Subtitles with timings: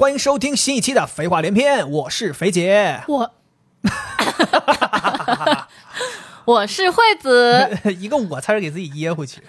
[0.00, 3.02] 欢迎收听新一期的《废话连篇》，我是肥姐。
[3.06, 3.34] 我，
[6.46, 7.78] 我是惠子。
[8.00, 9.42] 一个我差点给自己噎回去。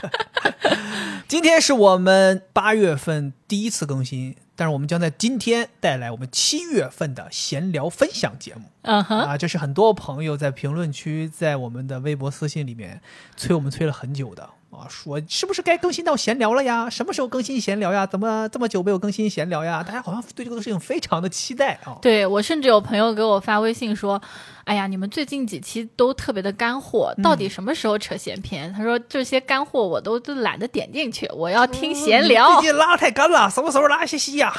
[1.28, 8.62] 今天是我们八月份第一次更新，但是我们将在今天带来我们七月份的闲聊分享节目。
[8.80, 13.02] 嗯哼，啊，这是很多朋友在评论区、在我们的微博私信里面
[13.36, 16.90] 催我们催了很久的啊，说是不是该更新到闲聊了呀？
[16.90, 18.04] 什么时候更新闲聊呀？
[18.06, 19.82] 怎么这么久没有更新闲聊呀？
[19.82, 21.96] 大家好像对这个事情非常的期待啊。
[22.02, 24.20] 对我甚至有朋友给我发微信说
[24.66, 32.54] ：“哎呀，你们最近几期都特别的干货，到底什么时候扯闲篇？”他说这些干货我都都懒得点进去，我要听闲聊。
[32.54, 34.52] 最近拉的太干了，什么时候拉稀稀呀？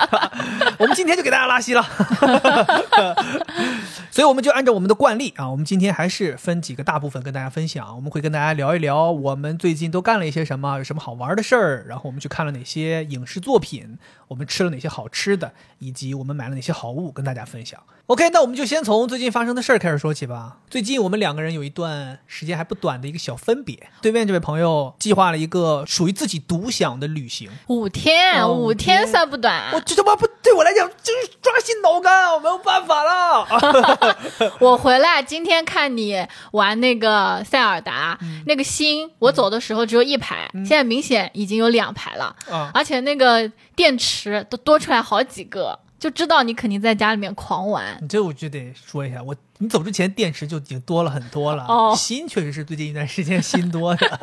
[0.80, 1.86] 我们今天就给大家拉稀了。
[4.10, 7.94] 所以我们就按照我们的惯例啊，我们今天还是分几个大部分跟大家分享。
[7.94, 17.78] 我们会跟大家聊一聊我们最近都干了一些什么，有什么好玩的事儿，然后我们去看了哪些影视作品，我们吃了哪些好吃的，以及我们买了哪些好物，跟大家分享。
[18.06, 20.58] OK，那我们就先从最近发生的事儿开始说起吧。
[20.68, 23.88] 最近我们两个人有一段时间还不短的一个小分别。
[24.02, 29.70] 对面这位朋友计划了一个属于自己独享的旅行，五天，哦五五天天算不短。
[29.72, 33.46] 我这他妈不对我来讲真是抓心挠肝，我没有办法了。
[34.60, 47.96] 我回来今天看你玩那个塞尔达，嗯那个心，我走的时候只有一排，现在明显已经有两排了，啊而且那个电池都多出来好几个，就知道你肯定在家里面狂玩。
[48.02, 51.64] 你这我就得说一下，我你走之前电池就已经多了很多了。
[51.66, 54.20] 哦 心确实是最近一段时间心多的。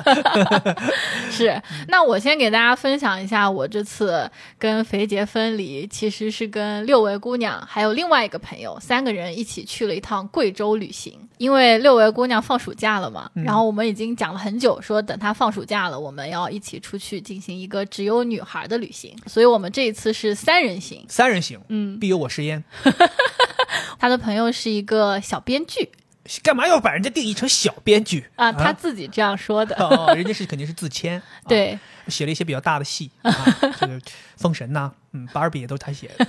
[1.31, 11.18] 是，那我先给大家分享一下，我这次跟肥杰分离，其实是跟六位姑娘还有另外一个朋友三个人一起去了一趟贵州旅行。
[11.38, 21.03] 因为六位姑娘放暑假了嘛，然后我们已经讲了很久，说等她放暑假了，我们要一起出去进行一个只有女孩的旅行，所以我们这一次是三人行。
[21.09, 22.63] 三人行，嗯，必有我师焉。
[24.01, 25.91] 他的朋友是一个小编剧
[26.41, 29.75] 干嘛要把人家定义成小编剧啊，他自己这样说的。
[29.75, 31.19] 哦，人家是肯定是自谦。
[31.22, 33.31] 啊对，写了一些比较大的戏， 啊、
[33.79, 34.00] 这个
[34.38, 36.25] 《封神》呐，嗯，芭比也都是他写的。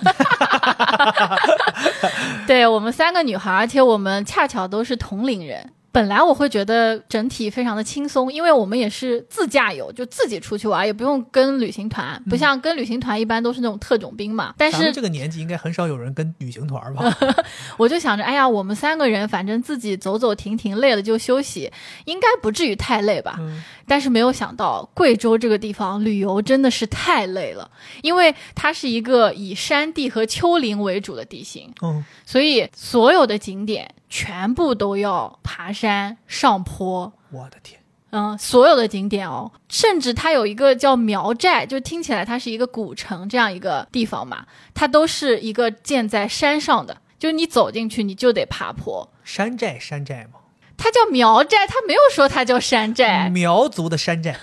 [2.47, 5.73] 对我们三个女孩，而且我们恰巧都是同龄人。
[5.93, 14.55] 本来我会觉得整体非常的轻松，因为我们也是自驾游，就自己出去玩，也不用跟旅行团，不像跟旅行团一般都是那种特种兵嘛。
[14.57, 17.15] 但是这个年纪应该很少有人跟旅行团吧？
[17.77, 21.71] 我就想着，哎呀，我们三个人反正自己走走停停，累了就休息，
[22.07, 23.37] 应该不至于太累吧。
[23.39, 27.69] 嗯但是没有想到，贵州这个地方旅游真的是太累了，
[28.01, 37.11] 因为它是一个以山地和丘陵为主的地形，嗯，所以所有的景点全部都要爬山上坡。
[37.31, 37.81] 我的天，
[38.11, 49.09] 嗯，所有的景点哦，甚至它有一个叫苗寨，就听起来它是一个古城这样一个地方嘛，它都是一个建在山上的，就你走进去你就得爬坡。
[49.25, 50.41] 山寨山寨吗，
[50.77, 54.37] 它叫苗寨，它没有说它叫山寨，苗族的山寨。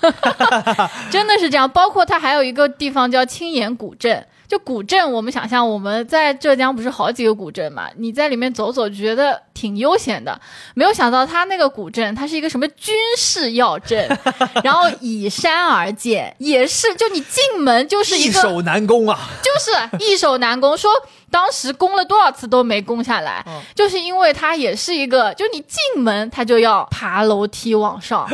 [1.12, 1.70] 真的是这样。
[1.70, 10.42] 包括它还有一个地方叫青岩古镇，就古镇，我们想象我们在浙江不是好几个古镇嘛，你在里面走走，觉得挺悠闲的。
[10.74, 14.10] 没有想到它那个古镇，它是一个什么军事要镇，
[14.64, 19.20] 然后依山而建，也是就你进门就是一个易守难攻啊！
[19.44, 20.90] 就是易守难攻，说
[21.30, 28.28] 当时攻了多少次都没攻下来，嗯就是因为它也是一个，就你进门它就要爬楼梯往上。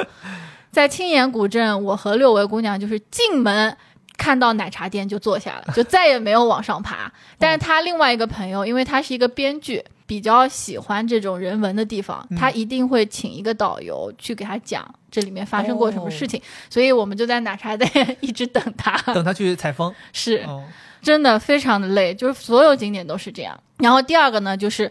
[0.72, 3.76] 在青岩古镇，我和六位姑娘就是进门。
[4.18, 7.12] 看到奶茶店就坐下了，就再也没有往上爬。
[7.38, 16.42] 但是他另外一个朋友，因为他是一个编剧，比较喜欢这种人文的地方，他一定会请一个导游去给他讲这里面发生过什么事情。
[16.70, 18.96] 所以我们就在奶茶店 一直等他。
[19.14, 19.94] 等他去采风。
[20.14, 20.64] 是，哦，
[21.02, 23.60] 真的非常的累，就是所有景点都是这样。
[23.78, 24.90] 然后第二个呢，就是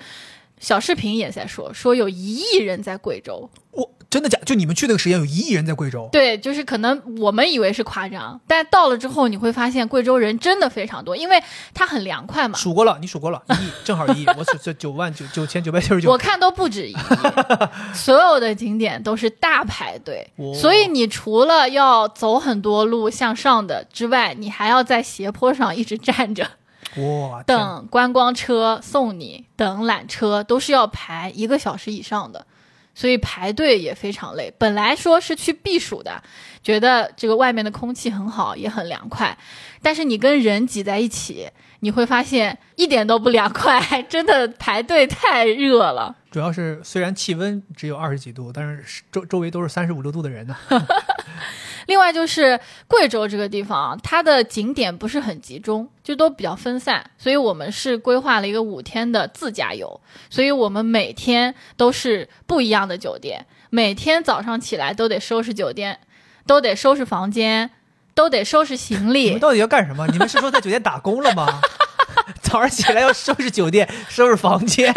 [0.59, 3.49] 小视频也在说，说有一亿人在贵州。
[3.71, 4.39] 我真的假？
[4.47, 6.09] 就你们去那个时间有一亿人在贵州？
[6.13, 11.43] 对，就是可能我们以为是夸张，但到了之后你会发现贵州人真的非常多，因为
[11.75, 12.57] 它很凉快嘛。
[12.57, 16.09] 数过了，你数过了，一亿 正好一亿，我数这九万九九千九百九十九。
[16.09, 16.97] 我看都不止一亿，
[17.93, 26.49] 所有的景点都是大排队，哇所以你除了要走很多路向上的之外，你还要在斜坡上一直站着。
[26.99, 32.47] 哇，等观光车送你，等缆车都是要排一个小时以上的，
[32.95, 34.53] 所以排队也非常累。
[34.57, 36.23] 本来说是去避暑的，
[36.63, 39.37] 觉得这个外面的空气很好，也很凉快，
[39.83, 41.49] 但是你跟人挤在一起，
[41.85, 46.17] 你会发现一点都不凉快，真的排队太热了。
[46.31, 50.57] 主要是虽然气温只有二十几度，但是周周围都是三十五六度的人呢。
[51.87, 52.59] 另外就是
[52.89, 60.01] 贵州这个地方，它的景点不是很集中，就都比较分散，所以我们是规划了一个五天的自驾游，
[60.31, 66.01] 所以我们每天都是不一样的酒店，每天早上起来都得收拾酒店，
[66.47, 67.71] 都得收拾房间，
[68.15, 69.41] 都得收拾行李你李们。
[69.41, 70.07] 到底要干什么？
[70.13, 71.61] 你们是说在酒店打工了吗？
[72.41, 74.95] 早上起来要收拾酒店、收拾房间，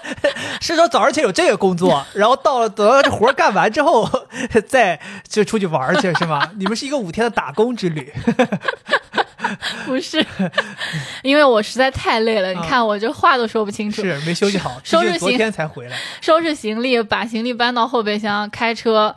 [0.62, 4.08] 是说早上起来有这个工作，然后到了等到这活干完之后，
[4.66, 6.50] 再就出去玩去是吗？
[6.56, 8.10] 你们是一个五天的打工之旅，
[9.84, 10.24] 不是，
[11.22, 14.00] 因为我实在太累了，你看我这话都说不清楚。
[14.02, 15.96] 是没休息好，收拾行毕竟昨天才回来。
[16.22, 19.14] 收拾行李，把行李搬到后备箱，开车，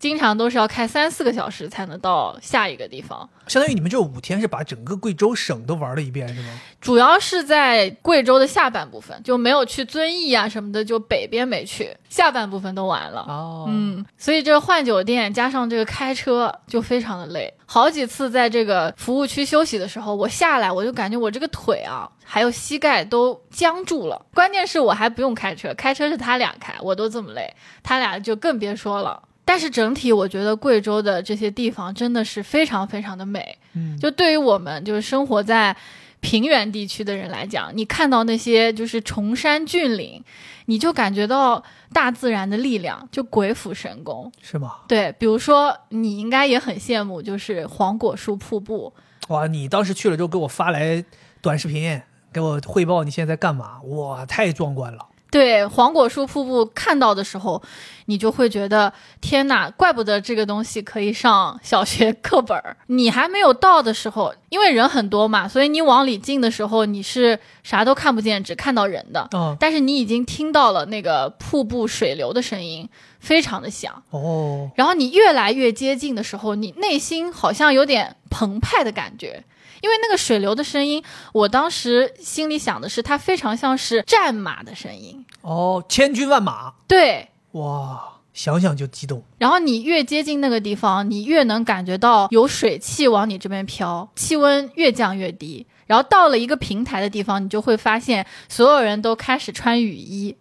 [0.00, 3.28] 经常都是要开三四个小时才能到下一个地方。
[3.46, 6.48] 相当于你们这五天是把整个贵州省都玩了一遍是吗？
[6.80, 13.20] 主要是在贵州的下半部分，就没有去遵义啊什么的，就北边没去，下半部分都玩了。
[13.28, 24.24] 哦，嗯，所以这个换酒店加上这个开车就非常的累，好几次在这个服务区休息的时候，我下来我就感觉我这个腿啊，还有膝盖都僵住了。
[24.32, 29.24] 关键是我还不用开车，开车是他俩开，我都这么累，他俩就更别说了。
[29.50, 35.76] 但是整体我觉得贵州的这些地方真的是非常非常的美，嗯，就对于我们就是生活在
[36.20, 40.22] 平原地区的人来讲，你看到那些就是崇山峻岭，
[40.66, 41.60] 你就感觉到
[41.92, 44.30] 大自然的力量，就鬼斧神工。
[44.40, 44.76] 是吗？
[44.86, 48.92] 对，比如说你应该也很羡慕，就是黄果树瀑布。
[49.30, 51.04] 哇，你当时去了之后给我发来
[51.42, 52.00] 短视频，
[52.32, 53.82] 给我汇报你现在在干嘛？
[53.82, 55.06] 哇，太壮观了！
[55.30, 57.62] 对黄果树瀑布看到的时候，
[58.06, 62.76] 你就会觉得天哪，怪不得这个东西可以上小学课本儿。
[62.88, 69.28] 你还没有到的时候，因为人很多嘛，所以你往里进的时候，你是啥都看不见，只看到人的。
[69.32, 72.88] 嗯，但是你已经听到了那个瀑布水流的声音，
[73.20, 74.02] 非常的响。
[74.10, 79.44] 哦，然后你越来越接近的时候，你内心好像有点澎湃的感觉，
[79.82, 85.24] 因为那个水流的声音，我当时心里想的是，它非常像是战马的声音。
[85.42, 89.22] 哦，千军万马，对，哇，想想就激动。
[89.38, 95.66] 然后你越接近那个地方，你越能感觉到有水汽往你这边飘，气温越降越低。
[95.90, 100.36] 然后到了一个平台的地方，你就会发现所有人都开始穿雨衣。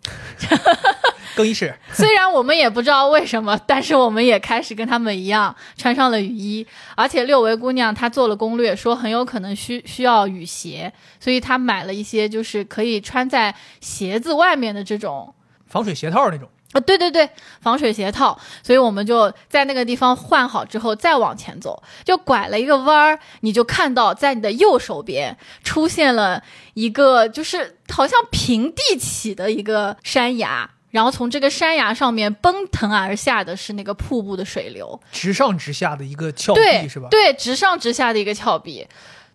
[1.36, 6.68] 更衣室，虽然我们也不知道为什么，但是我们也开始跟他们一样穿上了雨衣。
[6.96, 15.34] 而且六维姑娘她做了攻略，说很有可能需需要雨鞋，所以她买了一些就是可以穿在鞋子外面的这种
[15.66, 16.48] 防水鞋套那种。
[16.71, 17.27] 啊，对对对，
[17.62, 26.44] 防水鞋套，所以我们就在那个地方换好之后再往前走，就拐了一个弯儿，你就看到在你的右手边出现了
[26.75, 37.07] 一个就是好像平地起的一个山崖，然后从这个山崖上面奔腾而下的是那个瀑布的水流，直上直下的一个峭壁是吧？
[37.10, 38.88] 对，直上直下的一个峭壁。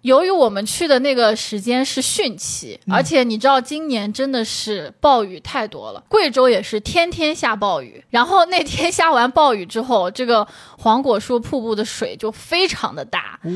[0.04, 8.04] 由于我们去的那个时间是汛期，嗯而且你知道今年真的是暴雨太多了，贵州也是天天下暴雨。
[8.10, 10.46] 然后那天下完暴雨之后，这个
[10.78, 13.50] 黄果树瀑布的水就非常的大，哦，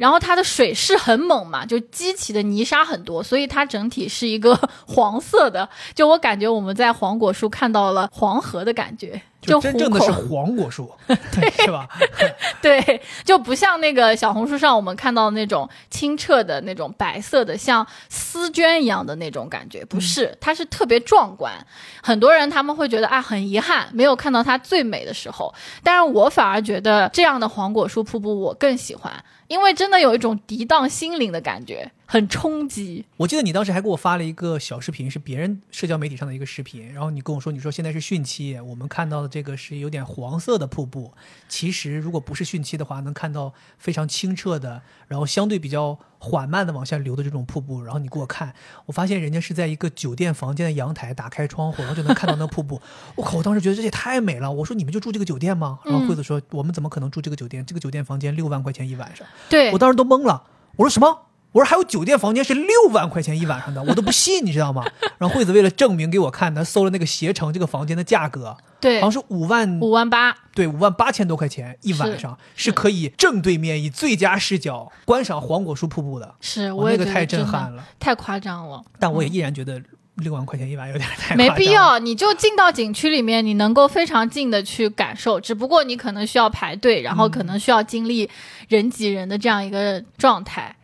[0.00, 5.68] 然后它的水势很猛嘛，就激起的泥沙很多，所以它整体是一个 黄色的。
[5.94, 11.86] 就我感觉我们在黄果树看到了黄河的感觉，就真正的是黄果树， 对是吧？
[12.62, 21.52] 对，就不像那个小红书上我们看到的那种清澈的那种白色的，像丝绢一样的那种感觉，不是，它是特别壮观。
[22.02, 25.52] 很多人他们会觉得啊，很遗憾没有看到它最美的时候，
[25.84, 29.12] 但是我反而觉得这样的黄果树瀑布我更喜欢，
[29.50, 33.04] 因为真的有一种涤荡心灵的感觉，很冲击。
[33.18, 41.12] 我记得你当时还给我发了一个小视频，是别人社交媒体上的一个视频，然后你跟我说，你说现在是汛期，我们看到的这个是有点黄色的瀑布。
[41.48, 47.80] 其实如果不是汛期的话，能看到非常清澈的，然后相对比较缓慢的往下流的这种瀑布。
[47.80, 48.52] 然后你给我看，
[48.86, 52.82] 我发现人家是在一个酒店房间的阳台打开窗户，然后就能看到那瀑布。
[53.14, 53.38] 我靠！
[53.38, 54.50] 我当时觉得这也太美了。
[54.50, 55.78] 我说你们就住这个酒店吗？
[55.84, 57.64] 然后惠子说、我们怎么可能住这个酒店？
[57.64, 59.24] 这个酒店房间六万块钱一晚上。
[59.48, 60.42] 对我，当时都懵了，
[60.74, 61.26] 我说什么？
[61.52, 64.84] 我说还有酒店房间是六万块钱一晚上的，我都不信，你知道吗？
[65.18, 77.84] 然后惠子为了证明给我看，她搜了那个携程这个房间的价格，对好像，是五万，五万八，对，五万八千多块钱一晚上，是可以正对面以最佳视角观赏黄果树瀑布的，是，我那个太震撼了。
[77.98, 78.80] 太夸张了。
[79.00, 79.82] 但我也依然觉得
[80.14, 81.50] 六万块钱一晚有点太没。
[81.50, 88.30] 必要，你就进到景区里面，你能够非常近的去感受，只不过你可能需要排队，然后可能需要经历
[88.68, 90.76] 人挤人的这样一个状态。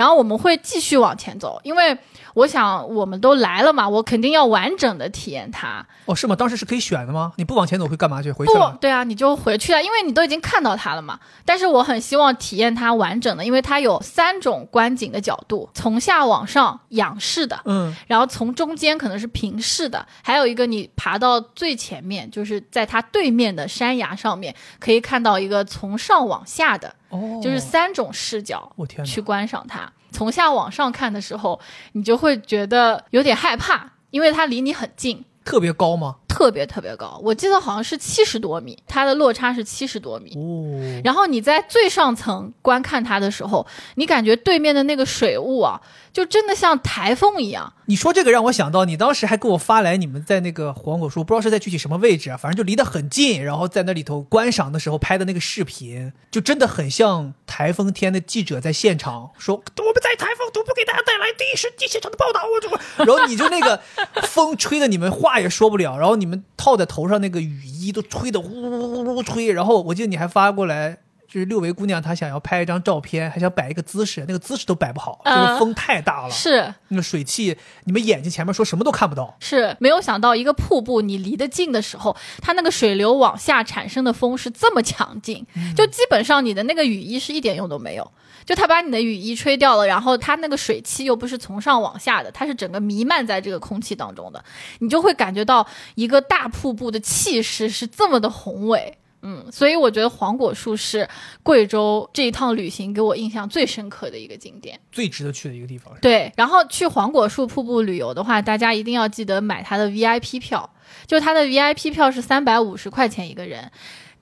[0.00, 1.94] 然后我们会继续往前走，因为
[2.40, 5.86] 我想我们都来了嘛，我肯定要完整的体验它。
[6.06, 6.34] 哦，是吗？
[6.34, 7.32] 当时是可以选的吗？
[7.36, 8.32] 你不往前走会干嘛去？
[8.32, 8.78] 回去不？
[8.80, 11.20] 对啊，你就回去了，因为你都已经看到它了嘛。
[11.44, 29.92] 但是我很希望体验它完整的，因为它有三种观景的角度，从下往上仰视的，嗯，然后从中间可能是平视的，还有一个你爬到最前面，就是在它对面的山崖上面，可以看到一个从上往下的，哦，就是三种视角我天去，观赏它。
[30.10, 31.60] 从下往上看的时候，
[31.92, 35.24] 你就会觉得有点害怕，因为它离你很近。
[35.44, 36.16] 特别高吗？
[36.30, 40.30] 特别特别高，我记得好像是七十多米，它的落差是七十多米。
[40.36, 45.80] 哦，然后你在最上层观看它的时候，你感觉对面的那个水雾啊，
[46.12, 47.72] 就真的像台风一样。
[47.86, 63.80] 你说这个让我想到，你当时还给我发来你们在那个黄果树，不知道是在具体什么位置啊，反正就离得很近，然后在那里头观赏的时候拍的那个视频，就真的很像台风天的记者在现场说我们在台风都不给大家带来第一时第一现场的报道，我就，然后你就那个
[64.22, 70.98] 风吹的你们话也说不了，然后你们套在头上那个雨衣都吹的呜呜呜呜吹，然后我记得你还发过来。
[71.30, 76.30] 就是六维姑娘，她想要拍一张照片，还想摆一个姿势，那个姿势都摆不好，就是嗯风太大了。
[76.30, 79.36] 是那个水汽，你们眼睛前面说什么都看不到。
[79.38, 85.46] 是，没有想到一个瀑布，你离得近的时候，它那个水流往下产生的风是这么强劲，
[85.76, 88.10] 就基本上你的那个雨衣是一点用都没有。
[88.44, 94.42] 就它把你的雨衣吹掉了，然后它那个水汽又不是从上往下的，它是整个弥漫在这个空气当中的，
[94.80, 98.96] 你就会感觉到一个大瀑布的气势是这么的宏伟。
[99.22, 101.08] 嗯，所以我觉得黄果树是
[101.42, 104.80] 贵州这一趟旅行给我印象最深刻的一个景点。
[104.90, 105.92] 最值得去的一个地方。
[106.00, 110.68] 对，然后去黄果树瀑布旅游的话，大家一定要记得买它的 VIP 票，
[111.06, 113.70] 就它的 VIP 票是三百五十块钱一个人。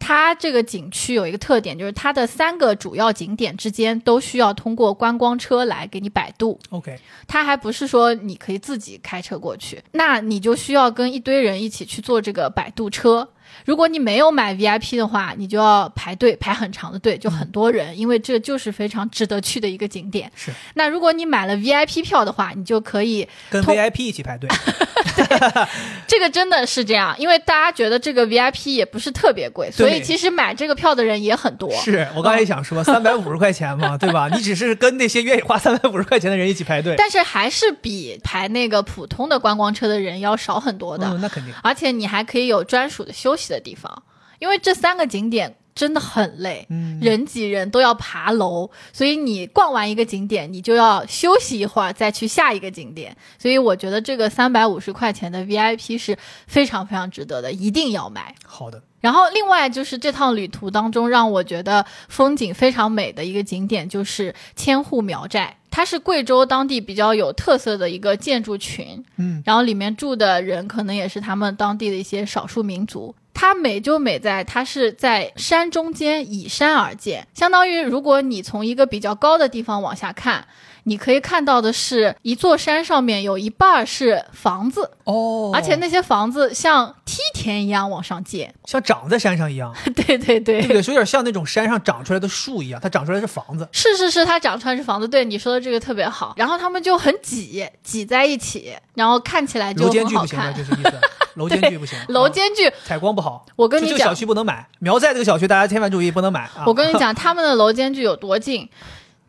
[0.01, 13.29] 它这个景区有一个特点，就是它的三个主要景点之间都需要通过观光车来给你摆渡，OK，它还不是说你可以自己开车过去，那你就需要跟一堆人一起去坐这个摆渡车。
[13.65, 20.31] 如果你没有买 VIP 的话，你就要排队排很长的队，就很多人，因为这就是非常值得去的一个景点。
[20.35, 24.49] 是那如果你买了 VIP 票的话，你就可以，跟 VIP 一起排队。
[26.07, 31.71] 这个真的是这样，因为大家觉得这个 VIP 也不是特别贵，所以其实买这个票的人也很多。
[31.73, 34.29] 是我刚才也想说，三百五十块钱嘛， 对吧？
[34.33, 36.95] 你只是跟那些愿意花三百五十块钱的人一起排队。
[36.97, 41.07] 但是还是比排那个普通的观光车的人要少很多的。
[41.09, 41.53] 嗯，那肯定。
[41.63, 44.03] 而且你还可以有专属的休息的地方，
[44.39, 53.17] 因为这三个景点真的很累，嗯人挤人都要爬楼，所以你逛完一个景点，你就要休息一会儿，再去下一个景点。
[53.39, 56.19] 所以我觉得这个三百五十块钱的 VIP 是
[56.49, 58.35] 非常非常值得的，一定要买。
[58.45, 65.57] 好的，然后，另外就是这趟旅途当中，让我觉得风景非常美的一个景点，就是千户苗寨。
[65.71, 73.15] 它是贵州当地比较有特色的一个建筑群，嗯，然后里面住的人可能也是他们当地的一些少数民族。
[73.41, 80.45] 它美就美在它是在山中间倚山而建，相当于如果你从一个比较高的地方往下看，
[80.89, 88.55] 你可以看到的是一座山上面有一半儿是房子，哦，而且那些房子像梯田一样往上建。
[88.65, 90.77] 像长在山上一样， 对对对，对不对？
[90.77, 93.69] 有点像那种山上长出来的树一样，它长出来是房子。
[93.71, 95.07] 是是是，它长出来是房子。
[95.07, 100.55] 对你说的这个特别好，然后他们就很挤，挤在一起，然后看起来就楼间很好距不行的，看。
[100.55, 101.01] 就是意思。
[101.35, 103.45] 楼间距不行，啊 楼间距，采光不好。
[103.55, 106.65] 我跟你讲这个小，区不能买，苗寨这个小区大家千万注意，不能买啊。
[106.67, 108.69] 我跟你讲，他们的楼间距有多近。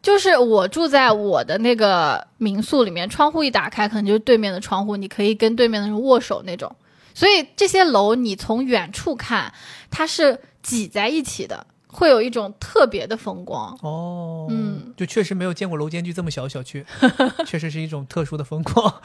[0.02, 6.74] 就是我住在我的那个民宿里面，窗户一打开，可能就是对面的窗户，你可以跟对面的人握手那种。
[7.14, 9.54] 所以这些楼你从远处看，
[9.92, 13.78] 它是挤在一起的，会有一种特别的风光。
[13.82, 16.86] 哦，嗯，就确实没有见过楼间距这么小的小区，
[17.46, 19.02] 确实是一种特殊的风光。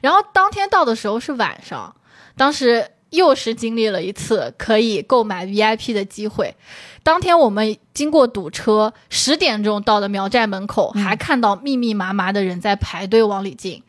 [0.00, 1.94] 然后当天到的时候是晚上，
[2.36, 6.54] 当时又是经历了一次可以购买 VIP 的机会。
[7.02, 13.82] 当天我们经过堵车，十点钟到的苗寨门口，嗯还看到密密麻麻的人在排队往里进。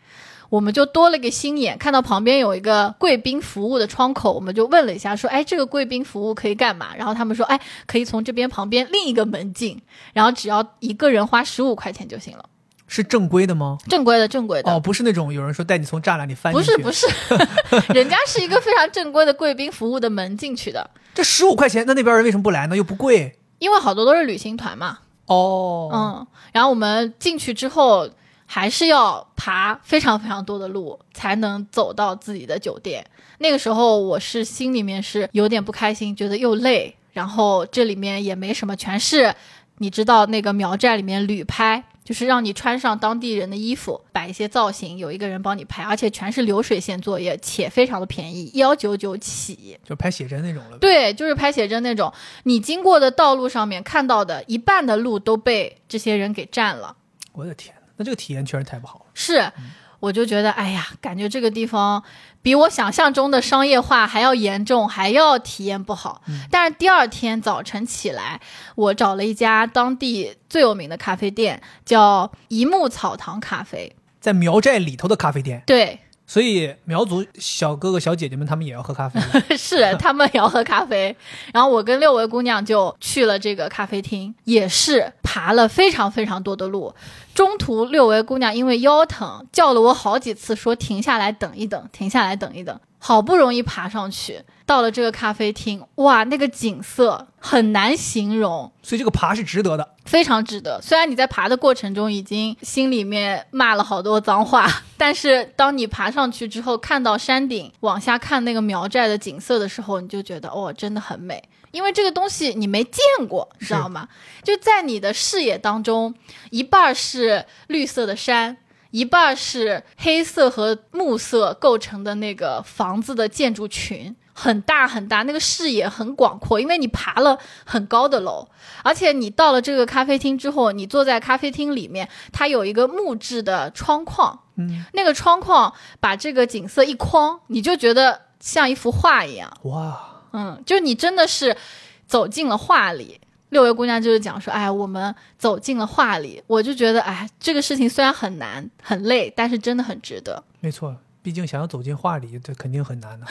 [0.50, 9.81] 我们就多了个心眼，看到旁边有一个贵宾服务的窗口，我们就问了一下，说：“哎，这个贵宾服务可以干嘛？”然后他们说：“哎，可以从这边旁边另一个门进，
[10.13, 12.46] 然后只要一个人花十五块钱就行了，
[12.88, 13.77] 是正规的吗？
[13.89, 14.72] 正规的，正规的。
[14.72, 17.36] 哦，不是那种有人说带你从栅栏里翻进去，不是不
[17.75, 22.75] 是， 人家是一个非常正规的贵宾服务的门进去的，这十五块钱，那那边人为什么不来呢？
[22.77, 23.38] 又不贵。
[23.60, 25.00] 因为好多都是旅行团嘛。
[25.25, 28.10] 哦，嗯，然后我们进去之后，
[28.46, 33.06] 还是要爬非常非常多的路才能走到自己的酒店。
[33.39, 39.36] 那个时候我是心里面是有点不开心，觉得又累，然后这里面也没什么，全是
[39.79, 41.84] 你知道那个苗寨里面旅拍。
[42.08, 49.78] 就是让你穿上当地人的衣服，摆一些造型，有一个人帮你拍，而且全是流水线作业，且非常的便宜，幺九九起。
[49.84, 50.78] 就拍写真那种了。
[50.78, 56.96] 对，就是拍写真那种，你经过的道路上面看到的一半的路都被这些人给占了。
[57.34, 59.06] 我的天，那这个体验确实太不好了。
[59.14, 59.52] 是，
[60.00, 62.02] 我就觉得，哎呀，感觉这个地方
[62.48, 66.22] 比我想象中的商业化还要严重，还要体验不好。
[66.50, 68.39] 但是第二天早晨起来，
[68.75, 73.98] 我找了一家当地最有名的咖啡店，叫一木草堂咖啡。
[74.22, 79.19] 在苗寨里头的咖啡店，对，所以苗族小哥哥小姐姐们他们也要喝咖啡。
[79.57, 81.15] 是他们也要喝咖啡，
[81.53, 86.93] 然后我跟六位姑娘就去了这个咖啡厅，也是爬了非常非常多的路。
[87.34, 92.77] 中途六位姑娘因为腰疼，叫了我好几次，说停下来等一等，停下来等一等。
[93.00, 99.96] 好不容易爬上去，到了这个咖啡厅，哇，那个景色很难形容，所以这个爬是值得的。
[100.06, 100.82] 非常值得。
[100.82, 104.66] 虽然你在爬的过程中已经心里面骂了好多脏话，
[104.98, 111.44] 但是当你爬上去之后，看到山顶往下看那个苗寨的景色的时候，你就觉得哦，真的很美。
[111.72, 114.08] 因为这个东西你没见过，知道吗？
[114.42, 116.16] 就在你的视野当中，
[116.50, 118.58] 一半是绿色的山，
[118.91, 126.60] 一半是黑色和木色构成的那个房子的建筑群，很大很大，那个视野很广阔。
[126.60, 128.48] 因为你爬了很高的楼，
[128.84, 139.51] 而且你到了这个咖啡厅之后，你坐在咖啡厅里面，它有一个木质的窗框，嗯，那个窗框把这个景色一框，你就觉得像一幅画一样。
[139.63, 141.58] 哇，嗯，就你真的是
[142.06, 143.20] 走进了画里。
[143.50, 150.44] 六位姑娘就是讲说，哎，我们走进了画里，我就觉得，哎，这个事情虽然很难很累，但是真的很值得。
[150.60, 153.25] 没错，毕竟想要走进画里，这肯定很难的。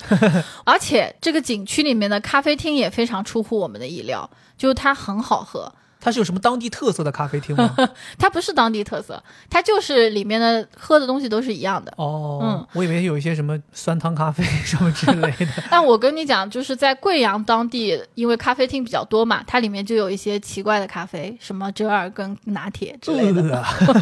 [0.64, 5.72] 而且这个景区里面的咖啡厅也非常出乎我们的意料，就是它很好喝。
[6.06, 7.74] 它是有什么当地特色的咖啡厅吗？
[8.16, 11.92] 它不是当地特色，它就是里面的喝的东西都是一样的。
[11.96, 15.46] 哦，嗯，我以为有一些什么酸汤咖啡什么之类的。
[15.68, 23.42] 但我跟你讲，就是在贵阳当地，因为咖啡厅比较多嘛，它里面就有一些奇怪的咖啡，什么折耳根拿铁之类的。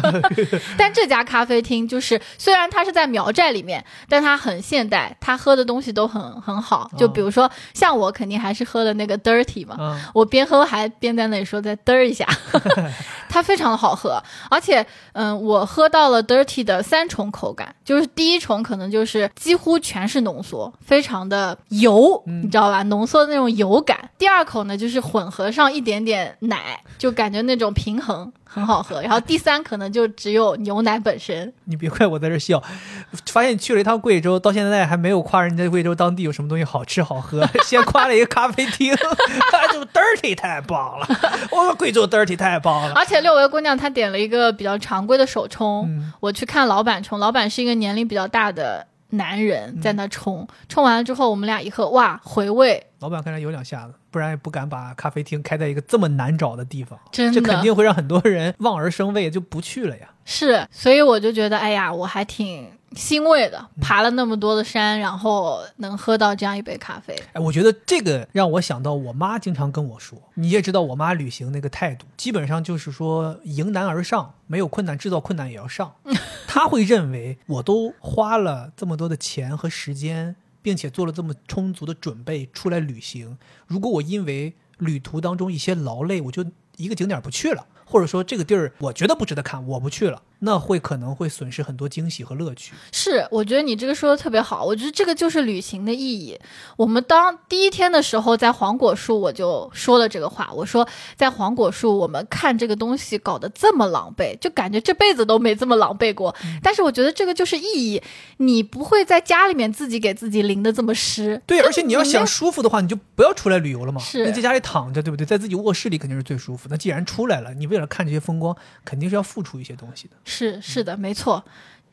[0.03, 0.21] 呃
[0.77, 6.87] 但这家咖啡厅就是，虽然它是在苗寨里面，但它很现代，它喝的东西都很很好。
[6.95, 12.27] 就比如说，像我肯定还是喝的那个 dirty 嘛，嗯，我边喝还边在那里说再嘚儿一下，
[13.29, 22.83] 它非常的好喝，而且嗯，我喝到了 dirty 的三重口感，就是第一重可能就是几乎全是浓缩，非常的油，嗯你知道吧？
[22.83, 24.09] 浓缩的那种油感。
[24.17, 29.01] 第二口呢，就是混合上一点点奶，就感觉那种平衡很好喝。
[29.01, 31.53] 然后第三可能就只有牛奶本身。
[31.65, 32.63] 你别怪我在这笑，
[33.27, 38.95] 发现去了一趟贵州，到现在还没有夸人家贵州当地有什么东西好吃好喝， 先夸了一个咖啡厅，
[39.73, 41.07] 就 dirty 太棒了，
[41.51, 42.93] 我说贵州 dirty 太棒了。
[42.95, 49.45] 而且六位姑娘她点了一个比较常规的手冲，嗯我去看老板冲，老板是一个年龄比较大的男嗯。
[49.45, 57.39] 人在那冲，冲完了之后我们俩一喝，哇，回味，老板看来有两下子，不然也不敢把咖啡厅开在一个这么难找的地方，真的。
[57.39, 60.09] 这肯定会让很多人望而生畏，就不去了呀。
[60.25, 67.15] 是，所以我就觉得，哎呀，我还挺欣慰的，嗯爬了那么多的山，然后能喝到这样一杯咖啡。
[67.33, 75.93] 哎，我觉得这个让我想到我妈经常跟我说，你也知道我妈旅行那个态度，基本上就是说迎难而上，没有困难制造困难也要上。
[76.47, 86.45] 她会认为我都花了这么多的钱和时间，并且做了这么充足的准备出来旅行，如果我因为旅途当中一些劳累，我就
[86.77, 87.65] 一个景点不去了。
[87.87, 92.73] 或者说这个地儿我觉得不值得看，我不去了，那会可能会损失很多惊喜和乐趣。
[92.91, 96.39] 是，我觉得你这个说的特别好，我觉得这个就是旅行的意义。
[96.77, 106.33] 我们当第一天的时候在黄果树，我就说了这个话，我说在黄果树我们看这个东西搞得这么狼狈，就感觉这辈子都没这么狼狈过。
[106.61, 108.01] 但是我觉得这个就是意义，
[108.37, 111.41] 你不会在家里面自己给自己淋得这么湿。
[111.47, 113.99] 对，而且你要想舒服的话，你就不要出来旅游了嘛。
[113.99, 115.25] 是你在家里躺着，对不对？
[115.25, 116.67] 在自己卧室里肯定是最舒服。
[116.69, 120.15] 那既然出来了，你为了看这些风光，肯定是要付出一些东西的。
[120.35, 121.43] 是是的，没错。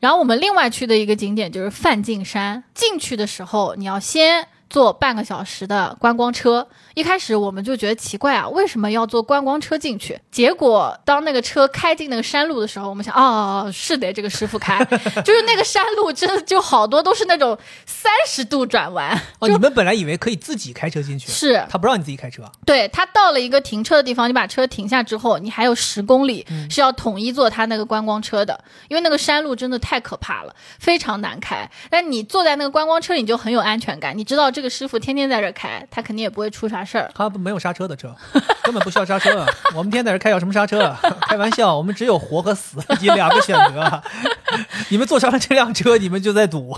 [0.01, 6.67] 然后我们另外去的一个景点就是梵净山，进去的时候你要先坐半个小时的观光车。
[6.95, 10.19] 一开始我们就觉得奇怪啊，为什么要坐观光车进去？
[10.31, 14.83] 结果当那个车开进那个山路的时候，我们想，哦，是得这个师傅开，
[15.23, 17.55] 就是那个山路真的就好多都是那种
[17.85, 22.41] 三十度转弯，哦，你们本来以为可以自己开车进去，是他不让你自己开车。
[22.65, 31.69] 对他到了一个停车的地方，你把车停下之后，你还有十公里是要统一坐他那个观光车的，因为那个山路真的太可怕了，非常难开。
[31.91, 37.11] 但你坐在那个观光车，你就很有安全感，你知道这个师傅天天在这开，他肯定也不会出啥事儿。
[37.13, 38.15] 他没有刹车的车，
[38.63, 39.39] 根本不需要刹车。
[39.39, 40.83] 啊我们天天在这开要什么刹车？
[40.83, 43.81] 啊开玩笑，我们只有活和死你两个选择。
[43.81, 44.03] 啊
[44.89, 46.77] 你们坐上了这辆车，你们就在赌。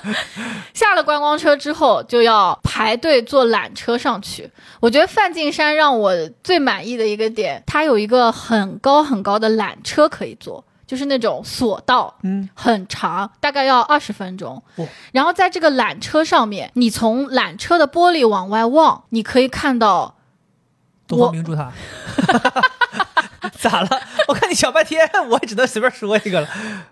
[0.74, 4.50] 下了观光车之后，就要排队坐缆车上去。
[4.80, 14.88] 我觉得梵净山让我最满意的一个点，它有一个很高很高的缆车可以坐，就是那种索道，嗯，很长，大概要二十分钟哦。
[15.12, 20.16] 然后在这个缆车上面，你从缆车的玻璃往外望，你可以看到
[21.06, 21.70] 东方明珠塔。
[23.60, 23.88] 咋了？
[24.28, 26.48] 我看你想半天，我也只能随便说一个了。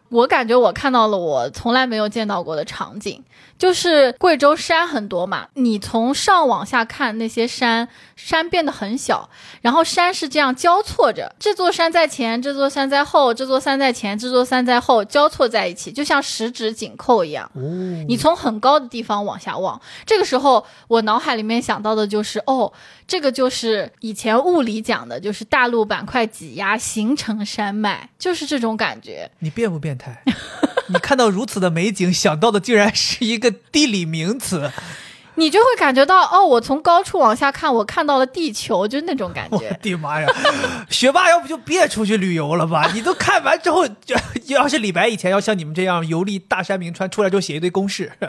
[0.09, 3.23] 我感觉我看到了我从来没有见到过的场景，
[3.59, 9.29] 就是贵州山很多嘛，你从上往下看那些山，山变得很小，
[9.63, 17.51] 然后山是这样交错着，这座山在前，这座山在后，这座山在前，这座山在后，交错在一起，就像十指紧扣一样。
[17.55, 17.61] 哦，
[18.09, 22.73] 你从很高的地方往下望，这个时候我脑海里面想到的就是，哦，
[23.07, 29.31] 这个就是以前物理讲的，就是大陆板块挤压形成山脉，就是这种感觉。
[29.41, 30.23] 你变不变态？
[30.89, 34.71] 你看到如此的美景，想到的竟然是一个地理名词。
[35.39, 39.79] 你就会感觉到，哦，我从高处往下看，我看到了地球，就是那种感觉我觉。
[39.83, 40.27] 的妈呀！
[40.89, 42.91] 学霸要不就别出去旅游了吧？
[42.95, 48.11] 你都看完之后，就要是李白以前要像你们这样游历大山名川，出来之后写一堆公式，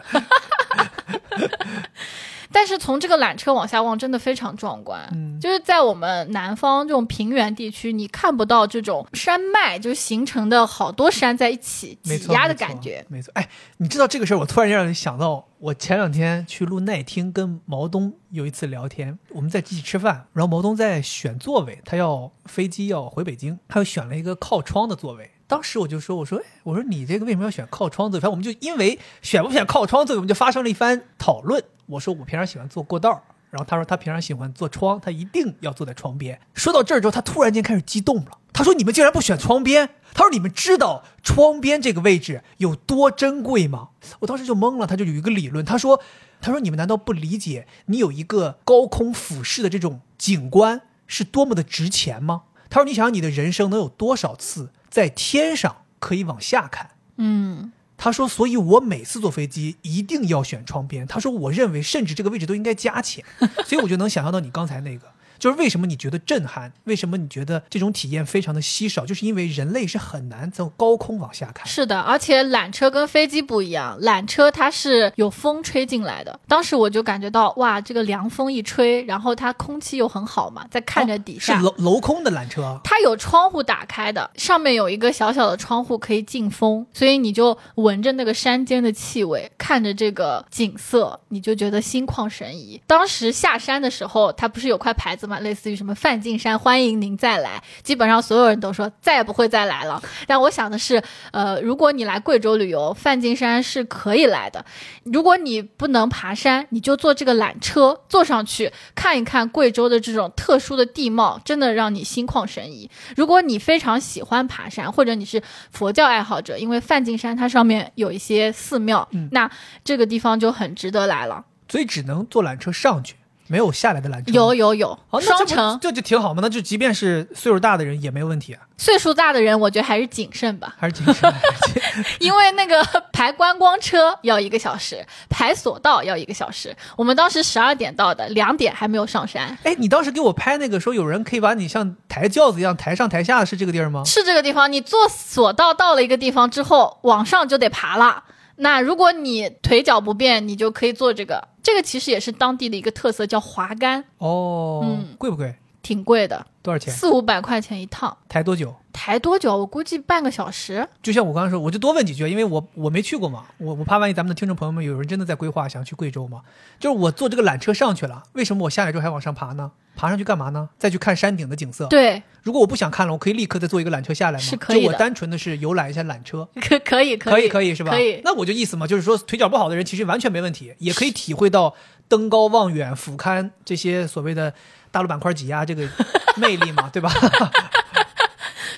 [2.51, 5.07] 但是从这个缆车往下望，真的非常壮观。
[5.13, 13.05] 嗯就是在我们南方这种平原地区，你看不到这种山脉就形成的好多山在一起挤压的感觉。
[13.07, 25.29] 没错，哎，你知道这个事儿，我突然让人想到，我前两天去录耐听，跟毛东有一次聊天，我们在一起吃饭，然后毛东在选座位，他要飞机要回北京，他又选了一个靠窗的座位。
[25.47, 28.21] 当时我就说：“我说，哎，我说你这个为什么要选靠窗座位？
[28.21, 31.63] 反正我们就因为选不选靠窗座位，我们就发生了一番讨论。
[31.86, 36.39] 我说我平常喜欢坐过道，然后他说他平常喜欢坐窗，他一定要坐在窗边。
[36.53, 38.39] 说到这儿之后，他突然间开始激动了。
[38.51, 44.88] 他说：“你们竟然不选窗边？”他说：“你们知道窗边这个位置有多珍贵吗？”我当时就懵了。
[44.88, 46.01] 他就有一个理论，他说
[46.41, 63.26] ：“他说你们难道不理解你有一个高空俯视的这种景观是多么的值钱吗？”他说：“你想想你的人生能有多少次在天上可以往下看？”嗯，他说：“所以我每次坐飞机一定要选窗边。”他说：“我认为甚至这个位置都应该加钱。”
[63.65, 71.65] 所以我就能想象到你刚才那个，就是为什么你觉得震撼，为什么你觉得这种体验非常的稀少，就是因为人类是很难从高空往下看。
[71.67, 76.39] 是的，而且缆车跟飞机不一样，缆车它是有风吹进来的。
[76.47, 81.58] 当时我就感觉到，哇，这个凉风一吹，然后它空气又很好嘛，在看着底下。
[81.60, 92.82] 是镂镂空的缆车，它有窗户打开的，上面有一个小小的窗户可以进风，所以你就闻着那个山间的气味，看着这个景色，你就觉得心旷神怡。
[92.88, 100.02] 当时下山的时候，它不是有块牌子嘛，类似于什么梵净山欢迎您再来，基本上所有人都说再也不会再来了。
[100.26, 104.63] 但我想的是，呃，如果你来贵州旅游，梵净山是可以来的。
[105.04, 112.90] 如果你不能爬山，你就坐这个缆车坐上去看一看贵州的这种特殊的地貌，真的让你心旷神怡。
[113.16, 119.50] 如果你非常喜欢爬山，或者你是佛教爱好者，因为梵净山它上面有一些寺庙，嗯那
[119.84, 121.44] 这个地方就很值得来了。
[121.70, 123.16] 所以只能坐缆车上去，
[123.47, 124.31] 没有下来的缆车。
[124.31, 125.77] 有有有，双程。
[125.81, 126.39] 这就挺好嘛。
[126.41, 131.33] 那就即便是岁数大的人也没有问题啊，岁数大的人，我觉得还是谨慎吧，还是谨慎。
[132.19, 136.75] 因为那个排观光车要一个小时，排索道要一个小时。
[136.95, 139.57] 我们当时十二点到的，两点还没有上山。
[139.63, 144.03] 哎，你当时给我拍那个说有人可以把你像抬轿子一样抬上抬下，是这个地儿吗？
[144.05, 148.23] 是这个地方，你坐索道到了一个地方之后，往上就得爬了。
[148.60, 151.47] 那如果你腿脚不便，你就可以坐这个。
[151.67, 155.53] 这个其实也是当地的一个特色，叫滑竿，哦，嗯贵不贵？
[155.88, 156.93] 挺贵的，多少钱？
[156.93, 158.17] 四五百块钱一趟。
[158.28, 158.76] 抬多久？
[158.91, 159.56] 抬多久？
[159.56, 160.86] 我估计半个小时。
[161.02, 166.41] 就像我刚刚说，我就多问几句，因为我我没去过嘛，我我怕万一咱们的听众朋友们有人真的在规划想去贵州嘛，
[166.78, 169.71] 就是我坐这个缆车上去了，为什么我下来之后还往上爬呢？
[169.95, 170.67] 爬上去干嘛呢？
[170.78, 171.88] 再去看山顶的景色。
[171.88, 174.43] 对，如果我不想看了，我可以立刻再坐一个缆车下来吗？
[174.43, 177.91] 是可以的就我单纯的是游览一下缆车， 可可以可以可以是吧？
[177.91, 178.19] 可以。
[178.26, 181.73] 那我就意思嘛，就是说腿脚不好的人其实完全没问题，也可以体会到
[182.10, 184.54] 登高望远、俯瞰这些所谓的
[184.97, 185.88] 大陆板块挤压这个
[186.38, 187.12] 魅力嘛，对吧？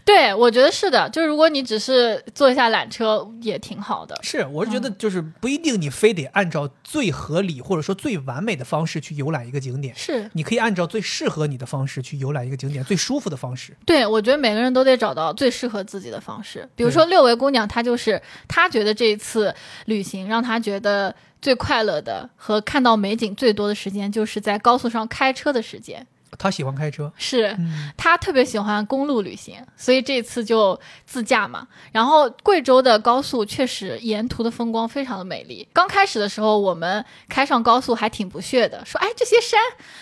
[0.09, 1.07] 对，我觉得是的。
[1.11, 4.19] 就是如果你只是坐一下缆车，也挺好的。
[4.23, 13.77] 是，我是觉得就是不一定你非得按照最合理或者说最完美的方式去游览一个景点，是你可以按照最适合你的方式去游览一个景点，最舒服的方式。
[13.85, 16.67] 对，我觉得每个人都得找到最适合自己的方式。
[16.75, 19.53] 比如说六维姑娘，她就是她觉得这一次
[19.85, 26.07] 旅行让她觉得最快乐的和看到美景最多的时间，就是在高速上开车的时间。
[26.37, 31.67] 他喜欢开车，是嗯，他特别喜欢公路旅行，所以这次就自驾嘛。
[31.91, 35.67] 然后贵州的高速确实沿途的风光非常的美丽。
[35.73, 39.59] 刚开始的时候，我们开上高速还挺不屑的，说：“哎，这些山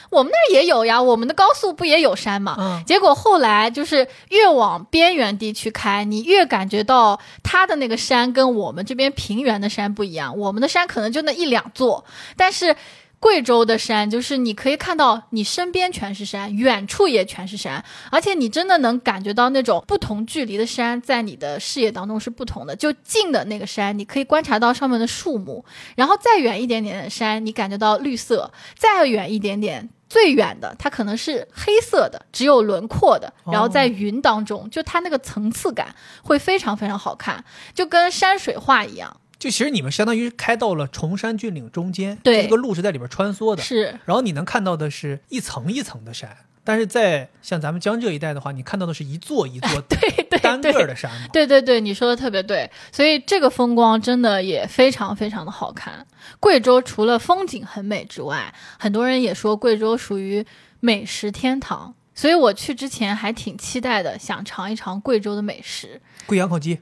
[0.10, 10.38] 我们那儿也有呀，我们的高速不也有山吗？”嗯结果后来就是越往边缘地区开，你越感觉到它的那个山跟我们这边平原的山不一样。
[10.38, 12.76] 我们的山可能就那一两座，但是
[13.19, 22.75] 贵州的山就是你可以看到你身边全是山，远处也全是山，而且你真的能感觉到那种不同距离的山在你的视野当中是不同的。
[22.75, 29.89] 就近的那个山，你可以观察到上面的树木，然后再远一点点的山，你感觉到绿色，再远一点点。
[30.10, 39.17] 最远的，它可能是黑色的，只有轮廓的，然后在云当中，就它那个层次感会非常非常好看，就跟山水画一样。
[39.39, 42.43] 就其实你们相当于开到了崇山峻岭中间，对。
[42.43, 44.00] 这个路是在里边穿梭的，是。
[44.06, 51.28] 然后你能看到的是一层一层的山，但是在像咱们江浙一带的话，你看到的是一座一座 对对单个对的山嘛。
[51.32, 56.06] 对对对，你说的特别对，所以这个风光真的也非常非常的好看。
[56.39, 60.45] 贵州除了风景很美之外，很多人也说贵州属于
[60.80, 66.01] 美食天堂，所以我去之前还挺期待的，想尝一尝贵州的美食。
[66.25, 66.80] 贵阳烤鸡，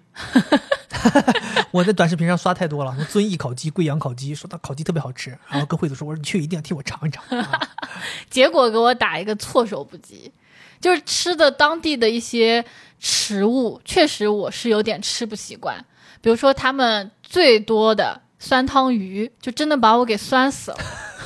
[1.71, 7.21] 我在短视频上刷太多了，遵义烤鸡、贵阳烤鸡，说它烤鸡特别好吃，然后跟惠子说，我说你去一定要替我尝一尝。
[7.37, 7.69] 啊、
[8.31, 10.31] 结果给我打一个措手不及，
[10.79, 12.63] 就是吃的当地的一些
[12.97, 15.85] 食物，确实我是有点吃不习惯。
[16.21, 20.77] 比如说他们最多的酸汤鱼，就真的把我给酸死了。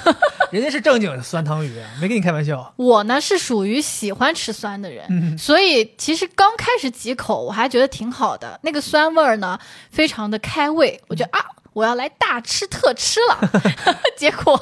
[0.52, 2.74] 人家是正经的酸汤鱼，没跟你开玩笑。
[2.76, 9.60] 我呢是属于喜欢吃酸的人，嗯所以其实刚开始几口我还觉得挺好的，那个酸味儿呢
[9.92, 11.46] 非常的开胃，我觉得啊。
[11.74, 13.50] 我要来大吃特吃了，
[14.18, 14.58] 结果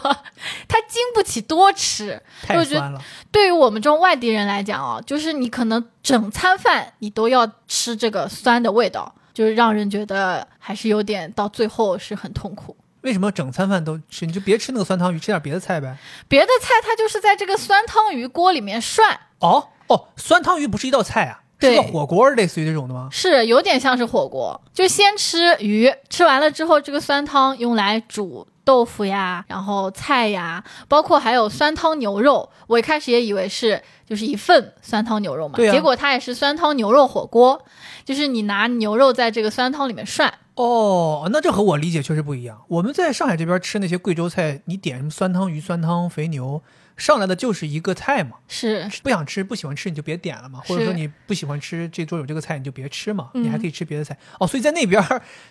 [0.68, 2.22] 他经不起多吃。
[2.44, 12.76] 太我觉得酸了，对于我们这种外地人来讲啊，就是你可能整餐饭你都要吃这个酸的味道，就是让人觉得还是有点到最后是很痛苦。
[13.02, 14.26] 为什么整餐饭都吃？
[14.26, 15.98] 你就别吃那个酸汤鱼，吃点别的菜呗。
[16.28, 23.08] 别的菜它就是在这个酸汤鱼锅里面涮，哦哦，酸汤鱼不是一道菜啊，是个火锅，类似于这种的吗？
[23.12, 32.50] 是有点像是火锅，就先吃鱼，吃完了之后，这个酸汤用来煮豆腐呀，然后菜呀，包括还有酸汤牛肉。
[32.68, 37.64] 我一开始也以为是就是一份酸汤牛肉嘛，啊结果它也是酸汤牛肉火锅，
[38.04, 40.34] 就是你拿牛肉在这个酸汤里面涮。
[40.58, 42.64] 哦，那这和我理解确实不一样。
[42.68, 46.64] 我们在上海这边吃那些贵州菜，你点什么酸汤鱼、酸汤肥牛，
[46.98, 48.38] 上来的就是一个菜嘛。
[48.48, 54.18] 是不想吃、不喜欢吃你就别点了嘛，或者说你不喜欢吃这桌有这个菜你就别吃嘛，嗯你还可以吃别的菜。
[54.40, 55.00] 哦，所以在那边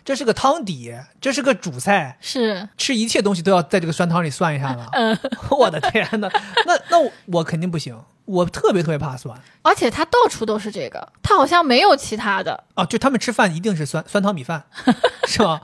[0.04, 4.88] 这是个汤底，这是个主菜，是，吃一切东西都要在这个酸汤里算一下了。
[4.92, 5.16] 嗯，
[5.50, 6.28] 我的天呐，
[6.66, 12.84] 那那我我肯定不行，我特别特别怕酸而且它到处都是这个，它好像没有其他的，啊！
[12.84, 14.64] 就他们吃饭一定是酸酸汤米饭，
[15.26, 15.60] 是吗？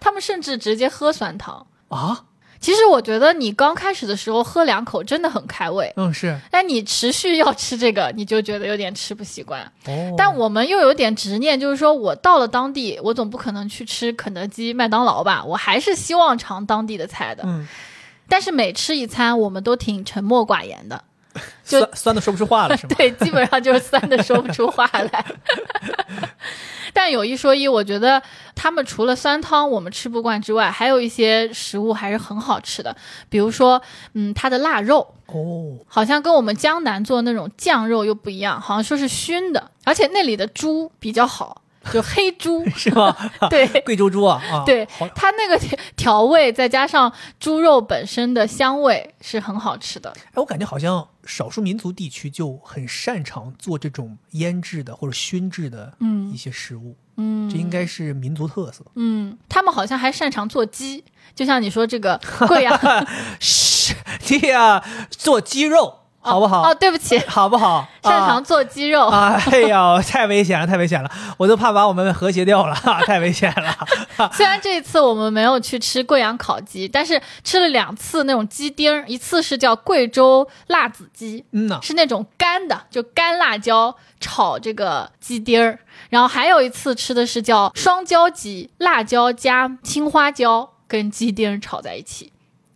[0.00, 1.66] 他们甚至直接喝酸汤。
[1.88, 2.24] 啊，
[2.60, 9.60] 其实我觉得你刚开始的时候喝两口真的很开胃，嗯是但你持续要吃这个，你就觉得有点吃不习惯。
[9.86, 15.44] 哦，但我们又有点执念，就是说我到了当地，我总不可能去吃肯德基、麦当劳吧？
[15.44, 17.42] 我还是希望尝当地的菜的。
[17.46, 17.66] 嗯
[18.28, 21.04] 但是每吃一餐，我们都挺沉默寡言的，
[21.64, 22.94] 就酸酸的说不出话了是吗？
[22.98, 25.24] 对，基本上就是酸的说不出话来。
[26.94, 28.22] 但有一说一，我觉得
[28.54, 32.94] 他们除了酸汤我们吃不惯之外，还有一些食物还是很好吃的，
[33.30, 33.80] 比如说，
[34.12, 35.14] 嗯，它的腊肉。
[35.28, 43.16] 哦，好像跟我们江南做那种酱肉又不一样，好像说是熏的，而且那里的猪比较好，就黑猪是吗？
[43.48, 50.12] 对贵州猪啊啊，对好，它那个调调味再加上猪肉本身的香味是很好吃的。
[50.26, 56.32] 哎，我感觉好像少数民族地区就很擅长做这种腌制的或者熏制的嗯。
[56.32, 57.48] 一些食物，嗯。
[57.50, 58.84] 这应该是民族特色。
[58.94, 61.04] 嗯，他们好像还擅长做鸡，
[61.34, 62.78] 就像你说这个贵阳，
[63.40, 63.94] 是，
[64.26, 66.62] 对呀，做鸡肉好不好？
[66.70, 67.86] 哦，对不起，好不好？
[68.02, 69.08] 擅长做鸡肉。
[69.08, 69.40] 啊！
[69.50, 71.10] 哎呀， 太危险了，太危险了！
[71.36, 72.74] 我都怕把我们和谐掉了，
[73.06, 73.76] 太危险了。
[74.32, 85.78] 虽然这一次我们没有去吃贵阳烤鸡，但是吃了两次那种鸡丁儿，一次是叫贵州辣子鸡，嗯呐，是那种干的，就干辣椒炒这个鸡丁儿。
[86.08, 92.31] 然后还有一次吃的是叫双椒鸡，辣椒加青花椒跟鸡丁儿炒在一起。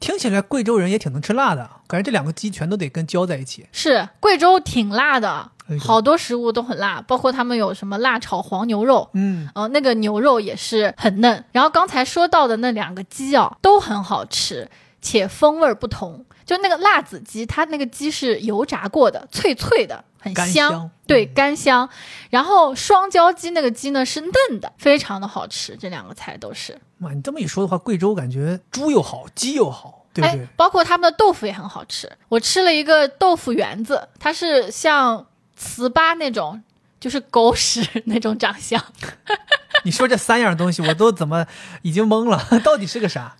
[0.07, 3.67] 听起来贵州人也挺能吃辣的，感觉这两个鸡全都得跟浇在一起。
[3.73, 11.45] 是贵州挺辣的好多食物都很辣，包括他们有什么辣炒黄牛肉，嗯，呃，那个牛肉也是很嫩。
[11.51, 14.71] 然后刚才说到的那两个鸡啊，都很好吃，
[15.03, 16.25] 且风味儿不同。
[16.45, 21.89] 就那个辣子鸡，它那个鸡是油炸过的，脆脆的，很香，香对，嗯干香。
[22.31, 25.77] 然后双椒鸡那个鸡呢是嫩的，非常的好吃。
[25.77, 32.11] 这两个菜都是，哇，你这么一说的话，贵州感觉猪又好，鸡又好，对不对哎？，包括他们的豆腐也很好吃。
[32.29, 35.27] 我吃了一个豆腐圆子，它是像
[35.59, 36.63] 糍粑那种，
[36.99, 38.83] 就是狗屎那种长相。
[39.85, 41.47] 你说这三样东西，我都怎么
[41.83, 42.43] 已经懵了？
[42.65, 43.37] 到底是个啥？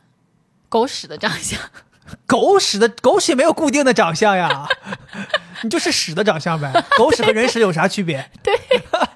[0.69, 1.59] 狗屎的长相，
[2.27, 4.69] 狗屎的狗屎没有固定的长相呀，
[5.63, 6.73] 你就是屎的长相呗。
[6.99, 8.31] 狗屎和人屎有啥区别？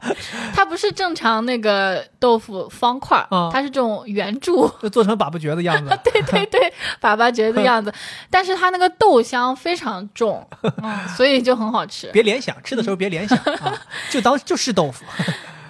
[0.55, 5.99] 它不是正常那个豆腐方块它是这种圆柱，就做成粑粑角的样子。
[6.05, 7.93] 对 对对， 粑粑角的样子。
[8.31, 10.47] 但是它那个豆香非常重，
[10.83, 12.09] 嗯，所以就很好吃。
[12.13, 13.79] 别联想，吃的时候别联想啊，
[14.11, 15.05] 就当就是豆腐。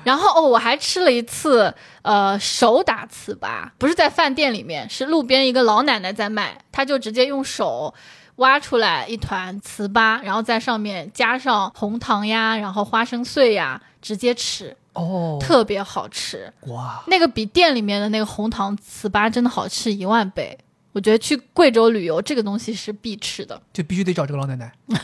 [0.03, 7.93] 然后哦，我还吃了一次，呃，手打糍粑，不是在饭店里面，是路边一个老奶奶在卖，她就直接用手
[8.37, 16.53] 挖出来一团糍粑，然后在上面加上红糖呀，然后花生碎呀，直接吃，哦，特别好吃。
[16.69, 20.59] 哇，那个比店里面的那个红糖糍粑真的好吃一万倍。
[20.93, 24.73] 我觉得去贵州旅游，这个东西是必吃的，就必须得找这个老奶奶。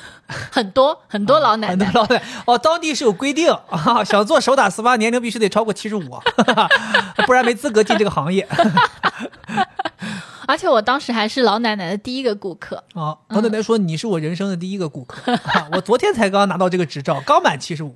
[0.50, 2.02] 很多很多老奶奶很多。
[2.02, 6.20] 老奶奶哦，当地是有规定啊，想做手打糍粑，年龄必须得超过七十五，
[7.24, 8.48] 不然没资格进这个行业
[10.48, 12.82] 而且我当时还是老奶奶的第一个顾客。
[12.94, 13.16] 啊。
[13.28, 17.94] 老奶奶说你是我人生的第一个顾客，啊我昨天才刚拿到这个执照，刚满七十五。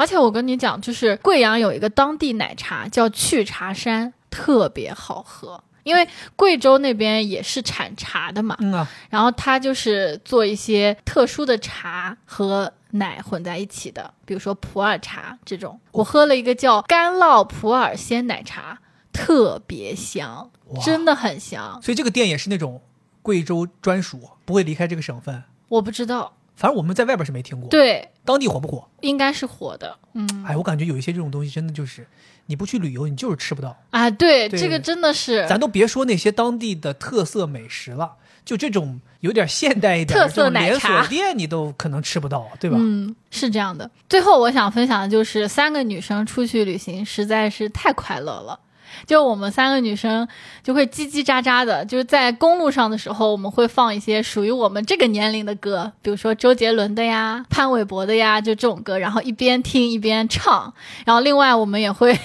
[0.00, 5.62] 而且我跟你讲，就是贵阳有一个当地奶茶叫去茶山，特别好喝。
[5.82, 15.78] 因为贵州那边也是产茶的嘛，嗯啊，然后它就是做一些特殊的茶和奶混在一起的，比如说普洱茶这种。
[15.92, 18.78] 我喝了一个叫干酪普洱鲜奶茶，
[19.12, 20.50] 特别香，
[20.82, 21.78] 真的很香。
[21.82, 22.80] 所以这个店也是那种
[23.20, 25.42] 贵州专属，不会离开这个省份。
[25.68, 28.86] 我不知道，反正我们在外边是没听过，对，当地火不火？
[29.00, 29.96] 应该是火的。
[30.12, 32.06] 嗯哎，我感觉有一些这种东西真的就是，
[32.44, 33.74] 你不去旅游，你就是吃不到。
[33.88, 42.76] 啊，对，对这个真的是咱都别说那些当地的特色美食了，就这种有点现代一点的特色奶茶锁店，你都可能吃不到，对吧？
[42.78, 43.90] 嗯，是这样的。
[44.06, 48.60] 最后我想分享的就是三个女生出去旅行实在是太快乐了。
[49.06, 50.26] 就我们三个女生
[50.62, 60.72] 就会叽叽喳喳的，就是在公路上的时候，我们会放一些属于我们这个年龄的歌，比如说周杰伦的呀、潘玮柏的呀，就这种歌，然后一边听一边唱。
[61.04, 62.18] 然后另外我们也会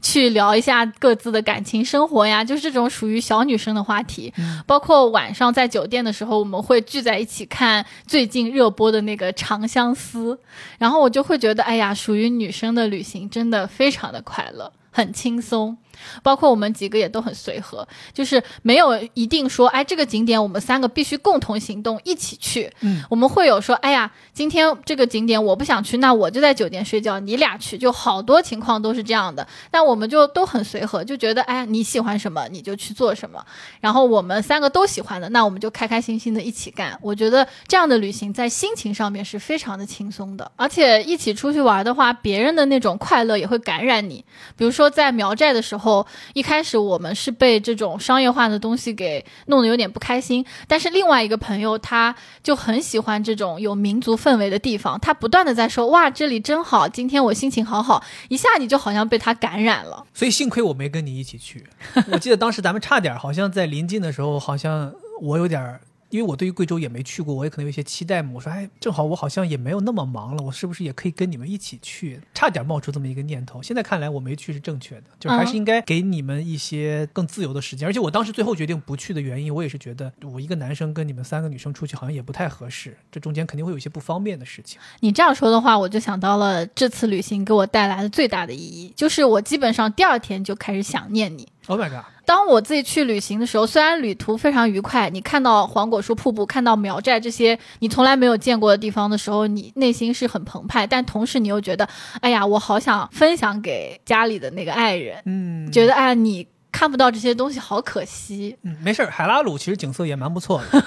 [0.00, 4.32] 去聊一下各自的感情生活呀，就是这种属于小女生的话题。
[4.66, 10.34] 包括晚上在酒店的时候，我们会聚在一起看最近热播的那个《长相思》，
[10.78, 15.76] 然后我就会觉得，哎呀，属于女生的旅行真的非常的快乐，很轻松。
[16.22, 22.72] 包括我们几个也都很随和，就是没有一定说，哎，这个景点我们三个必须共同行动，一起去。
[22.80, 29.46] 嗯，我们会有说，哎呀，今天这个景点我不想去，那我就在酒店睡觉，你俩去，就好多情况都是这样的。
[29.70, 33.44] 但我们就都很随和，就觉得，哎呀，你喜欢什么你就去做什么，
[33.80, 36.98] 然后我们三个都喜欢的，那我们就开开心心的一起干。
[37.02, 44.24] 我觉得这样的旅行在心情上面是非常的轻松的，而且一起出去玩的话，别人的那种快乐也会感染你。
[44.56, 45.91] 比如说在苗寨的时候，
[46.34, 60.06] 一开始我们是被这种商业化的东西给弄得有点不开心，但是另外一个朋友他就很喜欢这种有民族氛围的地方，他不断的在说哇这里真好，今天我心情好好，一下你就好像被他感染了。
[60.14, 61.66] 所以幸亏我没跟你一起去。
[62.12, 65.80] 我记得当时咱们差点，好像在临近的时候，好像我有点，
[66.12, 68.32] 因为我对于贵州也没去过，我也可能有一些期待嘛。
[68.34, 72.20] 我说，哎，正好我好像也没有那么忙了，我是不是也可以跟你们一起去？
[72.34, 73.62] 差点冒出这么一个念头。
[73.62, 77.88] 现在看来，我没去是正确的，就还是应该给你们一些更自由的时间。
[77.88, 84.78] 而且我当时最后决定不去的原因，我也是觉得我一个男生跟你们三个女生出去好像也不太合适，这中间肯定会有一些不方便的事情。
[85.00, 91.48] 你这样说的话，我就想到了这次旅行给我带来的最大的意义，就是我基本上第二天就开始想念你。
[91.68, 92.04] Oh my god！
[92.32, 101.86] 当我自己去旅行的时候，虽然旅途非常愉快，你看到黄果树瀑布、看到苗寨这些你从来没有见过的地方的时候，你内心是很澎湃，但同时你又觉得，
[102.22, 106.48] 哎呀，我好想分享给家里的那个爱人，嗯，觉得哎你。
[106.72, 108.56] 看不到这些东西，好可惜。
[108.62, 110.82] 嗯，没事儿，海拉鲁其实景色也蛮不错的。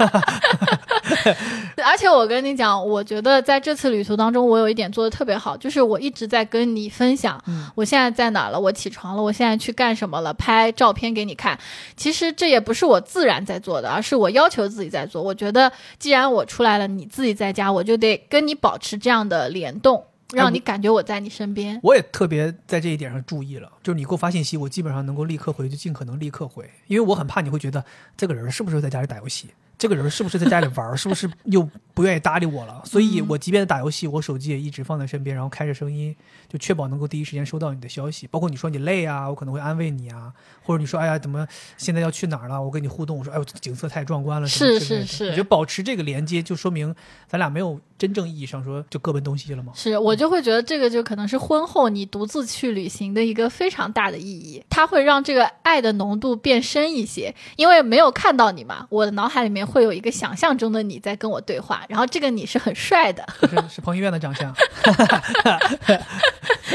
[1.84, 7.42] 而且我跟你讲，我觉得在这次旅途当中，我有一点做的特别好，就是我一直在跟你分享，
[7.74, 11.58] 我现在在哪了，我起床了，我现在去干什么了，拍照片给你看。
[11.96, 15.22] 其实这也不是我自然在做的，而是我要求自己在做。
[15.22, 20.04] 我觉得既然我出来了，你自己在家，我就得跟你保持这样的联动。
[20.32, 23.70] 让你感觉我在你身边，我也特别在这一点上注意了。
[23.80, 27.84] 就是你给我发信息，我基本上能够立刻回，就尽可能立刻回，因为我很怕你会觉得
[28.16, 29.50] 这个人是不是在家里打游戏。
[29.78, 30.96] 这个人是不是在家里玩？
[30.96, 32.82] 是不是 又不愿意搭理我了？
[32.84, 36.14] 所以，我即便打游戏，我手机也一直放在身边，然后开着声音，
[36.48, 38.26] 就确保能够第一时间收到你的消息。
[38.26, 41.46] 包括你说你累啊，我可能会安慰你啊，或者你说哎呀，怎么
[41.76, 42.62] 现在要去哪儿了？
[42.62, 45.26] 我跟你互动，我说哎呦，景色太壮观了，是是是。
[45.26, 46.94] 我觉得保持这个连接，就说明
[47.28, 49.72] 咱俩没有真正意义上说就各奔东西了吗？
[49.74, 60.56] 是我就会觉得这个就可能是婚后你独自去旅行的一个非常大的意义，它会让这个爱的浓度变深一些，因为没有看到你嘛，我的脑海里面会有一个想象。
[60.56, 64.54] 中的你在跟我对话，然后这个你是很帅的， 是是彭于晏的长相。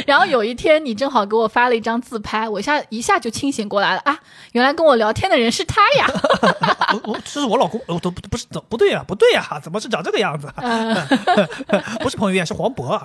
[0.06, 4.18] 然后有一天你正好给我发了一张自拍，我一下一下就清醒过来了啊，
[4.54, 6.08] 原来跟我聊天的人是他呀！
[6.94, 10.52] 我我这是我老公，我都不是不对呀，不对呀，怎么是长这个样子？
[12.02, 13.00] 不是彭于晏，是黄渤。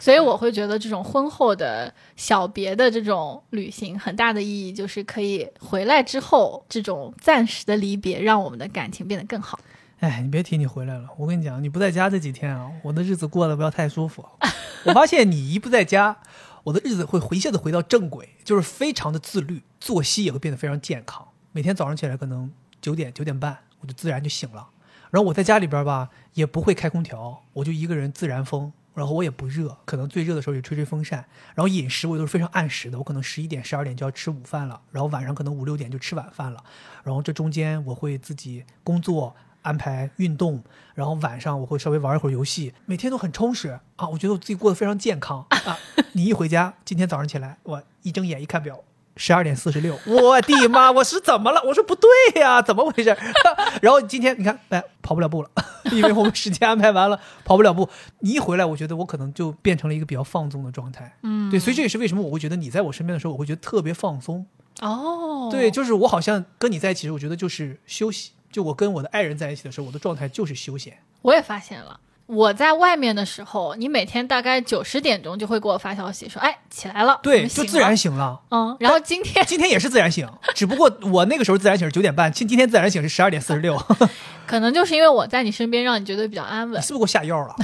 [0.00, 9.58] 所以我会觉得这种婚后的小别的这种旅行，很大的意义就是可以回来之后这种暂时的离别，让我们的感情变得更好。
[10.00, 14.24] 哎，你别提你回来了，我跟你讲，你不在家这几天啊，我的日子过得不要太舒服。
[14.86, 16.16] 我发现你一不在家，
[16.62, 21.26] 我的日子会一下子回到正轨，就是非常的自律，作息也会变得非常健康。
[21.50, 22.48] 每天早上起来可能
[22.80, 24.68] 九点九点半，我就自然就醒了。
[25.10, 31.24] 然后我在家里边吧，也不会开空调，我就一个人自然风，然后我也不热，可能最热的时候也吹吹风扇。
[31.54, 36.62] 然后饮食我都是非常按时的，我可能十一点十二点就要吃午饭了，然后晚上可能五六点就吃晚饭了。
[37.04, 39.34] 然后这中间我会自己工作。
[39.62, 40.62] 安排运动，
[40.94, 44.08] 然后晚上我会稍微玩一会儿游戏，每天都很充实啊！
[44.08, 45.76] 我觉得我自己过得非常健康啊！
[46.12, 48.82] 你一回家，今天早上起来，我一睁眼一看表，
[49.18, 50.90] 十二点四十六，我的妈！
[50.92, 51.60] 我是怎么了？
[51.66, 52.08] 我说不对
[52.40, 53.14] 呀，怎么回事？
[53.82, 55.50] 然后今天你看，哎，跑不了步了，
[55.90, 57.88] 因为我们时间安排完了，跑不了步。
[58.20, 61.18] 你一回来，我觉得我可能就变成了一个比较放纵的状态。
[61.24, 64.46] 嗯，对，所以这也是为什么我会觉得你在我身边的时候，我会觉得特别放松。
[64.80, 68.30] 哦，对，就是我好像跟你在一起，我觉得就是休息。
[68.52, 70.96] 就我跟我的爱人在一起的时候，我的状态就是休闲。
[71.20, 71.98] 我也发现了，
[72.28, 78.38] 我在外面的时候，你每天大概九十点钟就会给我发消息说：“哎，起来了。”对，就自然醒了。
[78.50, 83.82] 嗯，然后今天今天也是自然醒，只不过我那个时候自然醒是九点半，今今天自然醒是十二点四十六。
[84.46, 86.82] 可能就是因为我在你身边，让你觉得比较安稳。
[86.82, 87.56] 是不是给我下药了？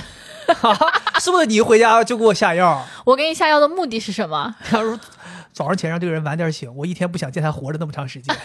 [1.21, 2.83] 是不是你一回家就给我下药？
[3.05, 4.55] 我给你下药的目的是什么？
[4.71, 4.99] 假如
[5.53, 8.35] 早上起来让这个人晚点醒，我一天不想见他活着那么长时间。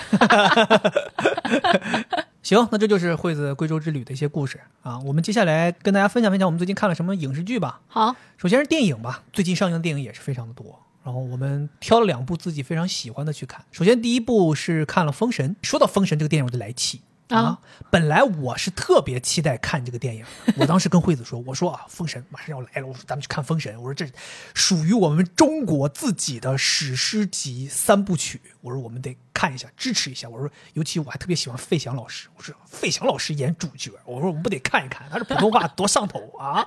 [2.49, 4.97] 行，那这就是惠子贵州之旅的一些故事啊。
[5.01, 7.79] 我们接下来跟大家分享分享我们最近看了什么影视剧吧。
[7.87, 10.79] 好，首先是电影吧，最近上映的电影也是非常的多。
[11.03, 13.63] 然后我们挑了两部自己非常喜欢的去看。
[13.71, 17.01] 首先第一部是看了《封神》，说到《封神》这个电影我就来气。
[17.29, 17.59] 啊，
[17.91, 20.25] 本来我是特别期待看这个电影，
[20.57, 23.75] 我当时跟惠子说：“我说啊，封神马上要来了，我说咱们去看封神。
[23.77, 24.11] 我说这
[24.55, 30.27] 属于我们中国自己的史诗级三部曲，我说我们得看一下，支持一下。
[30.27, 36.65] 我说尤其我还特别喜欢费翔老师，我说费翔老师演主角，我说我们不得看一看，他这普通话多上头啊。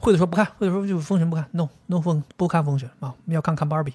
[0.00, 3.94] 惠子说不看，惠子说就封神不看，no no 封不看封神啊，我们要看看芭比。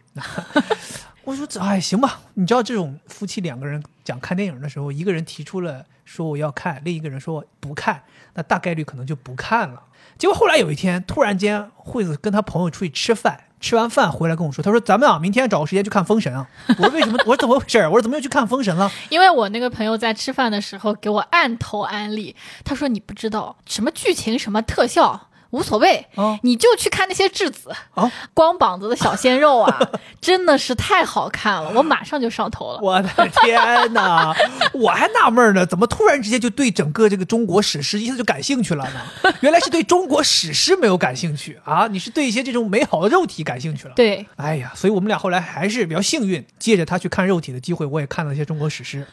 [1.23, 8.03] 我说这哎行吧，你知道这种夫妻两个人讲看电影的时候，一个人提出了说我要看，另一个人说不看，
[8.33, 9.83] 那大概率可能就不看了。
[10.17, 16.47] 结果后来有一天，突然间惠子跟他朋友出去吃饭，吃完饭回来跟我说，他说咱们啊明天找个时间去看封神啊。
[16.79, 17.17] 我说为什么？
[17.19, 17.77] 我说怎么回事？
[17.87, 18.91] 我说怎么又去看封神了？
[19.09, 25.27] 因为我那个朋友在吃饭的时候给我按头安利，他说你不知道什么剧情什么特效。
[25.51, 26.05] 无所谓，
[26.43, 27.71] 你就去看那些质子，
[28.33, 29.79] 光膀子的小鲜肉啊，
[30.19, 32.79] 真的是太好看了，我马上就上头了。
[32.81, 33.09] 我的
[33.43, 34.33] 天哪，
[34.73, 39.33] 我还纳闷呢，怎么突然之间就对整个这个中国史诗一下就感兴趣了呢？
[39.41, 43.93] 原来是对中国史诗没有感兴趣啊，你是对一些这种美好的肉体感兴趣了。
[43.93, 49.05] 对，哎呀，所以我们俩后来还是比较幸运，借着他去看肉体的机会，我也看了一些中国史诗，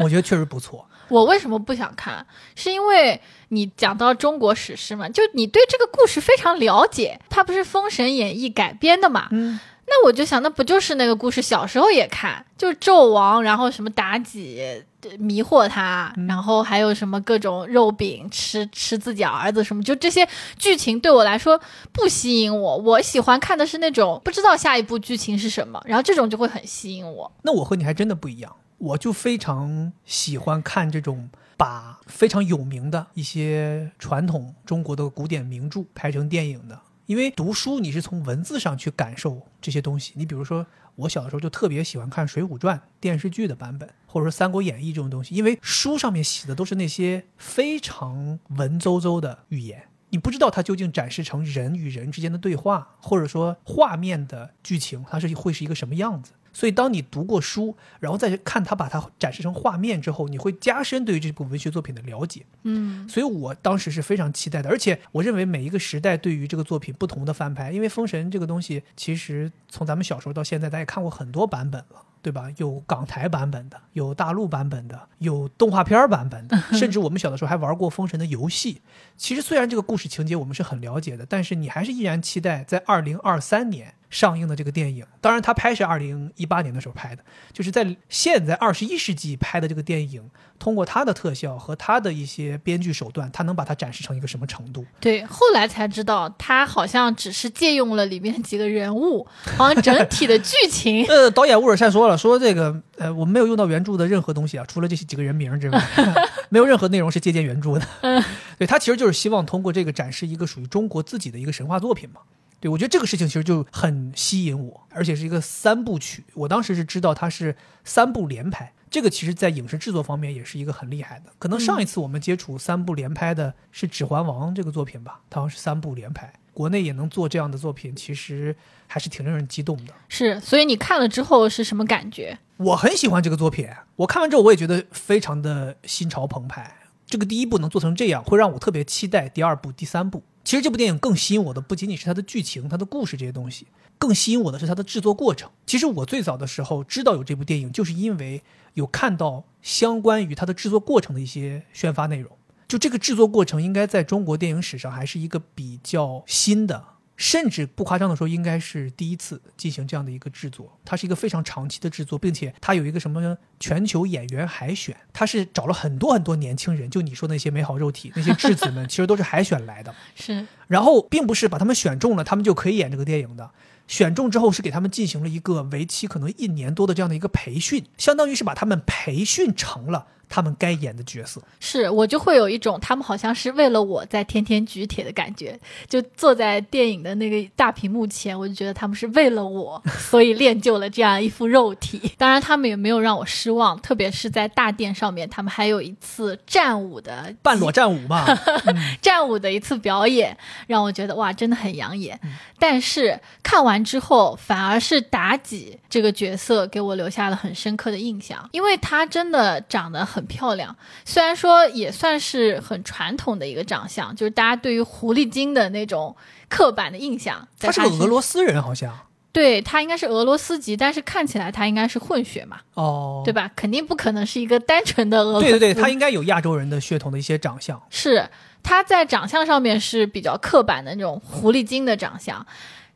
[0.00, 0.84] 我觉得确实不错。
[1.08, 2.24] 我为什么不想看？
[2.54, 3.20] 是因为
[3.50, 9.28] 你讲到中国史诗嘛，就你对这个故事非常了解，它不是《封神演义》改编的嘛？
[9.30, 11.42] 嗯，那我就想，那不就是那个故事？
[11.42, 14.60] 小时候也看，就是纣王，然后什么妲己
[15.02, 22.76] 呃迷惑他，嗯然后还有什么各种肉饼吃吃自己儿子什么，就这些剧情对我来说不吸引我。
[22.76, 27.32] 我喜欢看的是那种不知道下一步剧情是什么，然后这种就会很吸引我。
[27.42, 31.28] 那我和你还真的不一样，我就非常喜欢看这种
[31.60, 36.80] 把非常有名的一些传统中国的古典名著拍成电影的。
[37.04, 49.82] 因为读书你是从文字上去感受这些东西，你比如说我小的时候就特别喜欢看《水浒传》电视剧的版本，或者说《三国演义》这种东西，因为书上面写的都是那些非常文绉绉的语言。
[50.08, 56.32] 你不知道它究竟展示成人与人之间的对话，或者说画面的剧情，它是会是一个什么样子。
[56.52, 62.44] 所以，当你读过书，然后再看它把它展示成画面之后，你会加深对于这部文学作品的了解。
[62.64, 72.04] 嗯，所以我当时是非常期待的，而且我认为每一个时代对于这个作品不同的翻拍，因为《封神》这个东西，其实从咱们小时候到现在，大家也看过很多版本了。
[72.22, 72.48] 对吧？
[72.58, 78.82] 有港台版本的，有大陆版本的，有动画片版本的， 甚至我们小的时候还玩过《封神》的游戏。
[79.16, 85.06] 其实虽然这个故事情节我们是很了解的，但是你还是依然期待在二零二三年上映的这个电影。
[85.20, 90.30] 当然，它拍是二零一八年的时候拍的，就是在现在二十一世纪拍的这个电影，
[90.60, 94.84] 通过他的特效和他的一些编剧手段，他能把它展示成一个什么程度？
[95.00, 105.82] 对，后来才知道他好像只是借用了里面几个人物，好像整体的剧情 呃，导演乌尔善说了，说这个呃，我们没有用到原著的任何东西啊，除了这些几个人名之外，
[106.50, 107.86] 没有任何内容是借鉴原著的。
[108.58, 112.20] 对他其实就是希望通过这个展示一个属于中国自己的一个神话作品嘛。
[112.60, 116.22] 对我觉得这个事情其实就很吸引我，而且是一个三部曲。
[116.34, 121.32] 我当时是知道它是三部连拍，这个其实在影视制作方面也是一个很厉害的。
[121.38, 126.32] 可能上一次我们接触三部连拍的是《指环王》这个作品吧，它好像是三部连拍。
[126.52, 128.54] 国内也能做这样的作品，其实
[128.88, 129.94] 还是挺令人激动的。
[130.08, 132.36] 是，所以你看了之后是什么感觉？
[132.56, 136.76] 我很喜欢这个作品，我看完之后我也觉得非常的心潮澎湃。
[137.06, 140.22] 这个第一部能做成这样，会让我特别期待第二部、第三部。
[140.44, 143.66] 其实这部电影更吸引我的不仅仅是它的剧情、它的故事这些东西，
[144.00, 145.50] 更吸引我的是它的制作过程。
[145.66, 148.42] 其实我最早的时候知道有这部电影，就是因为
[148.74, 152.32] 有看到相关于它的制作过程的一些宣发内容。
[152.66, 156.82] 就这个制作过程，应该在中国电影史上还是一个比较新的，
[157.16, 160.78] 甚至不夸张的说，应该是第一次进行这样的一个制作。
[160.84, 163.36] 它是一个非常长期的制作，并且它有一个什么？
[163.58, 169.94] 全球演员海选，它是找了很多很多年轻人，就你说那些美好肉体那些质子们，其实都是海选来的。
[170.14, 173.50] 是，然后并不是把他们选中了，他们就可以演这个电影的。
[173.90, 181.42] 选中之后是给他们进行了一个为期可能一年多的这样的一个培训，相当于是把他们培训成了他们该演的角色。
[181.58, 192.00] 是我就会有一种他们好像是为了我在天天举铁的感觉，就坐在电影的那个大屏幕前，我就觉得他们是为了我，所以练就了这样一副肉体。
[192.16, 198.24] 当然，他们也没有让我失望，特别是在大殿上面，他们还有一次战舞的半裸战舞嘛，
[199.02, 200.36] 战舞的一次表演，
[200.68, 202.18] 让我觉得哇，真的很养眼。
[202.58, 210.74] 但是看完之后，反而是妲己这个角色给我留下了很深刻的印象，因为她真的长得很漂亮。
[211.04, 216.16] 虽然说也算是很传统的一个长相，就是大家对于狐狸精的那种
[216.48, 217.46] 刻板的印象。
[217.58, 218.98] 他是个俄罗斯人，好像
[219.32, 223.50] 对他应该是俄罗斯籍，但是看起来他应该是混血嘛，哦，对吧？
[223.54, 225.48] 肯定不可能是一个单纯的俄罗斯。
[225.48, 227.80] 对对对，他应该有亚洲人的血统的一些长相。
[227.90, 228.28] 是
[228.62, 232.44] 他在长相上面是比较刻板的那种狐狸精的长相。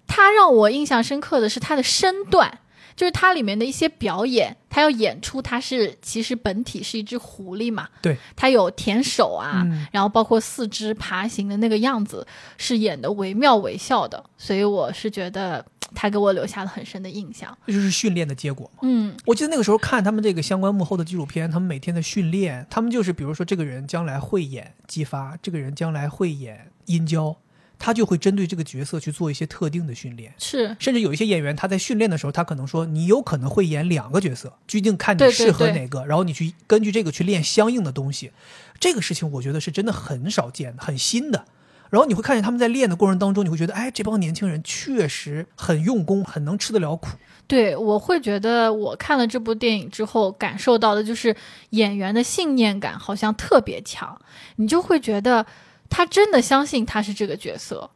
[0.07, 2.59] 他让我印象深刻的是他的身段，
[2.97, 12.27] 就是它里面的一些表演，它要演出它是其实本体是一只狐狸嘛，对，它有舔手啊，嗯然后包括四肢爬行的那个样子，
[12.57, 15.65] 是演的惟妙惟肖的，所以我是觉得
[15.95, 17.57] 它给我留下了很深的印象。
[17.67, 18.81] 这就是训练的结果嘛。
[18.83, 27.37] 嗯，我记得那个时候看他们这个相关幕后的纪录片，他们每天的训练，他们就是比如说这个人将来会演姬发，这个人将来会演殷郊，
[27.79, 30.33] 他就会针对这个角色去做一些特定的训练。
[30.39, 38.33] 是甚至有一些演员，他在训练的时候，他可能说你有可能会演两个角色，决定看你适合对哪个，然后你去根据这个去练相应的东西。
[38.81, 41.45] 这个事情我觉得是真的很少见的，很新的。
[41.91, 47.11] 然后你会看见他们在练的过程当中，你会觉得，哎，这帮年轻人确实很用功，很能吃得了苦。
[47.47, 51.37] 对，我会觉得我看了这部电影之后，感受到的就是
[51.71, 54.19] 演员的信念感好像特别强，
[54.57, 55.47] 你就会觉得
[55.95, 57.89] 他真的相信他是这个角色。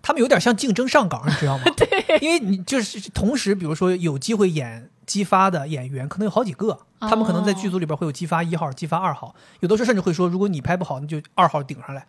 [0.00, 1.64] 他们有点像竞争上岗，你知道吗？
[1.76, 12.06] 对，因为你就是同时，比如说有机会演姬发的演员，可能有好几个，他们可能在剧组里边会有姬发一号、姬发二号，有的时候甚至会说，如果你拍不好，那就二号顶上来。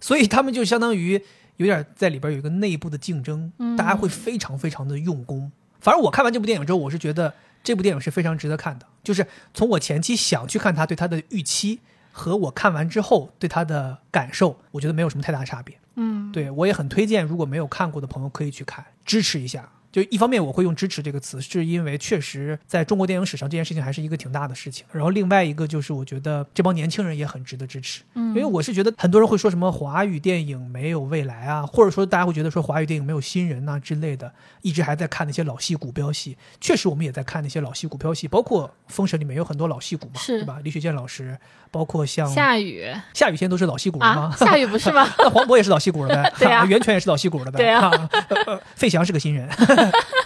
[0.00, 1.22] 所以他们就相当于
[1.58, 5.52] 有点在里边有一个内部的竞争，大家会非常非常的用功。
[5.78, 7.32] 反正我看完这部电影之后，我是觉得
[7.62, 8.86] 这部电影是非常值得看的。
[9.04, 9.24] 就是
[9.54, 11.78] 从我前期想去看他，对他的预期
[12.16, 15.78] 和我看完之后对他的感受，我觉得没有什么太大差别。
[15.96, 19.68] 嗯，对我也很推荐，如果没有看过的朋友可以去看，支持一下。
[19.96, 24.84] 就一方面我会用支持这个词，是因为确实在中国电影史上这件事情还是一个挺大的事情。
[24.92, 34.30] 然后另外一个就是我觉得这帮年轻人也很值得支持，嗯因为我是觉得很多人会说什么华语电影没有未来啊，或者说大家会觉得说华语电影没有新人呐、之类的，
[34.60, 36.36] 一直还在看那些老戏骨飙戏。
[36.60, 40.58] 确实我们也在看那些老戏骨飙戏，包括《封神》里面有很多老戏骨嘛，是对吧？
[40.62, 41.38] 李雪健老师，
[41.70, 42.84] 包括像夏雨
[43.14, 44.22] 夏雨现在都是老戏骨了吗？
[44.30, 45.08] 啊，夏雨不是吗？
[45.18, 47.90] 那黄渤也是老戏骨了呗， 对啊 袁泉也是老戏骨了呗，对啊
[48.76, 49.48] 费翔是个新人，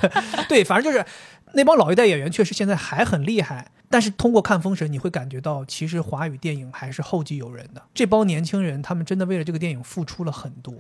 [0.49, 1.05] 对，反正就是
[1.55, 7.83] 那帮老一代演员确实现在还很厉害，但是通过看《封神》，你会感觉到其实华语电影还是后继有人的。
[7.93, 10.75] 这帮年轻人，他们真的为了这个电影付出了很多。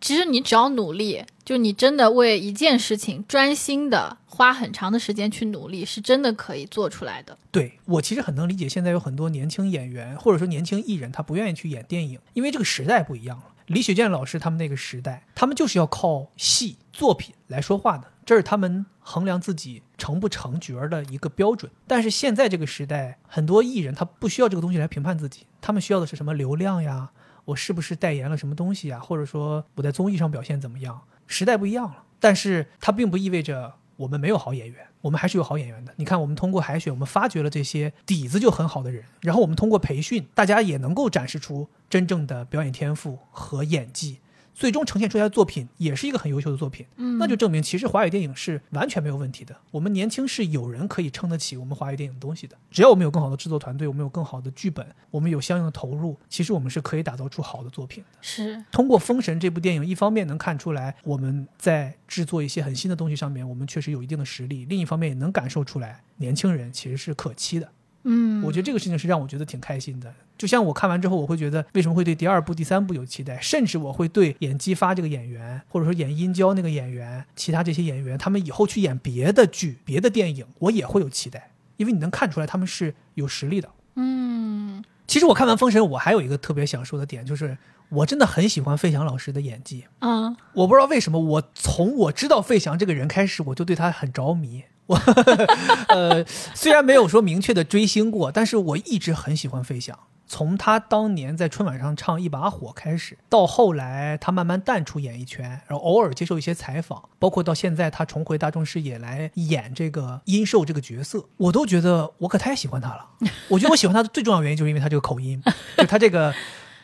[0.00, 7.36] 其实你只要努力，就你真的为一件事情专心的花很长的时间去努力，是真的可以做出来的。
[7.50, 13.44] 对我其实很能理解，现在有很多年轻演员或者说年轻艺人，他不愿意去演电影，因为这个时代不一样了。
[13.66, 21.72] 李雪健老师他们那个时代，他们就是要靠戏作品来说话的，这是他们衡量自己成不成角儿的一个标准。
[21.86, 27.12] 但是现在这个时代，很多艺人他不需要这个东西来评判自己，他们需要的是什么流量呀？
[27.46, 29.00] 我是不是代言了什么东西呀？
[29.00, 31.00] 或者说我在综艺上表现怎么样？
[31.26, 35.94] 时代不一样了，但是它并不意味着我们没有好演员，我们还是有好演员的。
[35.96, 44.18] 你看，我们通过海选，我们发掘了这些底子就很好的人，然后我们通过培训，大家也能够展示出真正的表演天赋和演技，
[44.54, 46.86] 最终呈现出来的作品也是一个很优秀的作品。
[46.96, 49.54] 嗯那就证明其实华语电影是完全没有问题的。
[49.70, 58.18] 我们年轻是有人可以撑得起我们华语电影的东西的，只要我们有更好的制作团队，我们有更好的剧本，我们有相应的投入，其实我们是可以打造出好的作品的。
[58.22, 67.70] 是，通过《封神》这部电影，一方面能看出来我们在制作一些很新的东西上面，我们确实有一定的实力；另一方面也能感受出来年轻人其实是可期的。
[68.04, 70.10] 嗯，我觉得这个事情是让我觉得挺开心的。
[70.40, 83.68] 就像我看完之后，我会觉得为什么会对第二部、第三部有期待，甚至我会对演姬发这个演员，或者说演殷郊那个演员，其他这些演员，他们以后去演别的剧、别的电影，我也会有期待，因为你能看出来他们是有实力的。
[83.96, 87.58] 嗯其实我看完《封神》，我还有一个特别想说的点，就是
[87.90, 89.84] 我真的很喜欢费翔老师的演技。
[89.98, 94.62] 啊，我不知道为什么，我从我知道费翔这个人开始，我就对他很着迷。
[94.86, 94.96] 我
[95.90, 96.24] 呃，
[96.54, 99.98] 虽然没有说明确的追星过，但是我一直很喜欢费翔。
[100.32, 113.08] 从他当年在春晚上唱《一把火》开始，到后来他慢慢淡出演艺圈，然后偶尔接受一些采访，包括到现在他重回大众视野来演这个殷寿这个角色，我都觉得我可太喜欢他了。
[113.48, 115.42] 我觉得我喜欢他的最重要原因就是因为他这个口音，
[115.76, 116.32] 就他这个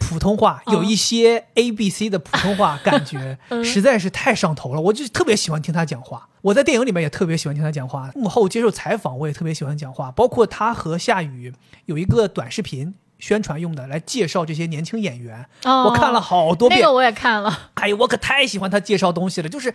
[0.01, 4.81] 普通话有一些 A B C 的普通话感觉， 实在是太上头了。
[4.81, 6.29] 我就特别喜欢听他讲话。
[6.43, 12.97] 我在电影里面也特别喜欢听他讲话，幕后接受采访我也特别喜欢讲话，包括他和夏雨有一个短视频。
[13.19, 16.81] 宣传用的来介绍这些年轻演员，哦我看了好多遍。
[16.81, 19.75] 那个我也看了，哎呀，我可太喜欢他介绍东西了，就是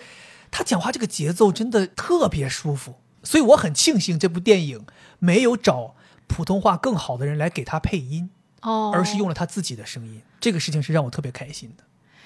[0.51, 4.85] 他讲话这个节奏真的特别舒服，所以我很庆幸这部电影
[5.19, 5.95] 没有找
[6.27, 8.29] 普通话更好的人来给他配音，
[8.61, 10.21] 哦，而是用了他自己的声音。
[10.39, 11.83] 这个事情是让我特别开心的。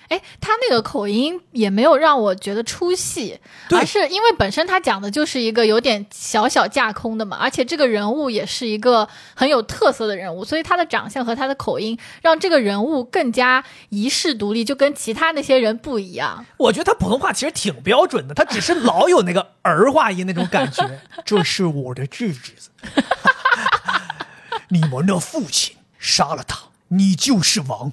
[0.09, 16.45] 哎，他那个口音也没有让我觉得出戏，对而是因为本身他讲的就是一个有点小小架空的嘛，而且这个人物也是一个很有特色的人物，所以他的长相和他的口音让这个人物更加遗世独立，就跟其他那些人不一样。
[16.57, 21.01] 我觉得他普通话其实挺标准的，他 只是老有那个儿化音那种感觉。
[21.25, 22.69] 这是我的侄子，
[24.69, 27.91] 你们的父亲杀了他，你就是王。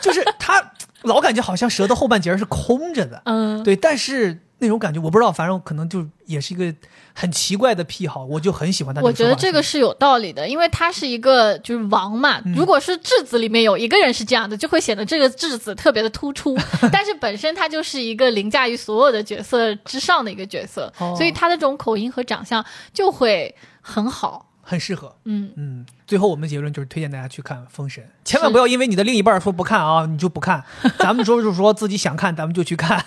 [0.00, 0.72] 就是他
[1.02, 6.74] 老感觉好像舌头后半截是空着的，嗯，对，但是那种感觉我不知道，反正可能就也是一个
[7.14, 9.00] 很奇怪的癖好，我就很喜欢他。
[9.02, 9.62] 我觉得这个。
[9.62, 12.40] 是有道理的，因为他是一个就是王嘛。
[12.46, 16.56] 嗯如果是质子里面有一个人是这样的，就会显得这个质子特别的突出。
[16.90, 24.47] 但是本身他就是一个凌驾于所有的角色之上的一个角色，哦所以他的这种口音和长相就会很好。
[24.70, 30.62] 很适合，嗯，嗯，最后我们的结论就是推荐大家去看《封神》，千万不要因为你的另一半说不看啊，你就不看。
[31.00, 33.02] 咱们说就是说自己想看，咱们就去看。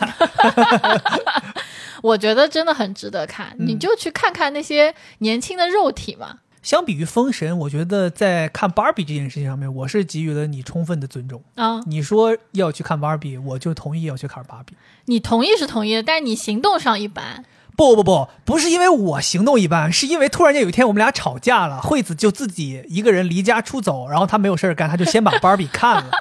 [2.02, 6.40] 我觉得真的很值得看，嗯你就去看看那些年轻的肉体嘛。
[6.64, 11.44] 相比于《封神》，我觉得在看芭比这件事情上面，我是给予了你充分的尊重。
[11.54, 14.76] 啊，你说要去看芭比，我就同意要去看芭比。
[15.06, 17.46] 你同意是同意的，但是你行动上一般。
[17.82, 26.12] 不不不，不是因为我行动一般，是因为突然间有一天我们俩吵架了，惠子就自己一个人离家出走，然后她没有事儿干，她就先把芭比看了。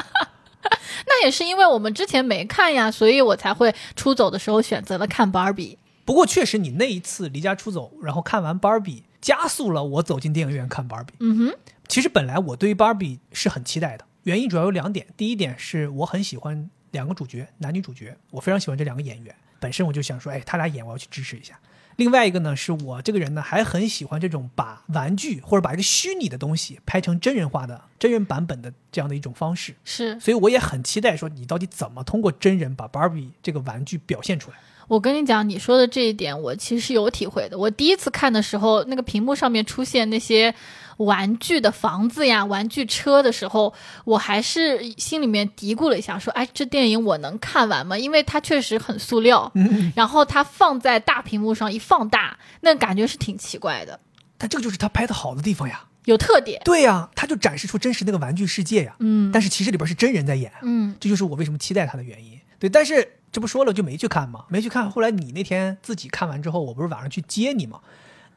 [1.07, 5.77] 那也是因为我们之前没看呀，所以我才会出走的时候选择了看芭比。
[6.07, 11.13] 不过确实，你那一次离家出走，然后看完芭比，加速了我走进电影院看芭比。
[11.21, 11.55] 嗯哼，
[11.87, 15.07] 其实本来我对于芭比是很期待的，原因主要有两点。
[15.15, 21.57] 第一点是我很喜欢两个主角，男女主角，我非常喜欢这两个演员，本身我就想说，哎，他俩演我要去支持一下。
[21.97, 34.57] 另外一个呢，是我这个人呢还很喜欢这种把玩具或者把一个虚拟的东西拍成真人化的真人版本的这样的一种方式，是所以我也很期待说你到底怎么通过真人把 Barbie 这个玩具表现出来。
[34.89, 37.57] 我跟你讲，你说的这一点，我其实是有体会的。
[37.57, 40.53] 我第一次看的时候，那个屏幕上面出现那些
[41.05, 43.73] 玩具的房子呀、玩具车的时候，
[44.05, 53.99] 我还是心里面嘀咕了一下，说：“哎，这电影我能看完吗？”因为它确实很塑料，嗯然后它放在大屏幕上一放大，那感觉是挺奇怪的，
[54.37, 55.85] 但这个就是他拍的好的地方呀。
[56.07, 56.61] 有特点。
[56.65, 58.97] 对呀，他就展示出真实那个玩具世界呀。
[59.01, 62.39] 嗯但是其实里边是真人在演，嗯，这就是我为什么期待他的原因。
[62.59, 64.91] 对，但是这不说了就没去看嘛，没去看。
[64.91, 67.81] 后来你那天自己看完之后，我不是晚上去接你嘛？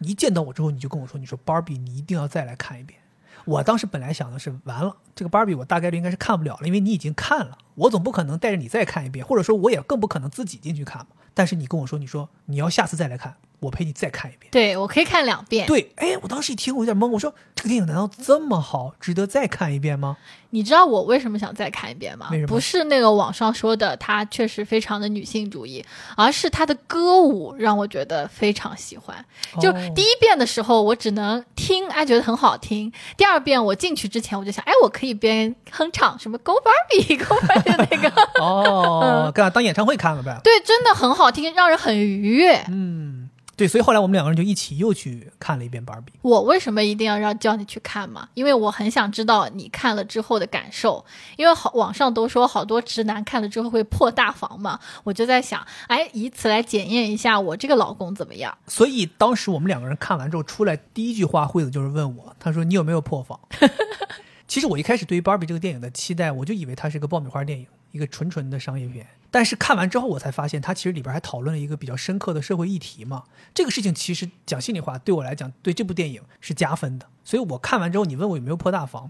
[0.03, 2.99] 一见到我之后，你就跟我说，你说 Barbie，你一定要再来看一遍。
[3.45, 11.07] 我当时本来想的是，完了，这个 Barbie 我大概率应该是看不了了，因为你已经看了，我总不可能带着你再看一遍，或者说我也更不可能自己进去看嘛。
[11.33, 14.51] 但是你跟我说，你说你要下次再来看，我陪你再看一遍。
[14.51, 15.65] 对我可以看两遍。
[15.65, 20.17] 对，哎，我当时一听我有点懵，我说这个电影难道这么好，值得再看一遍吗？
[20.51, 22.29] 你知道我为什么想再看一遍吗？
[22.47, 25.83] 不是那个网上说的它确实非常的女性主义，
[26.15, 29.25] 而是它的歌舞让我觉得非常喜欢。
[29.59, 38.09] 就哦第一遍的时候，我只能听，哎，觉得很好听；第二遍我进去之前，我就想，哎，我可以边哼唱什么 Go Barbie Go Barbie 那个，
[38.41, 40.39] 哦，干当演唱会看了呗。
[40.43, 42.63] 对，真的很好听，让人很愉悦。
[42.69, 46.13] 嗯，对，所以后来我们两个人就一起又去看了一遍芭比。
[46.21, 48.27] 我为什么一定要让叫你去看嘛？
[48.33, 51.05] 因为我很想知道你看了之后的感受。
[51.37, 58.57] 因为好网上都说好多直男看了之后会破大防嘛，我就在想，哎，以此来检验一下我这个老公怎么样。
[58.67, 63.39] 所以当时我们两个人看完之后出来，第一句话惠子就是问我，他说你有没有破防？
[64.53, 69.03] 其实我一开始对于芭比这个电影的期待，我就以为它是个爆米花电影，一个纯纯的商业片。
[69.31, 73.23] 但是看完之后，我才发现它其实里边还讨论了一个比较深刻的社会议题嘛。
[73.51, 77.07] 这个事情其实讲心里话，对我来讲，对这部电影是加分的。
[77.23, 79.09] 所以我看完之后，你问我有没有破大防，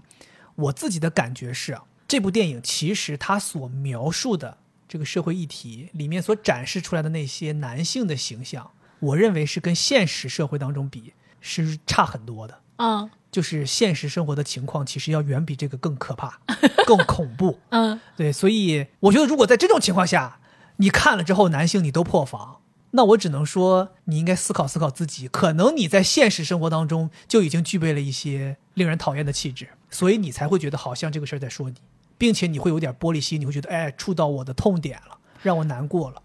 [0.54, 1.78] 我自己的感觉是，
[2.08, 4.56] 这部电影其实它所描述的
[4.88, 12.58] 这个社会议题里面所展示出来的那些男性的形象，我认为是跟现实社会当中比是差很多的。
[12.76, 16.38] 嗯就是现实生活的情况，其实要远比这个更可怕、
[16.86, 17.58] 更恐怖。
[17.70, 20.38] 嗯，对，所以我觉得，如果在这种情况下，
[20.76, 22.60] 你看了之后，男性你都破防，
[22.92, 31.74] 那我只能说，你应该思考思考自己，可能你在现实生活当中就已经具备了一些令人讨厌的气质，所以你才会觉得好像这个事儿在说你，
[32.16, 36.22] 并且你会有点玻璃心，你会觉得，哎，触到我的痛点了，让我难过了。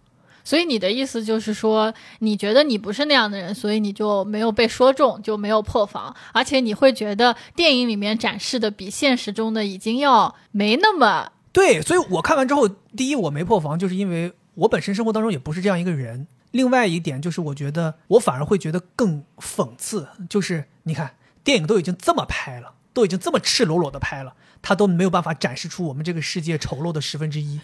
[0.50, 16.26] 所以你的意思就是说，你觉得你不是那样的人，所以你就没有被说中，就没有破防，而且你会觉得电影里面展示的比现实中的已经要没那么对，所以我看完之后，第一我没破防，就是因为我本身生活当中也不是这样一个人。
[16.50, 24.34] 另外一点就是，我觉得我反而会觉得更讽刺，就是你看电影都已经这么拍了，都已经这么赤裸裸的拍了，
[24.64, 27.60] 他都没有办法展示出我们这个世界丑陋的十分之一。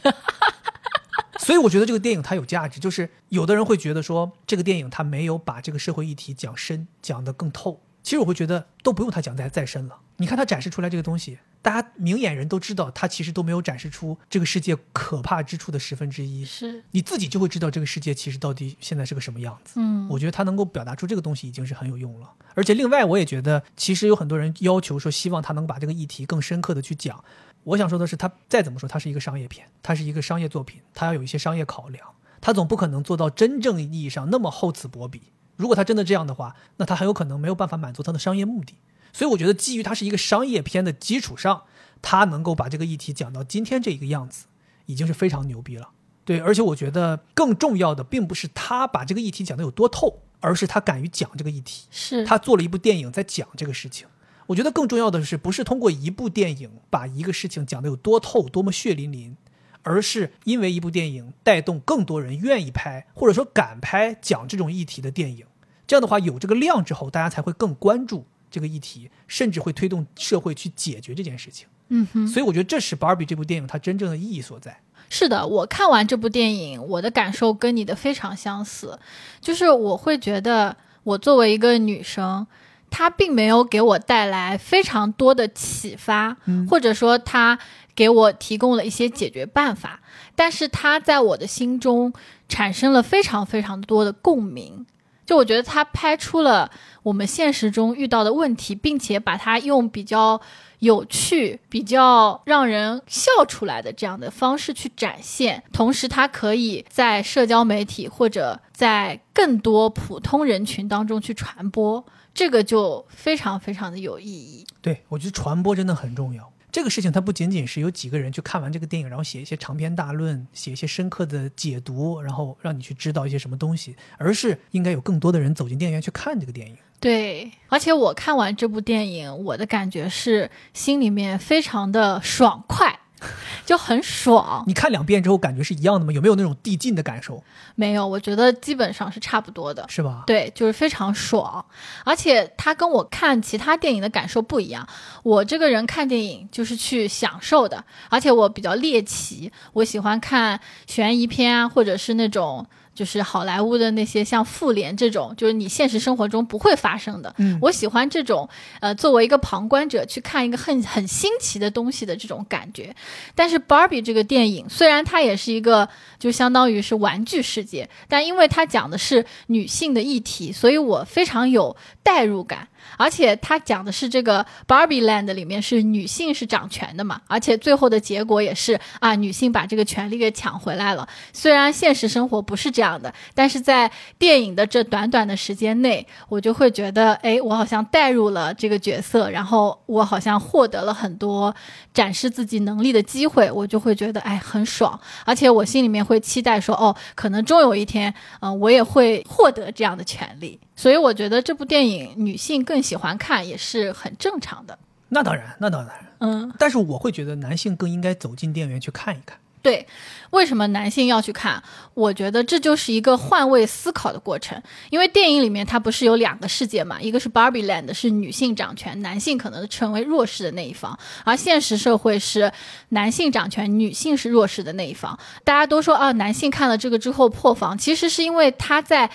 [1.39, 7.81] 所以我觉得这个电影它有价值，就是有的人会觉得说这个电影它没有把这个社会议题讲深，讲得更透。
[8.03, 9.97] 其实我会觉得都不用它讲再再深了。
[10.17, 16.45] 你看它展示出来这个东西，大家明眼人都知道，它其实都没有展示出这个世界可怕之处的十分之一。
[16.45, 19.73] 是你自己就会知道这个世界其实到底现在是个什么样子。
[19.77, 22.31] 嗯我觉得它能够表达出这个东西已经是很有用了。
[22.53, 27.21] 而且另外，我也觉得其实有很多人要求说，希望他能把这个议题更深刻的去讲。
[27.65, 32.07] 我想说的是，它再怎么说，它是一个商业片，它是一个商业作品，它要有一些商业考量，
[32.39, 35.33] 它总不可能做到真正意义上那么厚此薄彼。
[35.55, 38.75] 如果它真的这样的话，那它很有可能没有办法满足它的商业目的。
[39.11, 41.63] 所以我觉得，基于它是一个商业片的基础上，
[42.01, 44.45] 它能够把这个议题讲到今天这一个样子，
[44.85, 45.89] 已经是非常牛逼了。
[46.23, 51.87] 对，而且我觉得更重要的，并不是他把这个议题讲得有多透，而是他敢于讲这个议题。
[51.89, 54.05] 是他做了一部电影在讲这个事情。
[54.47, 59.35] 我觉得更重要的是，不是通过一部电影把一个事情讲得有多透、多么血淋淋，
[59.81, 65.45] 而是因为一部电影带动更多人愿意拍，或者说敢拍讲这种议题的电影。
[65.87, 71.67] 这样的话，有这个量之后，大家才会更关注这个议题，甚至会推动社会去解决这件事情。
[71.89, 72.27] 嗯哼。
[72.27, 74.79] 所以，我觉得这是《Barbie》这部电影它真正的意义所在。
[75.07, 78.99] 是的，我看完这部电影，我的感受跟你的非常相似，
[79.39, 82.47] 就是我会觉得，我作为一个女生，
[82.89, 87.57] 它并没有给我带来非常多的启发，嗯或者说它
[87.93, 89.99] 给我提供了一些解决办法，
[90.35, 92.13] 但是它在我的心中
[92.47, 94.85] 产生了非常非常多的共鸣。
[95.25, 96.69] 就我觉得它拍出了
[97.01, 100.39] 我们现实中遇到的问题，并且把它用比较
[100.77, 112.05] 有趣、比较让人笑出来的这样的方式去展现，同时它可以在社交媒体或者在更多普通人群当中去传播，
[112.35, 114.67] 这个就非常非常的有意义。
[114.81, 116.51] 对，我觉得传播真的很重要。
[116.71, 126.75] 这个事情它不仅仅是有几个人去看完这个电影，然后写一些长篇大论，写一些深刻的解读，然后让你去知道一些什么东西，而是应该有更多的人走进电影院去看这个电影。
[126.99, 132.99] 对，而且我看完这部电影，我的感觉是心里面非常的爽快，
[133.65, 134.63] 就很爽。
[134.67, 136.11] 你看两遍之后感觉是一样的吗？
[136.11, 137.43] 有没有那种递进的感受？
[137.75, 139.85] 没有，我觉得基本上是差不多的。
[139.89, 140.23] 是吧？
[140.27, 141.65] 对，就是非常爽，
[142.03, 144.87] 而且它跟我看其他电影的感受不一样。
[145.23, 152.65] 我这个人看电影就是去享受的，而且我比较猎奇，我喜欢看悬疑片啊，或者是那种
[152.95, 157.35] 就是好莱坞的那些像《复联》这种，就是你现实生活中不会发生的。
[157.37, 162.95] 嗯我喜欢这种呃，作为一个旁观者去看一个很很新奇的东西的这种感觉。
[163.35, 165.87] 但是 Barbie 这个电影虽然它也是一个
[166.17, 172.69] 就相当于是玩具世界，但因为它讲的是女性的议题，所以我非常有代入感。
[172.97, 181.07] 而且它讲的是这个 Barbie Land 里面是女性是掌权的嘛，而且最后的结果也是啊，女性把这个权利给抢回来了。
[181.33, 191.53] 虽然现实生活不是这样的，但是在电影的这短短的时间内，我就会觉得，哎，我好像带入了这个角色，然后我好像获得了很多
[191.93, 194.99] 展示自己能力的机会，我就会觉得，哎，很爽。
[195.25, 200.59] 而且我心里面会期待说，哦，可能终有一天，嗯、我也会获得这样的权利。
[200.77, 204.77] 所以我觉得这部电影女性更喜欢看也是很正常的。
[205.09, 205.95] 那当然，那当然。
[206.19, 209.37] 嗯，但是我会觉得男性更应该走进电影院去看一看。
[209.61, 209.87] 对，
[210.29, 211.61] 为什么男性要去看？
[211.95, 214.61] 我觉得这就是一个换位思考的过程。
[214.91, 222.51] 因为电影里面它不是有两个世界嘛，一个是 Barbie Land 是女性掌权，男性可能成为弱势的那一方，而现实社会是
[222.89, 225.17] 男性掌权，女性是弱势的那一方。
[225.43, 229.09] 大家都说啊，男性看了这个之后破防，其实是因为他在。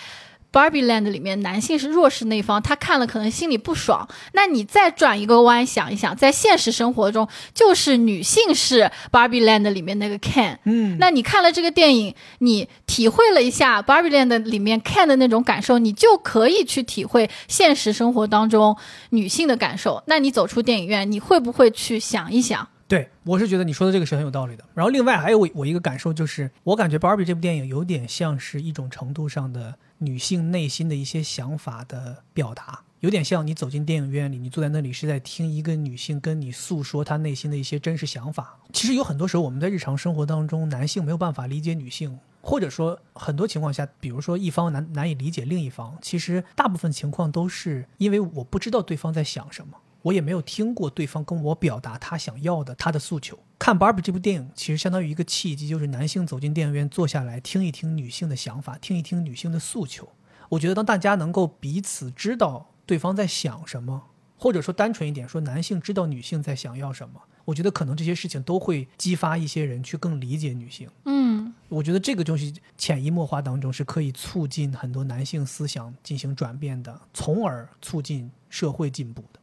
[0.53, 4.09] Barbie Land 里面男性是弱势那一方，他看了可能心里不爽。
[4.33, 18.77] 那你再转一个弯想一想，在现实生活中，就是女性是 Barbie Land 里面那个 Ken，嗯，那你看了这个电影，你体会了一下 Barbie Land 里面 Ken 的那种感受，你就可以去体会现实生活当中
[19.11, 20.03] 女性的感受。
[20.07, 22.67] 那你走出电影院，你会不会去想一想？
[22.89, 24.65] 对，我是觉得你说的这个是很有道理的。
[24.75, 38.59] 然后另外还有我我一个感受就是，我感觉《Barbie》这部电影有点像是一种程度上的女性内心的一些想法的表达，有点像你走进电影院里，你坐在那里是在听一个女性跟你诉说她内心的一些真实想法。
[38.73, 42.19] 其实有很多时候我们在日常生活当中，男性没有办法理解女性。
[42.43, 53.39] 或者说，很多情况下，比如说一方难难以理解另一方，其实大部分情况都是因为我不知道对方在想什么，我也没有听过对方跟我表达他想要的他的诉求。
[53.59, 60.09] 看《Barbie》这部电影，其实相当于一个契机，就是男性走进电影院坐下来，听一听女性的想法，听一听女性的诉求。
[60.49, 64.03] 我觉得，当大家能够彼此知道对方在想什么，
[64.37, 70.89] 或者说单纯一点说，男性知道女性在想要什么，我觉得可能这些事情都会激发一些人去更理解女性。
[71.05, 79.40] 嗯，我觉得这个东西潜移默化当中是可以促进很多男性思想进行转变的，从而促进社会进步的。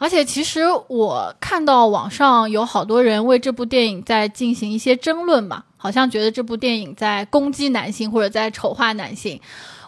[0.00, 9.38] 而且其实我看到网上有好多人为这部电影在进行一些争论嘛，好像觉得这部电影在攻击男性或者在丑化男性。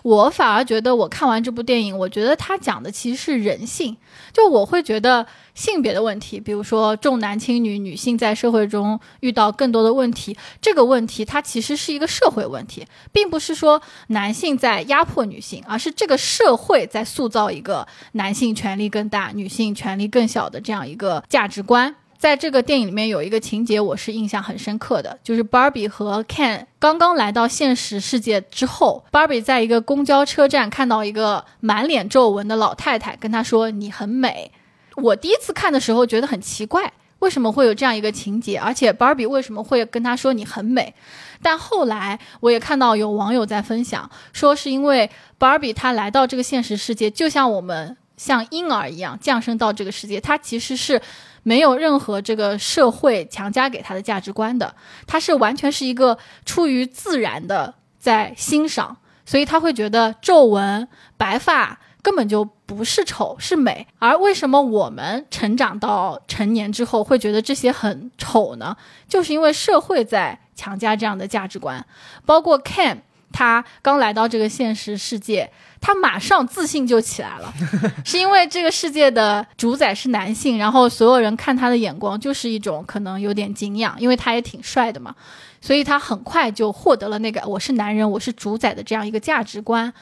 [0.03, 3.97] 我反而觉得，我看完这部电影，我觉得它讲的其实是人性。
[4.33, 21.95] 就我会觉得性别的问题，比如说重男轻女，女性在社会中遇到更多的问题，这个问题它其实是一个社会问题，并不是说男性在压迫女性，而是这个社会在塑造一个男性权力更大、女性权力更小的这样一个价值观。
[22.23, 34.53] 在这个电影里面有一个情节，我是印象很深刻的，就是 Barbie 和 Ken 刚刚来到现实世界之后，Barbie 在一个公交车站看到一个满脸皱纹的老太太，跟她说：“你很美。”
[34.95, 38.57] 我第一次看的时候觉得很奇怪，为什么会有这样一个情节？
[38.57, 40.95] 而且 Barbie 为什么会跟她说你很美？
[41.43, 45.11] 但后来我也看到有网友在分享，说是因为
[45.41, 51.03] Barbie 她来到这个现实世界，就像我们像婴儿一样降生到这个世界，她其实是
[51.43, 54.75] 没有任何这个社会强加给他的价值观的，
[55.07, 61.79] 他是完全是一个出于自然的在欣赏，所以他会觉得皱纹、白发。
[62.05, 63.87] 根本就不是丑，是美。
[64.01, 68.77] 而为什么我们成长到成年之后会觉得这些很丑呢？
[69.09, 71.87] 就是因为社会在强加这样的价值观。
[72.27, 72.97] 包括 Ken，
[73.33, 77.53] 他刚来到这个现实世界，他马上自信就起来了，
[78.05, 85.15] 是因为这个世界的主宰是男性，然后所有人看他的眼光就是一种可能有点敬仰，因为他也挺帅的嘛。
[85.61, 89.93] 所以他很快就获得了那个我是男人，我是主宰的这样一个价值观。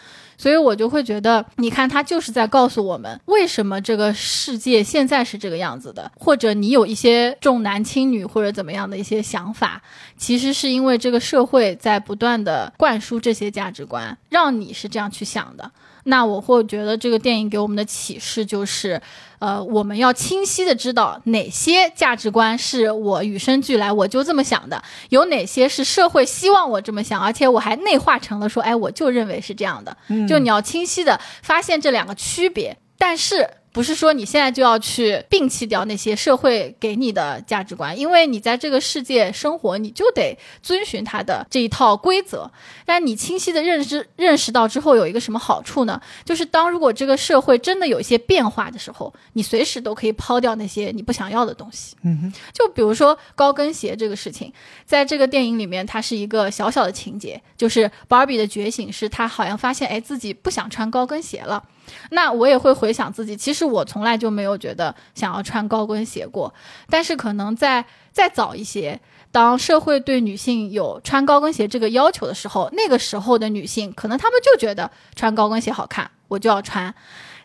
[0.40, 9.82] 所以我就会觉得，你看他就是在告诉我们，为什么这个世界现在是这个样子的，或者你有一些重男轻女或者怎么样的一些想法，
[10.16, 15.70] 其实是因为这个社会在不断的灌输这些价值观，让你是这样去想的。
[16.04, 19.00] 那我会觉得这个电影给我们的启示就是，
[19.38, 29.96] 呃，我们要清晰的知道哪些价值观是我与生俱来我就这么想的，有哪些是社会希望我这么想，而且我还内化成了说，哎，我就认为是这样的。
[30.28, 33.48] 就你要清晰的发现这两个区别，但是。
[33.72, 42.50] 不是说你现在就要去摒弃掉那些社会给你的价值观，因为你在这个世界生活，你就得遵循它的这一套规则。
[42.84, 46.00] 但你清晰的认知认识到之后，有一个什么好处呢？
[46.24, 51.94] 就是当如果这个社会真的有一些变化的时候，你随时都可以抛掉那些你不想要的东西。
[52.02, 54.52] 嗯哼，就比如说高跟鞋这个事情，
[54.84, 61.62] 在这个电影里面，它是一个小小的情节，就是芭比的觉醒是她好像发现，哎，自己不想穿高跟鞋了。
[62.10, 66.52] 那我也会回想自己，其实我从来就没有觉得想要穿高跟鞋过。
[66.88, 69.00] 但是可能在再早一些，
[69.32, 76.94] 当社会对女性有穿高跟鞋这个要求的时候，那个时候的女性可能她们就觉得穿高跟鞋好看，我就要穿。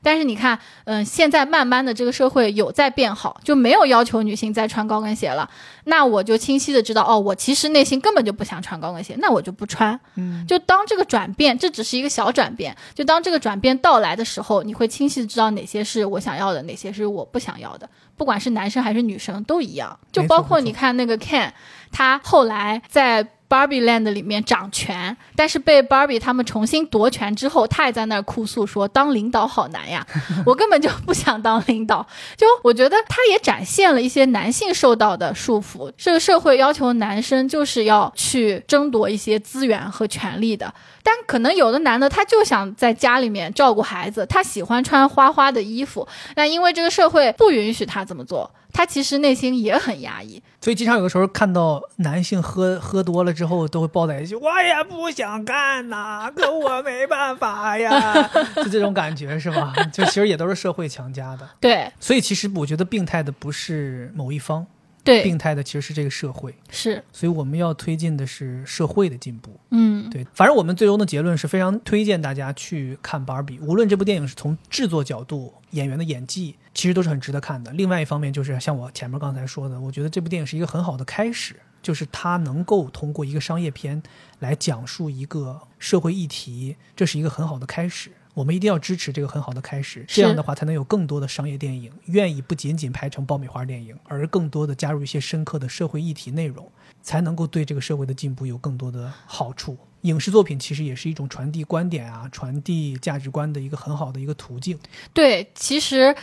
[0.06, 5.49] 但是你看，嗯，现在慢慢的这个社会有在变好，就没有要求女性再穿高跟鞋了。
[5.86, 9.99] 那我就清晰的知道，哦，我其实内心根本就不想穿高跟鞋，那我就不穿。
[10.14, 17.89] 嗯，就当这个转变，这只是一个小转变，就当这个转变到来的时候，你会清晰的知道哪些是我想要的，哪些是我不想要的。
[18.16, 21.49] 不管是男生还是女生都一样，就包括你看那个 Ken，
[21.91, 23.28] 他后来在。
[23.48, 30.06] Barbie Land 里面掌权，但是被 Barbie 他们重新夺权之后，他也在那儿哭诉说：“当领导好难呀，
[30.46, 35.91] 我根本就不想当领导。”就我觉得他也展现了一些男性受到的束缚。
[35.96, 40.74] 这个社会要求男生就是要去争夺一些资源和权利的，
[41.04, 48.50] 但可能有的男的他就想在家里面照顾孩子，他喜欢穿花花的衣服，那因为这个社会不允许他这么做。
[48.76, 59.73] 他其实内心也很压抑，所以经常有的时候看到男性喝喝多了之后，都会抱在一起，我也不想干呐，可我没办法呀， 就这种感觉是吧？
[59.93, 61.47] 就其实也都是社会强加的。
[61.61, 64.67] 对，所以其实我觉得病态的不是某一方，
[65.06, 67.01] 对，病态的其实是这个社会，是。
[67.14, 69.58] 所以我们要推进的是社会的进步。
[69.70, 70.26] 嗯，对。
[70.34, 76.56] 反正我们最终的结论是非常推荐大家去看《芭比》，无论这部电影是从制作角度、演员的演技。
[76.74, 77.72] 其实都是很值得看的。
[77.72, 84.03] 另外一方面，就是像我前面刚才说的，我觉得这部电影是一个很好的开始，就是它能够通过一个商业片
[84.39, 88.12] 来讲述一个社会议题，这是一个很好的开始。
[88.36, 96.69] 我们一定要支持这个很好的开始，这样的话才能有更多的商业电影愿意不仅仅拍成爆米花电影，而更多的加入一些深刻的社会议题内容，
[97.01, 99.77] 才能够对这个社会的进步有更多的好处。
[100.01, 104.77] 影视作品其实也是一种传递观点啊、传递价值观的一个很好的一个途径。
[105.13, 106.15] 对，其实。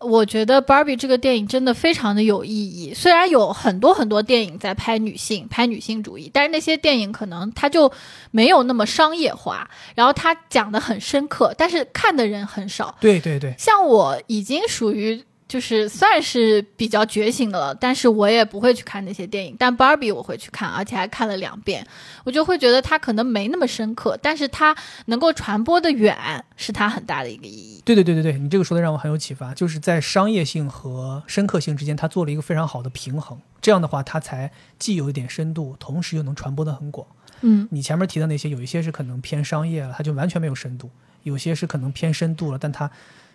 [0.00, 2.94] 我觉得《Barbie》这个电影真的非常的有意义。
[2.94, 7.90] 虽然有很多很多电影在拍女性、拍女性主义，但是那些电影可能它就
[8.30, 12.96] 没有那么商业化，然后它讲的很深刻，但是看的人很少。
[13.00, 15.24] 对对对，像我已经属于。
[15.48, 19.56] 就是算是比较觉醒的了，但是我也不会去看那些电影。
[19.58, 21.86] 但 Barbie 我会去看，而且还看了两遍。
[22.24, 24.76] 我就会觉得它可能没那么深刻，但是它
[25.06, 27.82] 能够传播的远，是它很大的一个意义。
[27.86, 29.54] 对对对对对，你这个说的让我很有启发。
[29.54, 33.40] 就是在商业性和深刻性之间，它做了一个非常好的平衡。
[33.62, 37.06] 这样的话，它才既有一点深度，同时又能传播的很广。
[37.40, 40.88] 嗯，你前面提的那些，有一些是可能偏商业了，它就完全没有深度；
[41.22, 42.90] 有些是可能偏深度了，但它。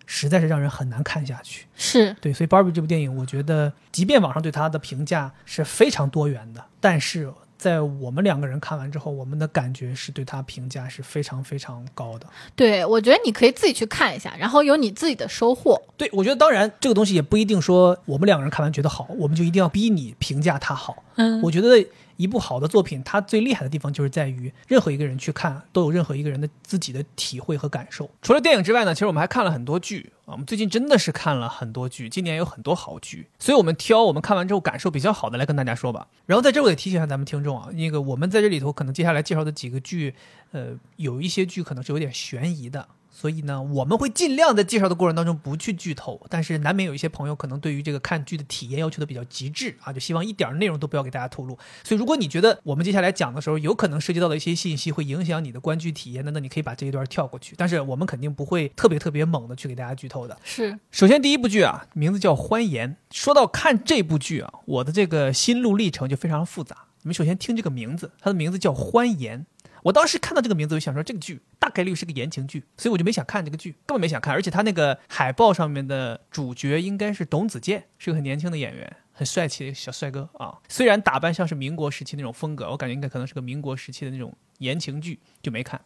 [0.05, 12.27] 实在是让人很难看下去，是对，所以《Barbie》这部电影，我觉得，即便网上对它的评价是非常多元的，但是在我们两个人看完之后，我们的感觉是对它评价是非常非常高的。
[12.55, 15.81] 对，我觉得你可以自己去看一下，然后有你自己的收获。
[15.95, 21.03] 对，我觉得当然这个东西也不一定说我们两个人看完觉得好，我们就一定要逼你评价它好。
[21.15, 21.85] 嗯，我觉得。
[22.17, 28.09] 一部好的作品，它最厉害的地方就是在于，任何一个人去看，都有任何一个人的自己的体会和感受。
[28.21, 30.33] 除了电影之外呢，其实我们还看了很多剧啊。
[30.33, 36.07] 我们最近真的是看了很多剧，今年有很多好剧，所以我们挑我们看完之后感受比较好的来跟大家说吧。
[36.25, 40.13] 然后在这我也提醒一下咱们听众啊，那个我们在这里头可能接下来介绍的几个剧，
[40.51, 42.87] 呃，有一些剧可能是有点悬疑的。
[43.15, 51.55] 所以呢，我们会尽量在介绍的过程当中不去剧透，但是难免有一些朋友可能对于这个看剧的体验要求的比较极致啊，就希望一点内容都不要给大家透露。
[51.83, 57.53] 所以，如果你觉得我们接下来讲的时候有可能涉及到的一些信息会影响你的观剧体验的，那你可以把这一段跳过去。
[57.55, 60.35] 但是我们肯定不会特别特别猛的去给大家剧透的。
[60.43, 62.89] 是首先，第一部剧啊，名字叫《欢颜》。
[63.11, 66.75] 说到看这部剧啊，我的这个心路历程就非常复杂。
[67.03, 69.39] 你们首先听这个名字，它的名字叫《欢颜》。
[69.83, 74.33] 我当时看到这个名字，我想说这个剧大概率是个言情剧，所以我就没想看这个剧，根本没想看。
[74.33, 80.57] 而且他那个海报上面的主角应该是董子健，是个很年轻的演员，很帅气的小帅哥啊。
[80.69, 85.81] 虽然打扮像是民国时期那种风格，我感觉应该可能是个民国时期的那种言情剧，就没看。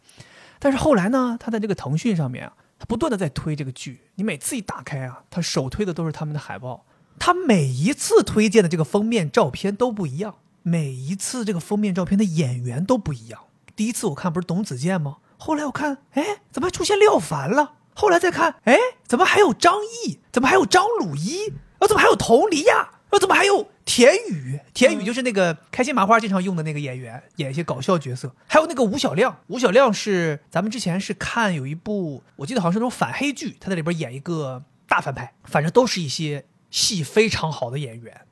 [0.60, 6.86] 但是后来呢，他在这个腾讯上面啊，他不断的在推这个剧，你每次一打开啊，他首推的都是他们的海报，
[7.18, 13.42] 他每一次推荐的这个封面照片都不一样，每一次这个封面照片的演员都不一样。
[13.78, 15.18] 第一次我看不是董子健吗？
[15.36, 17.74] 后来我看，哎，怎么还出现廖凡了？
[17.94, 18.76] 后来再看，哎，
[19.06, 20.18] 怎么还有张译？
[20.32, 21.48] 怎么还有张鲁一？
[21.78, 22.76] 啊，怎么还有佟丽娅？
[23.10, 24.58] 啊，怎么还有田雨？
[24.74, 28.34] 田雨就是那个开心麻花经常用的那个演员，演一些搞笑角色。
[28.48, 35.32] 还有那个吴小亮，吴小亮是咱们之前是看有一部，我记得好像是那种反黑剧，他在里边演一个大反派。
[35.44, 38.22] 反正都是一些戏非常好的演员。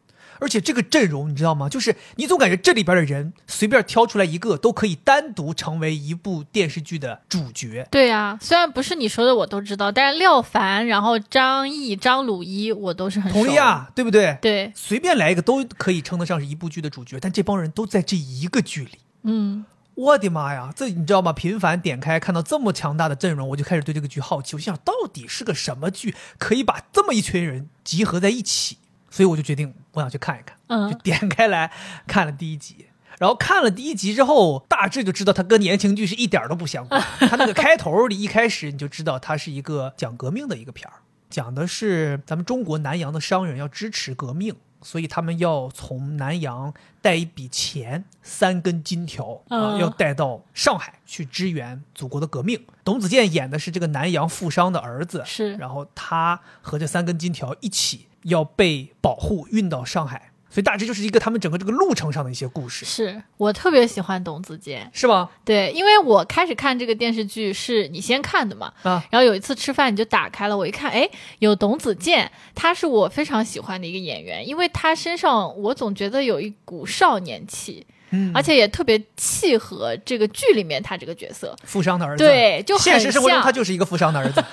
[0.40, 1.68] 而且这个阵容你知道吗？
[1.68, 7.86] 就是你总感觉这里边的人随便挑出来一个都可以单独成为一部电视剧的主角。
[7.90, 13.38] 对呀，虽然不是你说的我都知道，但是廖凡、然后张译、张鲁一我都是很熟。
[13.38, 14.38] 佟丽娅，对不对？
[14.40, 17.18] 对，随便来一个都可以称得上是一部剧的主角。
[17.20, 19.64] 但这帮人都在这一个剧里，嗯，
[19.94, 20.70] 我的妈呀！
[20.76, 21.32] 这你知道吗？
[21.32, 24.54] 频繁点开看到这么强大的阵容，我就开始对这个剧好奇。
[24.56, 28.76] 我想到底是个什么剧，可以把这么一群人集合在一起？
[29.10, 30.56] 所以我就决定我想去看一看。
[30.68, 31.70] 嗯就点开来
[32.06, 32.86] 看了第一集，
[33.18, 37.00] 然后看了第一集之后，大致就知道它跟言情剧是一点儿都不相关。
[37.20, 40.98] 它那个开头里一开始你就知道它是一个讲革命的一个片儿，
[41.30, 52.60] 讲的是咱们中国南洋的商人要支持革命，所以他们要从南洋带一笔钱，三根金条啊，嗯要带到上海去支援祖国的革命。
[52.84, 64.90] 董子健演的是这个南洋富商的儿子，是然后他和这三根金条一起要被保护运到上海，所以大致就是一个他们整个这个路程上的一些故事，是我特别喜欢董子健。
[64.92, 65.30] 是吗？
[65.44, 71.08] 对，因为我开始看这个电视剧是你先看的嘛，啊，然后有一次吃饭你就打开了，我一看，哎，
[71.38, 81.56] 有董子健，他是我非常喜欢的一个演员，因为他身上我总觉得有一股少年气，嗯而且也特别契合这个剧里面他这个角色。
[81.64, 84.44] 富商的儿子，对，就很现实生活中他就是一个富商的儿子，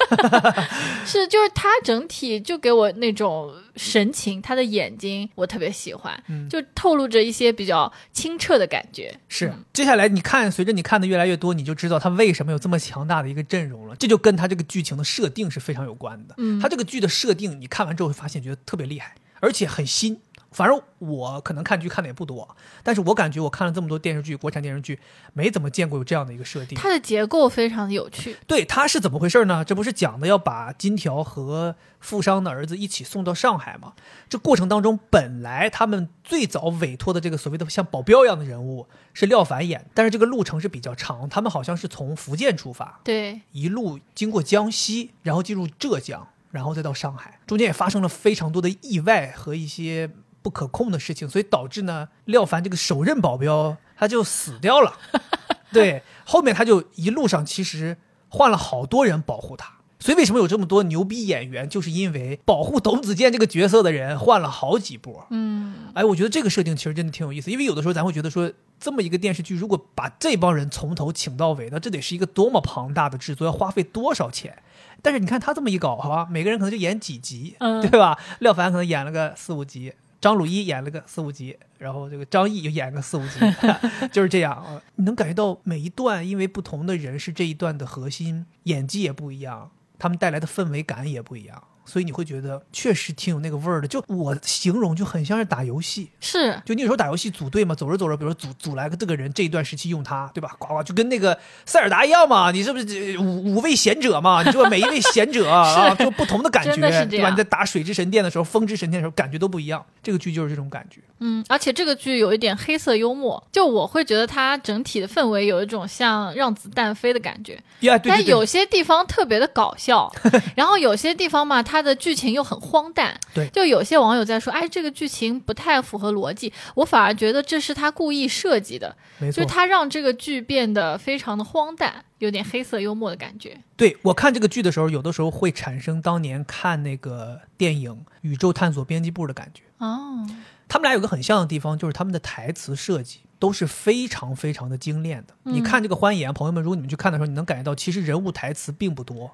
[1.06, 9.14] 是，就是他整体就给我那种神情，他的眼睛我特别喜欢，嗯就透露着一些比较清澈的感觉。
[9.30, 9.54] 是。
[9.72, 13.96] 接下来你看，随着你看的越来越多，你就知道他为什么有这么强大的一个阵容了。
[13.96, 16.36] 这就跟他这个剧情的设定是非常有关的。
[16.38, 20.20] 嗯他这个剧的设定，你看完之后会发现觉得特别厉害，而且很新。
[20.54, 25.00] 反正我可能看剧看的也不多，但是我感觉我看了这么多电视剧，国产电视剧，
[25.34, 26.78] 没怎么见过有这样的一个设定。
[26.78, 29.66] 它的结构非常的有趣，对，它是怎么回事呢？
[29.66, 33.94] 这不是讲的要把金条和富商的儿子一起送到上海吗？
[34.30, 50.12] 这过程当中，本来他们最早委托的这个所谓的像保镖一样的人物是廖凡演，但是这个路程是比较长，他们好像是从福建出发，对，一路经过江西，然后进入浙江，然后再到上海，中间也发生了非常多的意外和一些
[50.44, 55.00] 不可控的事情，所以导致呢，廖凡这个首任保镖他就死掉了。
[55.72, 57.98] 对，后面他就一路上其实
[58.30, 59.78] 换了好多人保护他。
[60.00, 65.26] 所以为什么有这么多牛逼演员，就是因为保护董子健这个角色的人换了好几波。
[65.30, 74.62] 嗯，哎，我觉得这个设定其实真的挺有意思，因为有的时候咱会觉得说，这么一个电视剧，如果把这帮人从头请到尾，那这得是一个多么庞大的制作，要花费多少钱？
[75.02, 78.20] 但是你看他这么一搞，好吧，每个人可能就演几集，嗯对吧？
[78.40, 79.94] 廖凡可能演了个四五集，
[80.24, 83.40] 张鲁一演了个四五集，然后这个张译又演个四五集，
[84.10, 84.82] 就是这样。
[84.96, 89.70] 你能感觉到每一段，因为不同的人是这一段的核心，演技也不一样，
[90.00, 91.62] 他们带来的氛围感也不一样。
[91.86, 100.56] 所以你会觉得确实挺有那个味儿的，就我形容就很像是打游戏，是就你有时候打游戏组队嘛，走着走着，比如说组组来个这个人，这一段时期用他，对吧？
[100.58, 104.44] 呱呱，就跟那个塞尔达一样嘛，你是不是五五位贤者嘛？
[104.44, 107.24] 你说每一位贤者 啊，就不同的感觉，是对吧？
[107.24, 109.86] 样你在打水之神殿的时候，风之神殿的时候，感觉都不一样。
[110.02, 111.02] 这个剧就是这种感觉。
[111.20, 120.12] 嗯，而且这个剧有一点黑色幽默，就我会觉得它整体的氛围有一种像让子弹飞的感觉，呀，对对对，但有些地方特别的搞笑，
[120.56, 123.20] 然后有些地方嘛，它的剧情又很荒诞。
[123.34, 126.52] 对就有些网友在说，哎，这个剧情不太符合逻辑。
[126.76, 133.58] 我反而觉得这是他故意设计的，没错就是，他让这个剧变得非常的荒诞，有点黑色幽默的感觉。
[133.76, 137.92] 对我看这个剧的时候，有的时候会产生当年看那个电影
[138.22, 139.64] 《宇宙探索编辑部》的感觉。
[139.80, 140.26] 哦，
[140.68, 145.34] 他们俩有个很像的地方，就是他们的台词设计都是非常非常的精炼的。
[145.44, 149.32] 嗯你看这个《欢颜》，朋友们，如果你们去看的时候，你能感觉到其实人物台词并不多，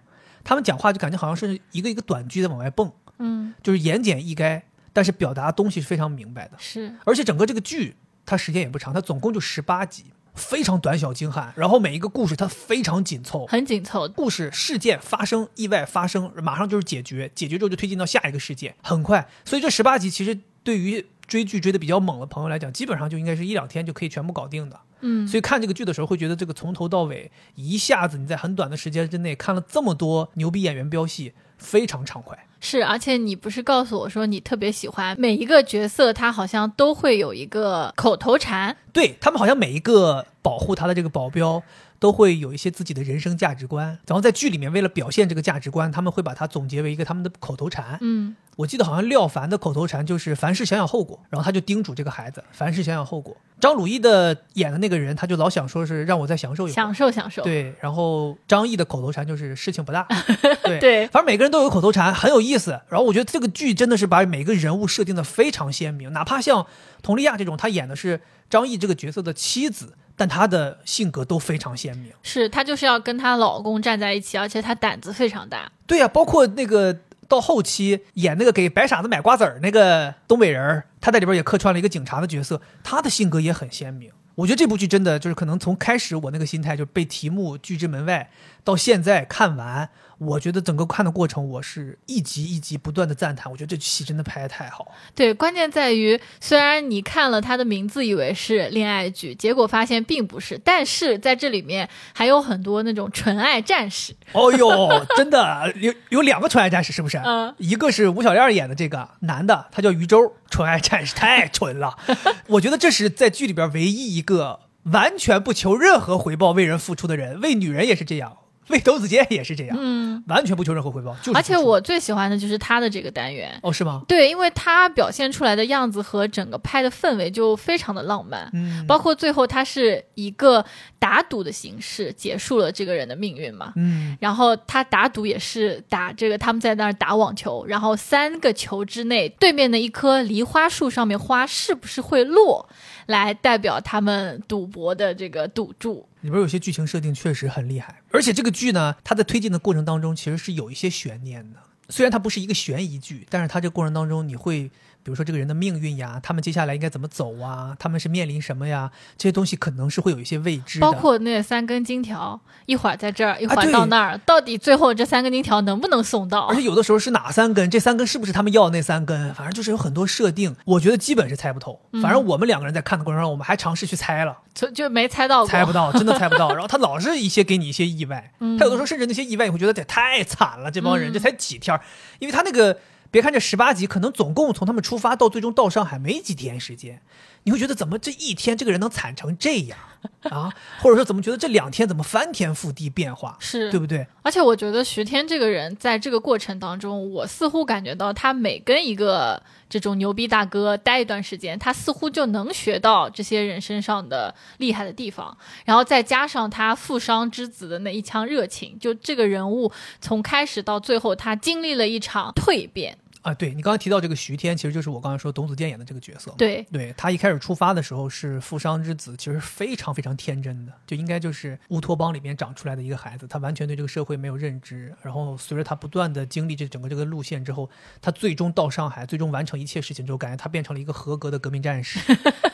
[0.50, 6.54] 他们讲话就感觉好像是一个一个短句在往外蹦，嗯，就是言简意赅，但是表达东西是非常明白的。
[6.58, 7.96] 是，而且整个这个剧
[8.26, 14.10] 它时间也不长，它总共就十八集，非常短小精悍，然后每一个故事它非常紧凑，很紧凑。
[14.10, 19.30] 故事事件发生，意外发生，马上就是解决，解决之后就推进到下一个事件，很快。
[19.46, 24.80] 所以这十八集其实对于追剧追的比较猛的朋友来讲，基本上就应该是一两天就可以全部搞定的。
[25.02, 32.38] 嗯，所以看这个剧的时候，会觉得这个从头到尾一下子你在很短的时间之内看了这么多牛逼演员飙戏，非常畅快。
[32.62, 38.76] 是，而且你不是告诉我说你特别喜欢每一个角色，他好像都会有一个口头禅。
[38.92, 41.64] 对他们好像每一个保护他的这个保镖
[42.00, 47.98] 都会有一些自己的人生价值观，然后在剧里面为了表现这个价值观，他们会把它总结为一个他们的口头禅。
[48.02, 53.36] 嗯，我记得好像廖凡的口头禅就是“凡事想想后果”，然后他就叮嘱这个孩子“凡事想想后果”。
[53.60, 56.76] 张鲁一的演的那个人，他就老想说是让我再享受一会儿。
[56.76, 57.44] 享受享受。
[57.44, 60.08] 对，然后张译的口头禅就是“事情不大”。
[60.64, 62.80] 对对反正每个人都有口头禅，很有意思。
[62.88, 66.66] 然后我觉得这个剧真的是把每个人物设定的非常鲜明，哪怕像
[67.04, 72.12] 佟丽娅这种，她演的是张译这个角色的妻子，但她的性格都非常鲜明。
[72.22, 75.72] 是她就是要跟她老公站在一起，而且她胆子非常大。
[75.88, 84.12] 对呀、包括那个到后期演那个给白傻子买瓜子儿那个东北人儿，他在里边也客串了一个警察的角色，他的性格也很鲜明。
[84.36, 88.30] 我觉得这部剧真的就是可能从开始我那个心态就被题目拒之门外，
[88.64, 94.92] 到现在看完，我觉得整个看的过程我是一集一集不断的赞叹，我觉得这戏真的拍的太好。
[95.16, 104.14] 对，关键在于，虽然你看了它的名字以为是恋爱剧，结果发现并不是，但是在这里面还有很多那种纯爱战士。
[104.34, 107.18] 哦呦，真的有有两个纯爱战士是不是？
[107.18, 111.98] 嗯一个是吴小燕演的这个男的，他叫于周，纯爱战士太纯了。
[112.48, 118.38] 我觉得这是在剧里边唯一一个完全不求任何回报为人付出的人，为女人也是这样，
[118.72, 121.16] 为董子健也是这样，嗯，完全不求任何回报。
[121.22, 123.58] 就是而且我最喜欢的就是他的这个单元。
[123.64, 124.04] 哦是吗？
[124.08, 130.64] 对，因为他表现出来的样子和整个拍的氛围就非常的浪漫，嗯，包括最后他是一个
[131.00, 133.74] 打赌的形式结束了这个人的命运嘛。
[133.76, 142.68] 嗯然后他打赌也是打这个，他们在那儿打网球，然后三个球之内，对面的一棵梨花树上面花是不是会落，
[143.10, 146.08] 来代表他们赌博的这个赌注。
[146.22, 151.60] 里边有些剧情设定确实很厉害，而且这个剧呢，它在推进的过程当中其实是有一些悬念的。
[151.90, 154.70] 虽然它不是一个悬疑剧，但是它这过程当中，你会
[155.04, 160.86] 比如说这个人的命运呀，他们接下来应该怎么走啊，他们是面临什么呀，这些东西可能是会有一些未知的。
[160.86, 166.56] 包括那三根金条，一会儿在这儿，一会儿到那儿，到底最后这三根金条能不能送到而？
[166.56, 169.34] 且有的时候是哪三根，这三根是不是他们要的那三根？
[169.34, 171.80] 反正就是有很多设定，我觉得基本是猜不透。
[171.94, 176.50] 嗯反正我们两个人在看的过程中，我们还尝试去猜了，就就没猜到过，猜不到， 真的猜不到。
[176.52, 181.82] 然后他老是一些给你一些意外，嗯他有的时候甚至那些意外你会觉得这太惨了，这帮人、嗯这才几天儿，
[182.20, 182.78] 因为他那个
[183.12, 187.02] 别看这十八集，可能总共从他们出发到最终到上海没几天时间，
[187.44, 189.78] 你会觉得怎么这一天这个人能惨成这样
[190.24, 190.52] 啊？
[190.82, 194.06] 或者说怎么觉得这两天怎么翻天覆地变化，是对不对？
[194.22, 205.36] 而且我觉得徐天这个人在这个过程当中，我似乎感觉到他每跟一个这种牛逼大哥待一段时间，他似乎就能学到这些人身上的厉害的地方，
[205.66, 212.98] 然后再加上他富商之子的那一腔热情，就这个人物从开始到最后，他经历了一场蜕变。
[213.30, 216.34] 啊，对你刚才提到这个徐天，其实就是我刚才说董子健演的这个角色。
[216.36, 224.92] 对，对他一开始出发的时候是富商之子，其实非常非常天真的，就应该就是乌托邦里面长出来的一个孩子，他完全对这个社会没有认知。
[225.04, 227.70] 然后随着他不断的经历这整个这个路线之后，
[228.02, 232.00] 他最终到上海，最终完成一切事情之后，感觉他变成了一个合格的革命战士。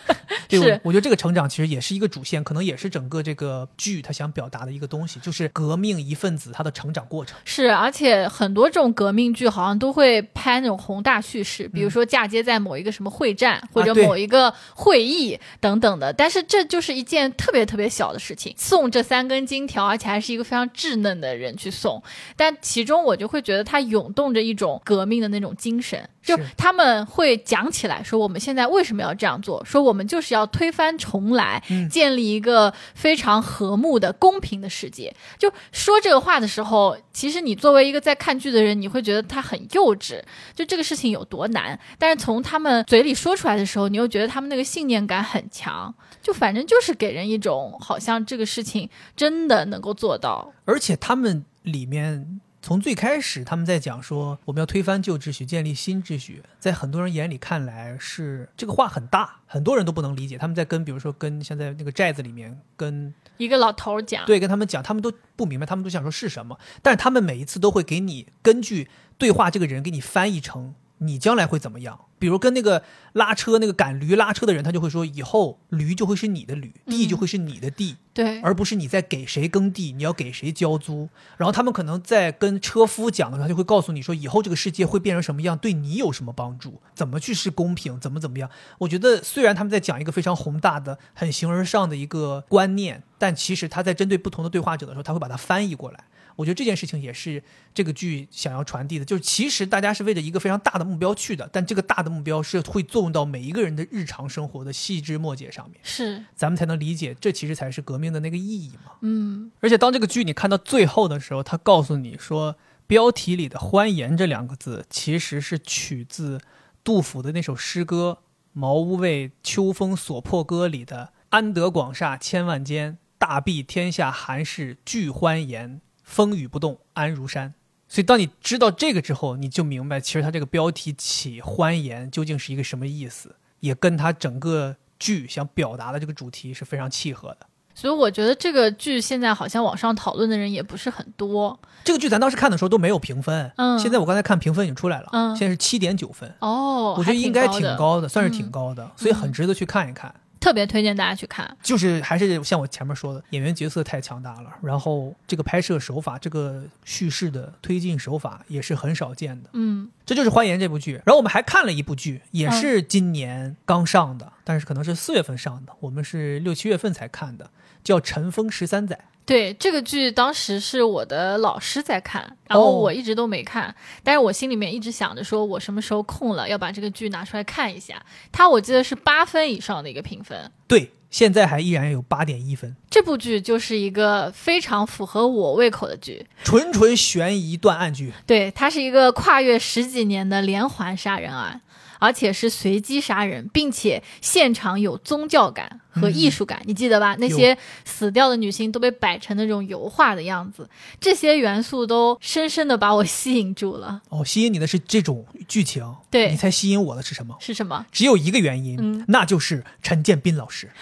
[0.47, 7.38] 对，是我我觉得这个成长其实也是一个主线，可能也是整个这个剧他想表达的一个东西，就是革命一份子他的成长过程。
[7.43, 16.13] 是，而且很多这种革命剧好像都会拍那种宏大叙事，比如说嫁接在某一个什么会战、或者某一个会议等等的。
[16.13, 22.01] 但是这就是一件特别特别小的事情，送这三根金条，而且还是一个非常稚嫩的人去送，
[22.35, 35.15] 但其中我就会觉得它涌动着一种革命的那种精神，就他们会讲起来说我们现在为什么要这样做，说我们就是要推翻重来，嗯建立一个非常和睦的、公平的世界。
[35.38, 40.19] 就说这个话的时候，其实你作为一个在看剧的人，你会觉得他很幼稚，
[40.56, 41.80] 就这个事情有多难。
[41.99, 45.93] 但是从他们嘴里说出来的时候，你又觉得他们那个信念感很强，
[46.23, 50.52] 就反正就是给人一种好像这个事情真的能够做到。
[50.65, 60.36] 而且他们里面从最开始他们在讲说我们要推翻旧秩序，建立新秩序，在很多人眼里看来是这个话很大，很多人都不能理解。
[60.36, 68.90] 他们在跟比如说跟现在那个寨子里面跟一个老头儿讲，对跟他们讲，他们都不明白，他们都想说是什么，但是他们每一次都会给你根据
[69.20, 71.99] 对话这个人给你翻译成你将来会怎么样。
[72.17, 72.81] 比如跟那个
[73.13, 77.97] 拉车那个赶驴拉车的人，他就会说以后驴就会是你的驴，地就会是你的地。
[78.13, 81.09] 对，而不是你在给谁耕地，你要给谁交租。
[81.35, 88.49] 然后他们可能在跟车夫讲的时候，他就会告诉你说，以后这个世界会变成什么样，对你有什么帮助，怎么去是公平，怎么怎么样。
[88.77, 96.05] 我觉得虽然他们在讲一个非常宏大的、很形而上的一个观念，但其实他在针对不同的对话者的时候，他会把它翻译过来。
[96.36, 97.41] 我觉得这件事情也是
[97.74, 108.91] 这个剧想要传递的，就是其实大家是为着一个非常大的目标去的，但这个大的目标是会作用到每一个人的日常生活的细枝末节上面，是，咱们才能理解这其实才是革命的那个意义嘛。
[109.02, 112.56] 嗯，而且当这个剧你看到最后的时候，他告诉你说，
[112.88, 116.40] 标题里的“欢颜”这两个字其实是取自
[116.84, 118.20] 杜甫的那首诗歌
[118.53, 127.53] 《茅屋为秋风所破歌》里的“安得广厦千万间，大庇天下寒士俱欢颜，风雨不动安如山”。
[127.90, 137.48] 所以，当你知道这个之后，你就明白，其实它这个标题起“欢颜”究竟是一个什么意思，也跟它整个剧想表达的这个主题是非常契合的。
[137.77, 150.15] 所以我觉得这个剧现在好像网上讨论的人也不是很多这个剧咱当时看的时候都没有评分，嗯现在我刚才看评分已经出来了，嗯现在是七点九分，哦，我觉得应该挺的，高的，算是嗯挺高的，所以很值得去看一看。
[150.45, 151.57] 特别推荐大家去看。
[151.63, 159.49] 就是还是像我前面说的，演员角色太强大了，然后这个拍摄手法、这个叙事的推进手法也是很少见的。
[159.53, 161.01] 嗯这就是《欢颜》这部剧。
[161.03, 167.49] 然后我们还看了一部剧，也是今年刚上的，但是可能是四月份上的，我们是六七月份才看的，
[167.84, 168.95] 叫《尘封十三载》。
[169.26, 173.73] 对这个剧，当时是我的老师在看，然后哦我一直都没看，
[174.03, 178.02] 但是我心里面一直想着说，我什么时候空了要把这个剧拿出来看一下。
[178.31, 186.27] 它我记得是八分以上的一个评分，对，现在还依然有八点一分，这部剧就是一个非常符合我胃口的剧。
[186.43, 188.14] 纯纯悬疑断案剧。
[188.27, 191.61] 对，它是一个跨越十几年的连环杀人案，
[191.99, 197.15] 而且是随机杀人，并且现场有宗教感和艺术感，你记得吧？
[197.19, 200.69] 那些死掉的女性都被摆成那种油画的样子，
[200.99, 204.01] 这些元素都深深的把我吸引住了。
[204.09, 207.35] 哦，吸引你的是这种剧情，对你猜吸引我的是什么？
[207.39, 207.85] 是什么？
[207.91, 210.69] 只有一个原因，嗯那就是陈建斌老师。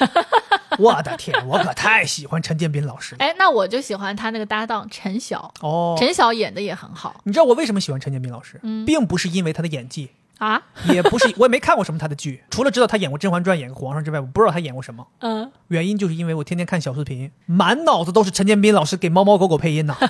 [0.79, 3.23] 我的天，我可太喜欢陈建斌老师了。
[3.23, 8.59] 哎，那我就喜欢他那个搭档陈晓，哦，陈晓演的也很好你知道我为什么喜欢陈建斌老师？
[8.63, 10.09] 嗯并不是因为他的演技，
[10.43, 10.61] 啊。
[10.89, 15.07] 也不是我也没看过什么他的剧， 除了知道他演过《甄嬛传》、演过皇上之外，我不知道他演过什么。
[15.19, 19.95] 嗯，原因就是因为我天天看小视频，满脑子都是陈建斌老师给猫猫狗狗配音呐。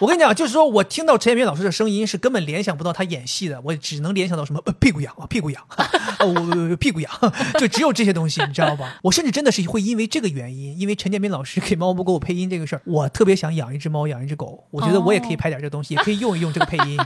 [0.00, 5.86] 我跟你讲，就是说我听到陈建斌老师的声音是根本联想不到他演戏的，我只能联想到什么、呃、屁股痒啊，屁股痒， 啊、
[6.26, 7.12] 我屁股痒，
[7.60, 8.98] 就只有这些东西，你知道吧？
[9.02, 14.64] 我甚至真的是会因为这个原因，因为陈建斌老师给猫猫狗狗配音这个事儿，我特别想养一只猫，养一只狗。
[14.70, 16.98] 我觉得我也可以拍点这东西，也可以用一用这个配音。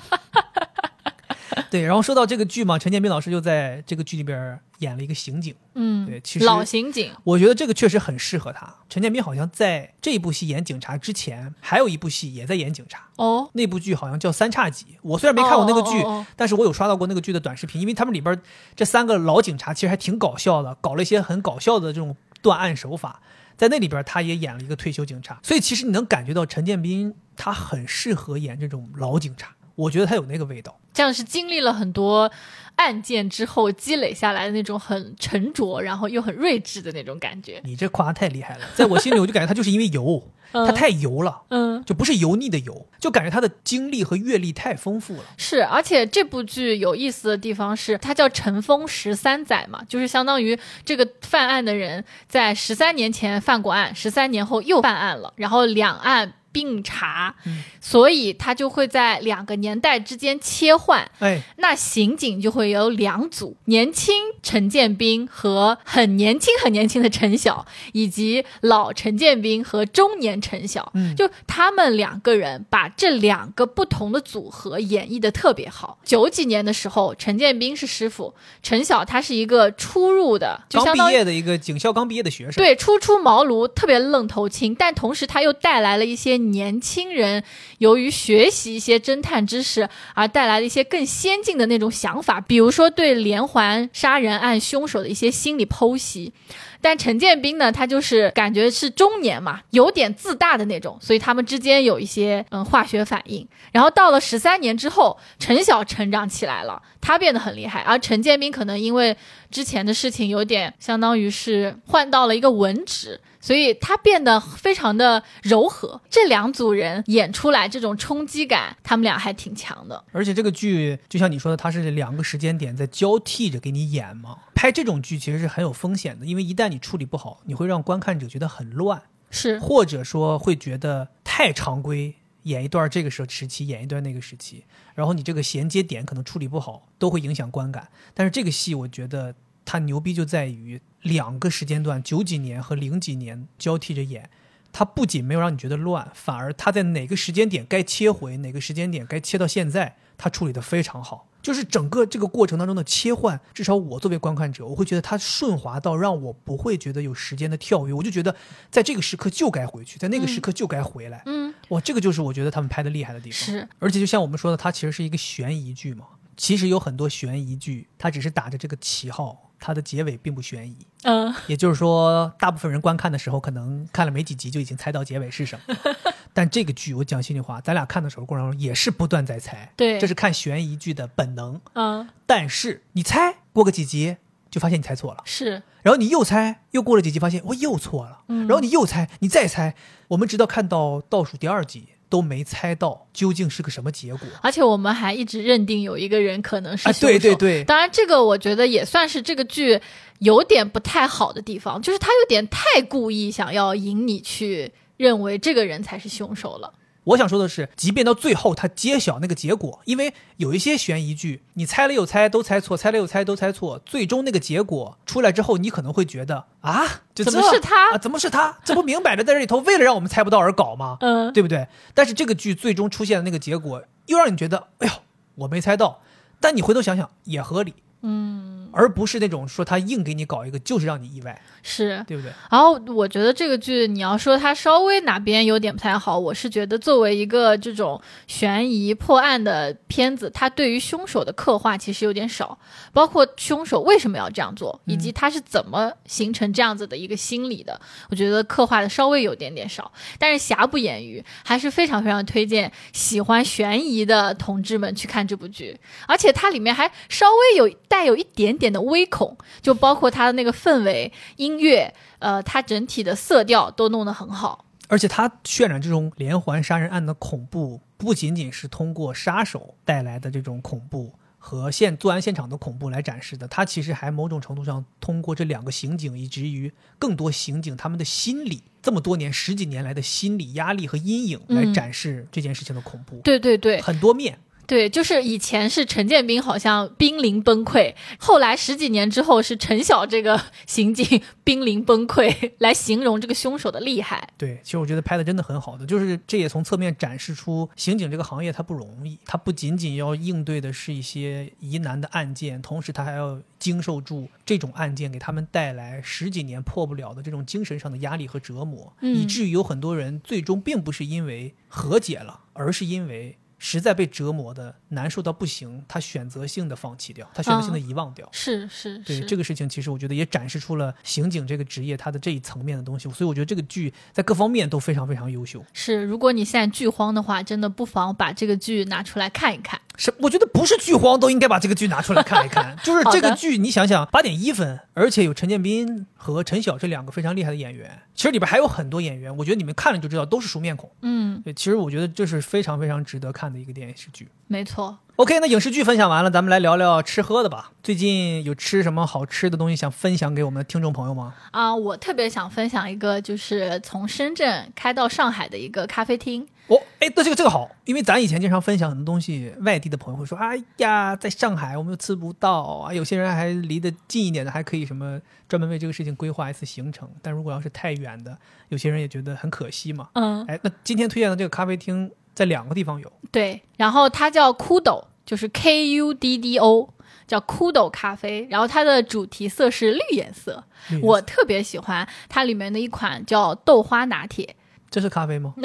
[1.70, 5.54] 对，然后说到这个剧嘛，陈建斌老师就在这个剧里边演了一个刑警。
[5.74, 8.74] 嗯，对其实老刑警，我觉得这个确实很适合他。
[8.88, 13.08] 陈建斌好像在这一部戏演警察之前，还有一部戏也在演警察。
[13.16, 18.38] 哦，那部剧好像叫《三叉戟》，我虽然没看过那个剧，哦哦哦但是我有刷到过那个剧的短视频，因为他们里边
[18.74, 23.22] 这三个老警察其实还挺搞笑的，搞了一些很搞笑的这种断案手法。
[23.56, 30.78] 在那里边，他也演了一个退休警察，所以其实你能感觉到陈建斌他很适合演这种老警察，我觉得他有那个味道。
[30.97, 32.32] 这样是经历了很多
[32.77, 37.60] 案件之后积累下来的那种很沉着，然后又很睿智的那种感觉。
[37.64, 41.43] 你这夸得太厉害了，在我心里我就感觉他就是因为油， 他太油了。
[41.51, 45.24] 嗯，就不是油腻的油，就感觉他的经历和阅历太丰富了。
[45.36, 56.32] 是，而且这部剧有意思的地方是，它叫尘封十三载嘛，就是相当于这个犯案的人在十三年前犯过案，十三年后又犯案了，然后两岸。
[56.56, 61.06] 并查，嗯所以他就会在两个年代之间切换。
[61.18, 70.90] 哎，那刑警就会有两组：年轻陈建斌和很年轻很年轻的陈晓，以及老陈建斌和中年陈晓。
[70.94, 75.98] 嗯就他们两个人把这两个不同的组合演绎的特别好。
[76.02, 87.43] 九几年的时候，陈建斌是师傅，陈晓他是一个初入的，就刚相当于毕业的一个警校刚毕业的学生，对，初出茅庐，特别愣头青，但同时他又带来了一些年轻人
[87.78, 96.32] 由于学习一些侦探知识而带来了一些更先进的那种想法，比如说对连环杀人案凶手的一些心理剖析。
[96.81, 103.47] 但陈建斌呢，他就是感觉是中年嘛，有点自大的那种，所以他们之间有一些嗯化学反应。
[103.73, 109.16] 然后到了十三年之后，陈晓成长起来了，他变得很厉害，而陈建斌可能因为
[109.51, 116.01] 之前的事情有点相当于是换到了一个文职，所以他变得非常的柔和。
[116.10, 120.05] 这两组人演出来这种冲击感，他们俩还挺强的。
[120.10, 124.39] 而且这个剧就像你说的，它是两个时间点在交替着给你演嘛。
[124.52, 129.01] 拍这种剧其实是很有风险的，因为一旦你处理不好，你会让观看者觉得很乱，
[129.31, 134.64] 是，或者说会觉得太常规，演一段这个时候时期，演一段那个时期，
[134.97, 137.86] 然后你这个衔接点可能处理不好，都会影响观感。
[138.12, 139.32] 但是这个戏，我觉得
[139.66, 144.30] 它牛逼就在于两个时间段，九几年和零几年交替着演。
[144.72, 151.28] 它不仅没有让你觉得乱，反而它在哪个时间点该切回，哪个时间点该切到现在，它处理的非常好。
[151.40, 158.34] 就是整个这个过程当中的切换，至少我作为观看者，我会觉得它顺滑到让我不会觉得有时间的跳跃，我就觉得
[158.70, 161.22] 在这个时刻就该回去，在那个时刻就该回来。
[161.24, 163.38] 嗯，哇，这个就是我觉得他们拍的厉害的地方。
[163.38, 166.05] 是，而且就像我们说的，它其实是一个悬疑剧嘛。
[166.36, 170.76] 其实有很多悬疑剧，它只是打着这个旗号，它的结尾并不悬疑。
[171.04, 175.76] 嗯、也就是说，大部分人观看的时候，可能看了没几集就已经猜到结尾是什么。
[176.34, 179.98] 但这个剧，我讲心里话，咱俩看的时候过程中也是不断在猜，对。
[179.98, 181.60] 这是看悬疑剧的本能。
[181.74, 184.16] 嗯、但是你猜过个几集，
[184.50, 188.46] 就发现你猜错了，是，然后你又猜，又过了几集，发现我又错了，嗯。
[188.48, 189.74] 然后你又猜，你再猜，
[190.08, 194.20] 我们直到看到倒数第二集都没猜到究竟是个什么结果。
[194.42, 197.18] 而且我们还一直认定有一个人可能是啊，凶手。
[197.18, 199.80] 对对对，当然，这个我觉得也算是这个剧
[200.20, 206.72] 有点不太好的地方，就是他有点太故意想要引你去认为这个人才是凶手了。
[207.06, 217.98] 我想说的是，即便到最后他揭晓那个结果，因为有一些悬疑剧，你猜了又猜，都猜错，猜了又猜，都猜错，最终那个结果出来之后，你可能会觉得啊，就怎么是他啊？
[217.98, 218.58] 怎么是他？
[218.64, 220.96] 这不明摆着在这里头为了让我们猜不到而搞吗？
[221.00, 221.68] 嗯，对不对？
[221.94, 224.92] 但是这个剧最终出现的那个结果，又让你觉得，哎呦，
[225.36, 226.00] 我没猜到。
[226.40, 227.72] 但你回头想想也合理，
[228.02, 232.04] 嗯，而不是那种说他硬给你搞一个，就是让你意外，是。
[232.06, 232.30] 对不对？
[232.50, 242.58] 然后我觉得这个剧，你要说它稍微哪边有点不太好，我是觉得作为一个这种悬疑破案的片子，它对于凶手的刻画其实有点少，
[242.92, 247.80] 包括凶手为什么要这样做，以及他是怎么形成这样子的一个心理的，
[248.10, 249.90] 我觉得刻画的稍微有点点少。
[250.18, 255.76] 但是瑕不掩瑜，还是非常非常推荐喜欢悬疑的同志们去看这部剧，
[256.06, 264.64] 而且它里面还稍微有带有一点点的微恐，就包括它的那个氛围、音乐，呃，它整体的色调都弄得很好。
[264.88, 284.38] 而且它渲染这种连环杀人案的恐怖，不仅仅是通过杀手带来的这种恐怖和现作案现场的恐怖来展示的，它其实还某种程度上通过这两个刑警，以至于更多刑警他们的心理，这么多年十几年来的心理压力和阴影来嗯展示这件事情的恐怖，对对对很多面。
[284.66, 294.28] 对，就是以前是陈建斌好像濒临崩溃，后来十几年之后是陈晓这个 刑警 濒临崩溃，来形容这个凶手的厉害。
[294.36, 313.38] 对，其实我觉得拍的真的很好的，就是这也从侧面展示出刑警这个行业它不容易，它不仅仅要应对的是一些疑难的案件，同时它还要经受住这种案件给他们带来十几年破不了的这种精神上的压力和折磨，嗯以至于有很多人最终并不是因为和解了，而是因为。
[313.68, 318.28] 实在被折磨的难受到不行，他选择性的放弃掉，他选择性的遗忘掉。
[318.30, 325.64] 是是对是，这个事情，其实我觉得也展示出了刑警这个职业它的这一层面的东西，所以我觉得这个剧在各方面都非常非常优秀。
[325.72, 329.80] 是，如果你现在剧荒的话，真的不妨把这个剧拿出来看一看。
[329.97, 332.77] 是，我觉得不是剧荒都应该把这个剧拿出来看一看。
[332.85, 340.90] 就是这个剧，你想想，八点一分，而且有陈建斌和陈晓这两个非常厉害的演员，其实里边还有很多演员，我觉得你们看了就知道都是熟面孔。
[341.02, 344.28] 嗯，对，其实我觉得这是非常非常值得看的一个电视剧。
[344.47, 344.98] 没错。
[345.16, 347.73] OK，那影视剧分享完了，咱们来聊聊吃喝的吧。
[347.82, 351.35] 最近有吃什么好吃的东西想分享给我们的听众朋友吗？
[351.52, 356.47] 啊，我特别想分享一个，就是从深圳开到上海的一个咖啡厅。
[356.66, 362.92] 哦，哎，那这个这个好，因为咱以前经常分享很多东西，外地的朋友会说，哎呀，在上海我们又吃不到啊。
[362.92, 367.08] 有些人还离得近一点的，还可以什么专门为这个事情规划一次行程。
[367.22, 368.36] 但如果要是太远的，
[368.70, 370.08] 有些人也觉得很可惜嘛。
[370.14, 376.92] 嗯，哎，那今天推荐的这个咖啡厅在两个地方有，对，然后它叫 Kudo，就是 K U D D O，
[377.28, 378.48] 叫 Kudo 咖啡。
[378.50, 384.56] 然后它的主题色是绿颜色，绿颜色我特别喜欢它里面的一款叫豆花拿铁。
[384.90, 385.54] 这是咖啡吗？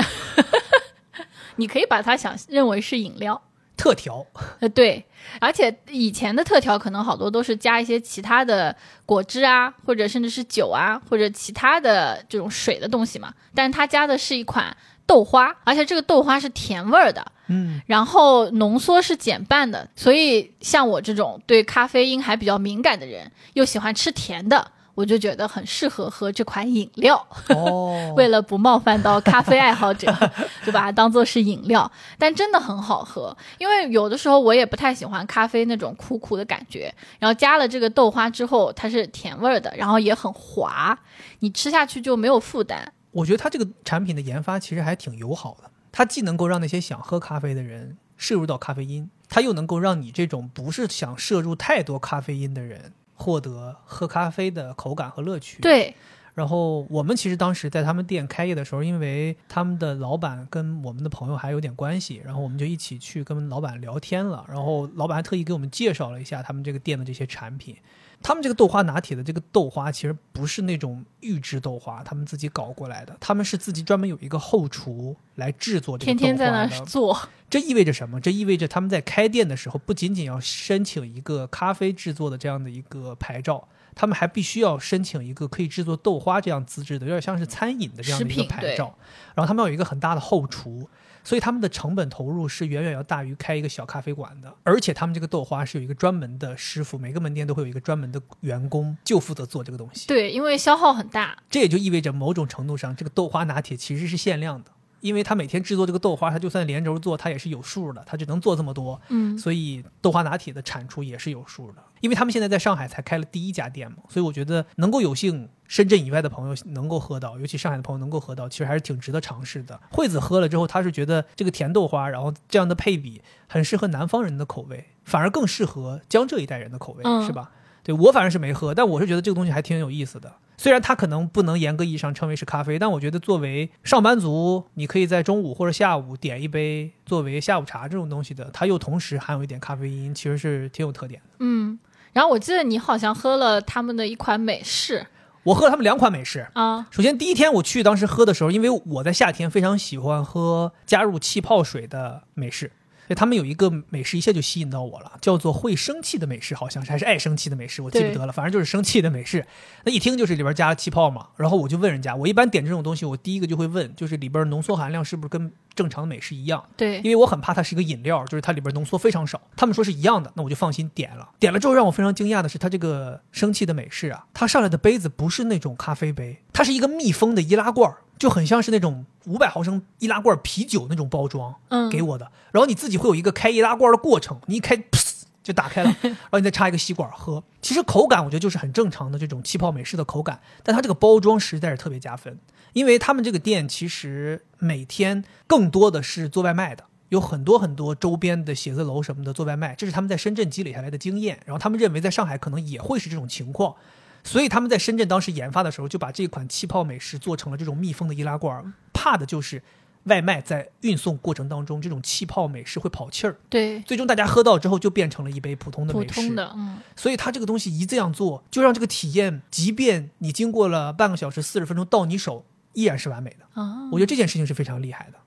[1.62, 3.40] 你可以把它想认为是饮料，
[3.78, 4.26] 特调，
[4.60, 5.06] 呃，对，
[5.40, 8.76] 而且以前的特调可能好多都是加一些其他的
[9.06, 14.76] 果汁啊，或者甚至是酒啊，或者其他的这种水的东西嘛，但是它加的是一款
[15.06, 27.26] 豆花，而且这个豆花是甜味儿的，嗯，然后浓缩是减半的，所以像我这种对咖啡因还比较敏感的人，又喜欢吃甜的，我就觉得很适合喝这款饮料。
[27.50, 30.08] 哦， 为了不冒犯到咖啡爱好者，
[30.66, 33.36] 就把它当做是饮料，但真的很好喝。
[33.58, 40.98] 因为有的时候我也不太喜欢咖啡那种苦苦的感觉，然后加了这个豆花之后，它是甜味儿的，然后也很滑，
[41.40, 42.92] 你吃下去就没有负担。
[43.12, 55.62] 我觉得它这个产品的研发其实还挺友好的，它既能够让那些想喝咖啡的人摄入到咖啡因，它又能够让你这种不是想摄入太多咖啡因的人获得喝咖啡的口感和乐趣。。
[55.62, 55.94] 对，
[56.34, 64.44] 然后我们其实当时在他们店开业的时候，因为他们的老板跟我们的朋友还有点关系，然后我们就一起去跟老板聊天了。
[64.48, 67.78] 然后老板还特意给我们介绍了一下他们这个店的这些产品。
[68.24, 76.68] 他们这个豆花拿铁的这个豆花其实不是那种预制豆花，他们自己搞过来的，他们是自己专门有一个后厨来制作这个天豆花的。
[76.68, 77.20] 天在那做，
[77.50, 78.22] 这意味着什么？
[78.22, 88.96] 这意味着他们在开店的时候，不仅仅要申请一个咖啡制作的这样的一个牌照，他们还必须要申请一个可以制作豆花这样资质的，有点像是餐饮的这样的一个牌照。
[89.34, 90.88] 然后他们要有一个很大的后厨，
[91.24, 94.54] 所以他们的成本投入是远远要大于开一个小咖啡馆的。
[94.64, 100.08] 而且他们这个豆花是有一个专门的师傅，每个门店都会有一个专门的员工，就负责做这个东西。
[100.08, 104.72] 对，因为消耗很大，这也就意味着某种程度上，这个豆花拿铁其实是限量的，
[105.02, 111.84] 因为他每天制作这个豆花，他就算连轴做，他也是有数的，他只能做这么多，嗯，所以豆花拿铁的产出也是有数的。
[112.00, 119.80] 因为他们现在在上海才开了第一家店嘛，所以我觉得能够有幸深圳以外的朋友能够喝到，尤其上海的朋友能够喝到，其实还是挺值得尝试的。
[119.92, 127.52] 惠子喝了之后，他是觉得这个甜豆花，然后这样的配比很适合南方人的口味，反而更适合江浙一带人的口味，嗯是吧？
[127.84, 130.32] 对我反正是没喝，但我是觉得这个东西还挺有意思的。
[130.62, 141.30] 虽然它可能不能严格意义上称为是咖啡，但我觉得作为上班族，你可以在中午或者下午点一杯作为下午茶这种东西的，它又同时含有一点咖啡因，其实是挺有特点的。
[141.40, 141.80] 嗯。
[142.14, 145.08] 然后我记得你好像喝了他们的一款美式
[145.42, 152.72] 我喝了他们两款美式，啊，首先第一天我去当时喝的时候，因为我在夏天非常喜欢喝加入气泡水的美式。
[153.16, 159.46] 他们有一个美食一下就吸引到我了，叫做会生气的美食，好像是还是爱生气的美食，我记不得了，反正就是生气的美式。
[159.84, 166.64] 那一听就是里边加了气泡嘛，然后我就问人家，我一般点这种东西，我第一个就会问，就是里边浓缩含量是不是跟正常的美式一样？
[166.76, 169.42] 对因，为我很怕它是一个饮料，就是它里边浓缩非常少。
[169.56, 171.30] 他们说是一样的，那我就放心点了。
[171.40, 182.32] 点了之后让我非常惊讶的是，它这个生气的美式啊，它上来的杯子不是那种咖啡杯，它是一个密封的易拉罐儿，就很像是那种五百毫升易拉罐啤酒那种包装嗯，给我的。
[182.52, 187.44] 然后你自己会有一个开易拉罐的过程，你一开，噗就打开了， 然后你再插一个吸管喝。
[187.64, 192.38] 其实口感我觉得就是很正常的这种气泡美式的口感，但它这个包装实在是特别加分，
[192.74, 196.84] 因为他们这个店其实每天更多的是做外卖的。
[197.10, 201.40] 有很多很多周边的写字楼什么的做外卖，这是他们在深圳积累下来的经验。
[201.44, 203.76] 然后他们认为在上海可能也会是这种情况，
[204.24, 209.62] 所以他们在深圳当时研发的时候，就把这款气泡美食做成了这种密封的易拉罐，怕的就是
[210.06, 216.14] 外卖在运送过程当中这种气泡美食会跑气儿，对，最终大家喝到之后就变成了一杯普通的普美式。
[216.14, 223.62] 通的，嗯，所以它这个东西一这样做，就让这个体验，即便你经过了半个小时、四十分钟到你手，依然是完美的。
[223.62, 225.20] 啊，我觉得这件事情是非常厉害的。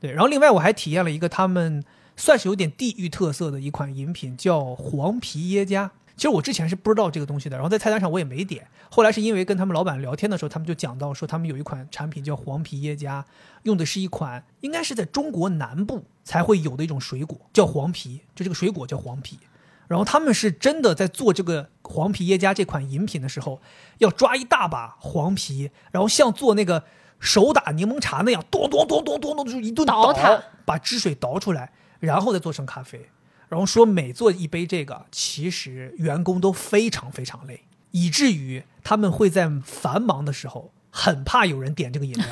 [0.00, 1.84] 对，然后另外我还体验了一个他们
[2.16, 5.92] 算是有点地域特色的一款饮品，叫黄皮耶加。
[6.16, 8.66] 其实我之前是不知道这个东西的，然后在菜单上我也没点。
[8.90, 13.24] 后来是因为跟他们老板聊天的时候，他们就讲到说，他们有一款产品叫黄皮耶加，
[13.64, 19.38] 用的是一款应该是在中国南部才会有的一种水果，叫黄皮，就这个水果叫黄皮。
[19.88, 23.60] 然后他们是真的在做这个黄皮耶加这款饮品的时候，
[23.98, 26.82] 要抓一大把黄皮，然后像做那个
[27.20, 31.70] 手打柠檬茶那样，咚咚咚咚咚咚，就一顿倒它把汁水倒出来，
[32.00, 33.08] 然后再做成咖啡。
[33.48, 42.26] 然后说每做一杯这个，其实员工都非常非常累，以至于他们会在繁忙的时候很怕有人点这个饮料。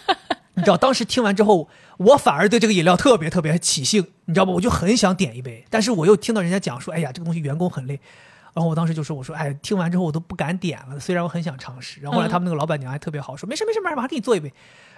[0.54, 1.68] 你知道，当时听完之后，
[1.98, 4.52] 我反而对这个饮料特别特别起兴，你知道吧？
[4.52, 8.00] 我就很想点一杯，但是我又听到人家讲说，哎呀，这个东西员工很累。
[8.54, 12.00] 然后我当时就说，我说，哎，听完之后我都不敢点了，虽然我很想尝试。
[12.00, 14.52] 然后后来他们那个老板娘还特别好，说没事没事没事，马上给你做一杯。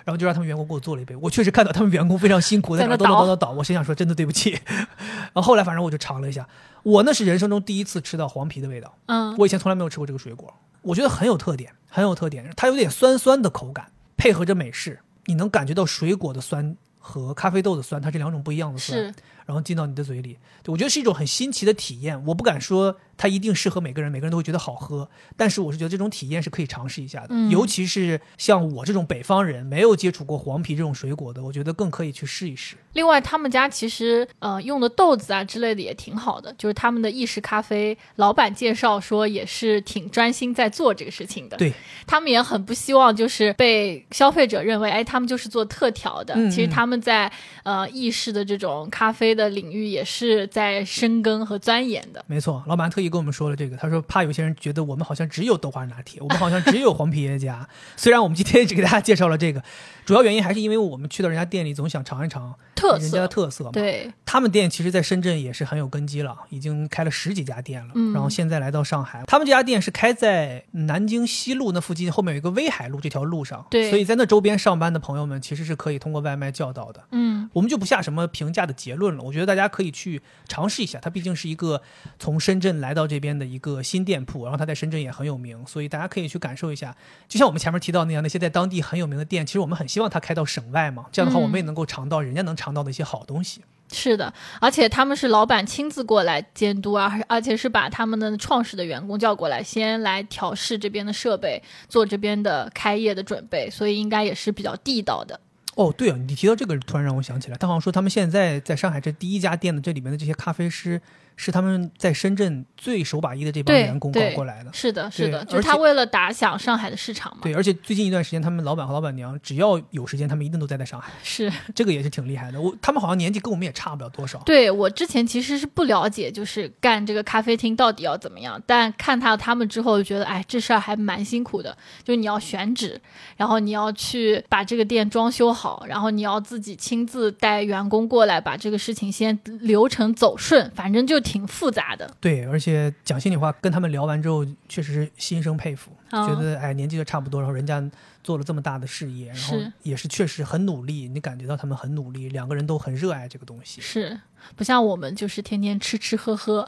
[0.04, 1.14] 然后就让他们员工给我做了一杯。
[1.16, 3.52] 我确实看到他们员工非常辛苦，在那叨叨叨叨叨。
[3.52, 4.50] 我心想说，真的对不起。
[4.76, 6.48] 然后后来反正我就尝了一下，
[6.82, 8.94] 我那是人生中第一次吃到黄皮的味道。
[9.06, 10.52] 嗯，我以前从来没有吃过这个水果，
[10.82, 12.52] 我觉得很有特点，很有特点。
[12.56, 19.14] 它有点酸酸的口感，配合着美式，你能感觉到水果的酸和咖啡豆的酸，它是两种不一样的酸。
[19.46, 22.24] 然后进到你的嘴里，我觉得是一种很新奇的体验。
[22.26, 25.08] 我不敢说它一定适合每个人，每个人都会觉得好喝。
[25.36, 32.76] 但是我是觉得这种体验是可以尝试一下的，尤其是像我这种北方人，没有接触过黄皮这种水果的，我觉得更可以去试一试。
[32.94, 41.56] 另外，他们家其实呃用的豆子啊之类的也挺好的，就是他们的意式咖啡，老板介绍说也是挺专心在做这个事情的。
[41.56, 41.72] 对，
[42.06, 46.34] 他们也很不希望就是被消费者认为，哎，他们就是做特调的。
[46.50, 47.30] 其实他们在
[47.62, 49.30] 呃意式的这种咖啡。
[49.34, 52.24] 的领域也是在深耕和钻研的。
[52.26, 57.68] 没错，老板特意跟我们说了这个，他说怕有些人觉得我们好像只有豆花拿铁，我们好像只有黄皮耶加。
[57.96, 59.62] 虽然我们今天只给大家介绍了这个，
[60.06, 63.68] 主要原因还是因为我们去到人家店里，总想尝一尝特色，人家的特色。
[63.72, 67.92] 对，他们店其实，在深圳也是很有根基了，已经开了十几家店了。
[68.14, 73.66] 然后现在来到上海，他们这家店是开在南京西路那附近，后面有一个威海路这条路上。
[73.70, 77.02] 对，所以在那周边上班的朋友们，其实是可以通过外卖叫到的。
[77.12, 79.22] 嗯，我们就不下什么评价的结论了。
[79.22, 81.82] 我觉得大家可以去尝试一下，它毕竟是一个
[82.18, 86.96] 从深圳来到这边的一个新店铺，然后它在深圳也很有名，所以大家可以去感受一下。
[87.28, 93.62] 就像我们前面提到那样，那些在当地很有名的店，其实我们很希望它开到省外嘛，这样的话我们也能够尝到人家能尝到的一些好东西。
[93.92, 105.40] 是的，而且他们是老板亲自过来监督啊，而且是把他们的创始的员工叫过来，先来调试这边的设备，做这边的开业的准备，所以应该也是比较地道的。
[105.74, 111.00] 哦，对啊，你提到这个，突然让我想起来，他好像说他们现在在上海这第一家店的这里面的这些咖啡师。
[111.42, 117.38] 是他们在深圳最手把一的这帮员工搞过来的，是的，是的，就是他为了打响上海的市场嘛。
[117.40, 121.10] 对，而且最近一段时间，他们老板和老板娘只要有时间，他们一定都待在上海。
[121.22, 122.60] 是， 这个也是挺厉害的。
[122.60, 124.38] 我他们好像年纪跟我们也差不了多少。
[124.44, 131.74] 对我之前其实是不了解，就是干这个咖啡厅到底要怎么样，但看到他们之后，就觉得哎，这事儿还蛮辛苦的。
[132.04, 133.00] 就你要选址，
[133.38, 142.10] 然后你要去把这个店装修好，然后你要自己亲自带员工过来，把这个事情先流程走顺，反正就挺复杂的。
[142.20, 147.82] 对，而且讲心里话，跟他们聊完之后，确实是心生佩服，觉得哎，年纪都差不多，然后人家
[148.22, 154.18] 做了这么大的事业，然后也是确实很努力，你感觉到他们很努力，两个人都很热爱这个东西，是
[154.56, 156.66] 不像我们就是天天吃吃喝喝，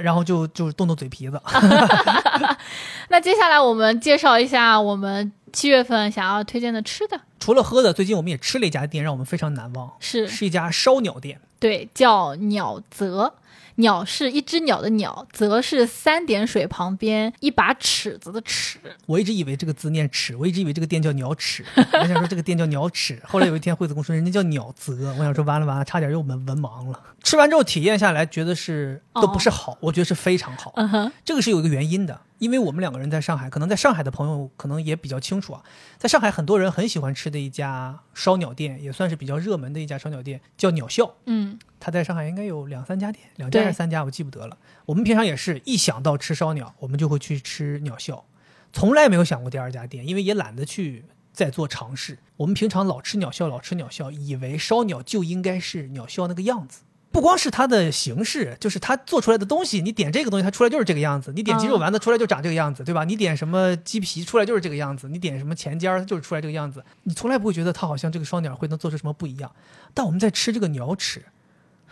[0.00, 1.40] 然后就就动动嘴皮子。
[3.10, 13.34] 那接下来我们介绍一下我们七月份想要推荐的吃的，除了喝的，最近我们也吃了一家店，让我们非常难忘，是是一家烧鸟店，对，叫鸟泽。
[13.76, 18.78] 鸟是一只鸟的鸟，则是三点水旁边一把尺子的尺。
[19.06, 21.64] 我一直以为这个字念尺，我一直以为这个店叫鸟尺。
[21.76, 23.20] 我想说这个店叫鸟尺。
[23.26, 27.00] 后来有一天惠子跟我说人家叫鸟泽，我想说完了完了，差点又文文盲了。
[27.22, 30.72] 吃完之后体验下来，觉得是都不是好，我觉得是非常好。
[30.76, 32.20] 嗯哼，这个是有一个原因的。
[32.44, 35.64] 因为我们两个人在上海，可能在上海的朋友可能也比较清楚啊。
[35.96, 41.14] 在上海，很多人很喜欢吃的一家烧鸟店，也算是比较热门的一家烧鸟店，叫鸟笑。
[41.24, 44.58] 嗯，他在上海应该有两三家店，两家还是三家，我记不得了。
[44.84, 48.26] 我们平常也是一想到吃烧鸟，我们就会去吃鸟笑，
[48.74, 52.18] 从来没有想过第二家店，因为也懒得去再做尝试。
[52.36, 56.82] 我们平常老吃鸟笑，老吃鸟笑，以为烧鸟就应该是鸟笑那个样子。
[57.14, 59.80] 不光是它的形式，就是它做出来的东西。
[59.80, 63.04] 你点这个东西，它出来就是这个样子；你点鸡肉丸子出来就长这个样子，对吧？
[63.04, 66.84] 你点什么鸡皮出来就是这个样子；你点什么前尖儿就是出来这个样子。
[67.04, 69.48] 你从来不会觉得它好像这个双鸟会能做出什么不一样。
[69.94, 71.24] 但我们在吃这个鸟翅，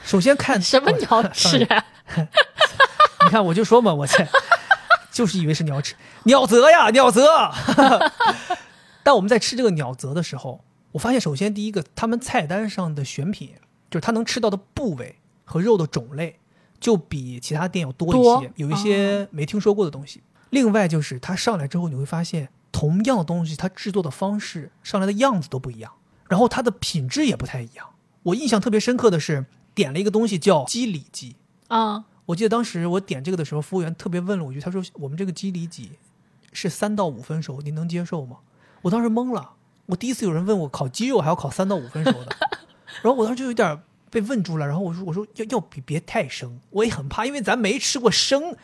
[0.02, 1.58] 首先看 什么鸟翅？
[3.24, 4.28] 你看，我就说嘛，我在
[5.12, 5.94] 就是以为是鸟翅，
[6.24, 7.52] 鸟泽呀，鸟泽。
[9.04, 13.54] 但我们在吃这个鸟泽的时候，我发现首先第一个，他们菜单上的选品。
[13.93, 16.39] 就是它能吃到的部位和肉的种类，
[16.81, 20.23] 就比其他店要多一些，有一些没听说过的东西。
[20.48, 25.93] 另外就是它上来之后，你会发现同样的东西，它制作的方式上来的样子都不一样，
[26.27, 27.86] 然后它的品质也不太一样。
[28.23, 29.44] 我印象特别深刻的是
[29.74, 31.36] 点了一个东西叫鸡里脊，
[31.69, 35.93] 啊，我记得当时我点这个的时候，服务员特别问了我一句，他说：“我们这个鸡里脊
[36.52, 38.39] 是三到五分熟，您能接受吗？”
[38.82, 39.51] 我当时懵了，
[39.86, 42.36] 我第一次有人问我烤鸡肉还要烤三到五分熟的，
[43.01, 48.55] 然后我当时就有点被问住了，然后我说：“我说要要别别太生，我也很怕，因为咱没吃过生，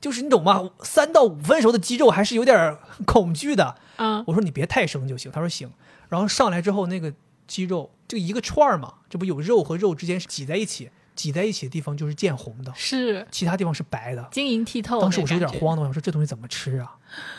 [0.00, 0.70] 就是你懂吗？
[0.82, 5.32] 三到五分熟的鸡肉还是有点 恐惧的。”嗯，我说你别太生就行。
[5.32, 5.70] 他说行。
[6.08, 7.12] 然后上来之后，那个
[7.46, 14.28] 鸡肉就一个串儿嘛，这不有肉和肉之间是挤在一起，挤在一起的地方就是见红的，是其他地方是白的。
[14.30, 15.00] 晶莹剔透。
[15.00, 16.96] 当时我是有点，慌的，我想说这东西怎么吃啊？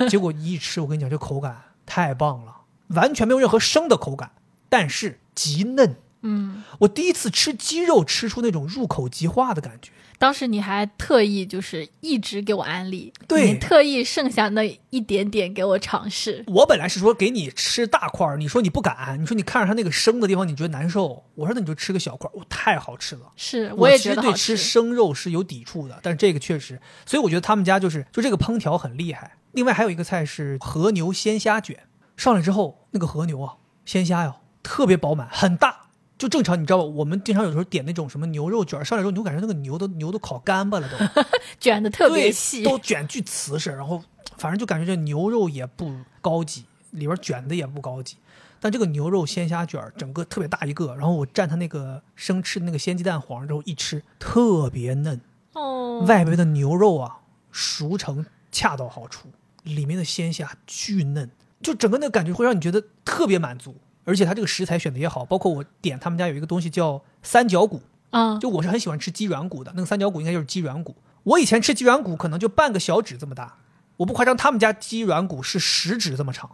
[0.09, 1.55] 结果一吃，我跟你讲，这口感
[1.85, 2.53] 太棒了，
[2.87, 4.31] 完全没有任何生的口感，
[4.67, 5.95] 但是极嫩。
[6.21, 9.91] 嗯，我第一次吃鸡肉，吃出那种入口即化的感觉。
[10.17, 16.43] 当时你还特意就是一直给我安利，对你特意剩下那一点点给我尝试。
[16.47, 23.31] 我本来是说给你吃大块儿，你说你不敢，你说你看着它那个生的地方你觉得难受，我说那你就吃个小块儿，哇，太好吃了。
[23.37, 24.57] 是，我也觉得对吃。
[24.57, 29.37] 生肉是有抵触的，但是这个确实，所以我觉得他们家就是就这个烹调很厉害。
[29.53, 31.87] 另外还有一个菜是和牛鲜虾卷，
[32.17, 33.53] 上来之后那个和牛啊，
[33.85, 35.78] 鲜虾呀特别饱满，很大。
[36.19, 36.83] 就正常，你知道吧？
[36.83, 41.23] 我们经常有时候点那种什么牛肉卷，上来之后你就感觉那个牛都牛都烤干巴了都，
[41.59, 44.03] 卷的特别细，都卷巨瓷实，然后
[44.37, 48.17] 反正就感觉这牛肉也不高级，里边卷的也不高级。
[48.59, 55.21] 但这个牛肉鲜虾卷整个特别大一个，然后我蘸它那个生吃的那个鲜鸡蛋黄之后一吃，特别嫩，
[55.53, 57.19] 哦，外边的牛肉啊
[57.49, 59.29] 熟成恰到好处，
[59.63, 61.31] 里面的鲜虾巨嫩，
[61.61, 63.73] 就整个那个感觉会让你觉得特别满足。
[64.05, 67.81] 而且它这个食材选的也好，包括我点他们家有一个东西叫三角骨，
[68.11, 70.95] 嗯，就我是很喜欢吃鸡软骨的，那个三角骨应该就是鸡软骨。
[71.23, 73.57] 我以前吃鸡软骨可能就半个小指这么大，
[73.97, 76.49] 我不夸张，他们家鸡软骨是食指这么长，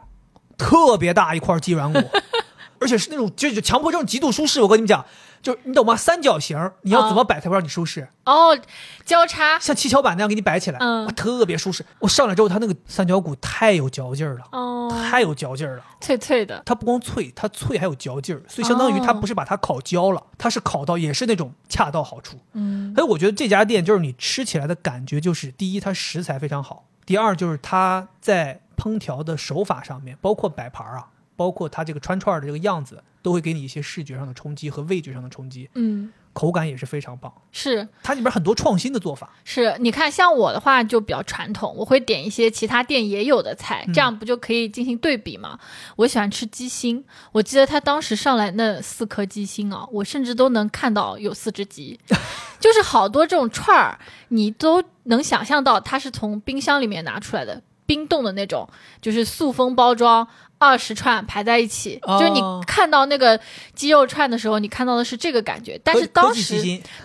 [0.57, 1.99] 特别大一块鸡软骨，
[2.81, 4.61] 而且是那种就就强迫症极度舒适。
[4.61, 5.05] 我跟你们讲，
[5.45, 5.95] 就是你懂吗？
[5.95, 8.07] 三角形你要怎么摆才会让你舒适？
[8.25, 8.57] 哦，
[9.05, 11.85] 交叉，像七巧板那样给你摆起来，嗯，特别舒适。
[11.99, 15.83] 我上来之后，它那个三角骨太有嚼劲儿了，哦，太有嚼劲儿了。
[16.01, 22.39] 脆脆的，它不光脆，它脆还有嚼劲儿，所以相当于它哦不是把它烤焦了，它是烤到也是那种恰到好处。
[22.53, 37.33] 嗯，所以我觉得这家店就是你吃起来的感觉，就是第一，它食材非常好；第二，就是它在烹调的手法上面，包括摆盘啊，包括它这个串串的这个样子，都会给你一些视觉上的冲击和味觉上的冲击，嗯，口感也是非常棒。
[37.51, 45.57] 是它里边很多创新的做法，是，你看，像我的话就比较传统，我会点一些其他店也有的菜，这样不就可以进行对比吗？
[45.95, 51.99] 我喜欢吃鸡心，我记得他当时上来那四颗鸡心啊，我甚至都能看到有四只鸡，
[52.61, 53.97] 就是好多这种串儿，
[54.27, 57.63] 你都能想象到它是从冰箱里面拿出来的。
[57.87, 58.67] 冰冻的那种，
[58.99, 60.27] 就是塑封包装，
[60.57, 63.39] 二十串排在一起，哦就是你看到那个
[63.73, 65.79] 鸡肉串的时候，你看到的是这个感觉。
[65.83, 66.55] 但是当时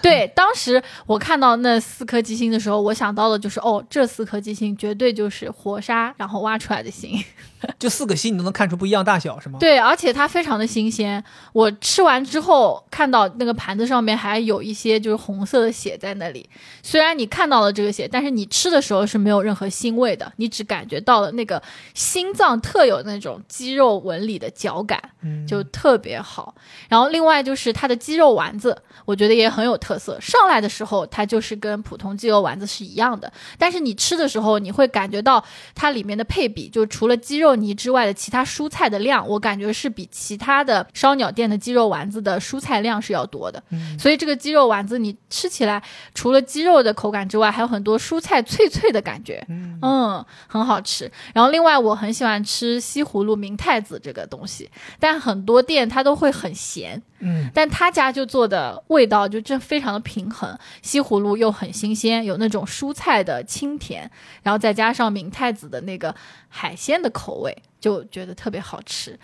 [0.01, 7.23] 对，当时我看到那四颗鸡心的时候，我想到的就是，哦，这四颗鸡心绝对就是活杀然后挖出来的心。
[7.79, 9.59] 就四个心你都能看出不一样大小，是吗？
[9.59, 11.23] 对，而且它非常的新鲜。
[11.53, 16.49] 我吃完之后，看到那个盘子上面还有一些就是红色的血在那里。
[16.83, 21.63] 虽然你看到了这个血，但是你吃的时候是没有任何腥味的，你只感觉到了那个
[21.93, 25.01] 心脏特有那种鸡肉纹理的嚼感。
[25.23, 26.55] 嗯，就特别好。
[26.89, 30.19] 然后另外就是它的鸡肉丸子，我觉得也很有特色。
[30.21, 35.45] 上来的时候，它就是跟普通鸡肉丸子是一样的，但是你吃的时候，你会感觉到
[35.75, 43.63] 它里面的配比，就除了鸡肉泥之外的其他蔬菜的量，我感觉是比其他的烧鸟店的鸡肉丸子的蔬菜量是要多的。
[43.71, 45.83] 嗯所以这个鸡肉丸子你吃起来，
[46.15, 49.45] 除了鸡肉的口感之外，还有很多蔬菜脆脆的感觉。
[49.51, 51.11] 嗯嗯，很好吃。
[51.35, 64.11] 然后另外我很喜欢吃西葫芦明太子这个东西，但很多店它都会很咸，嗯，但他家就做的味道就真非常的平衡，西葫芦又很新鲜，有那种蔬菜的清甜，
[64.43, 66.15] 然后再加上明太子的那个
[66.49, 69.19] 海鲜的口味，就觉得特别好吃。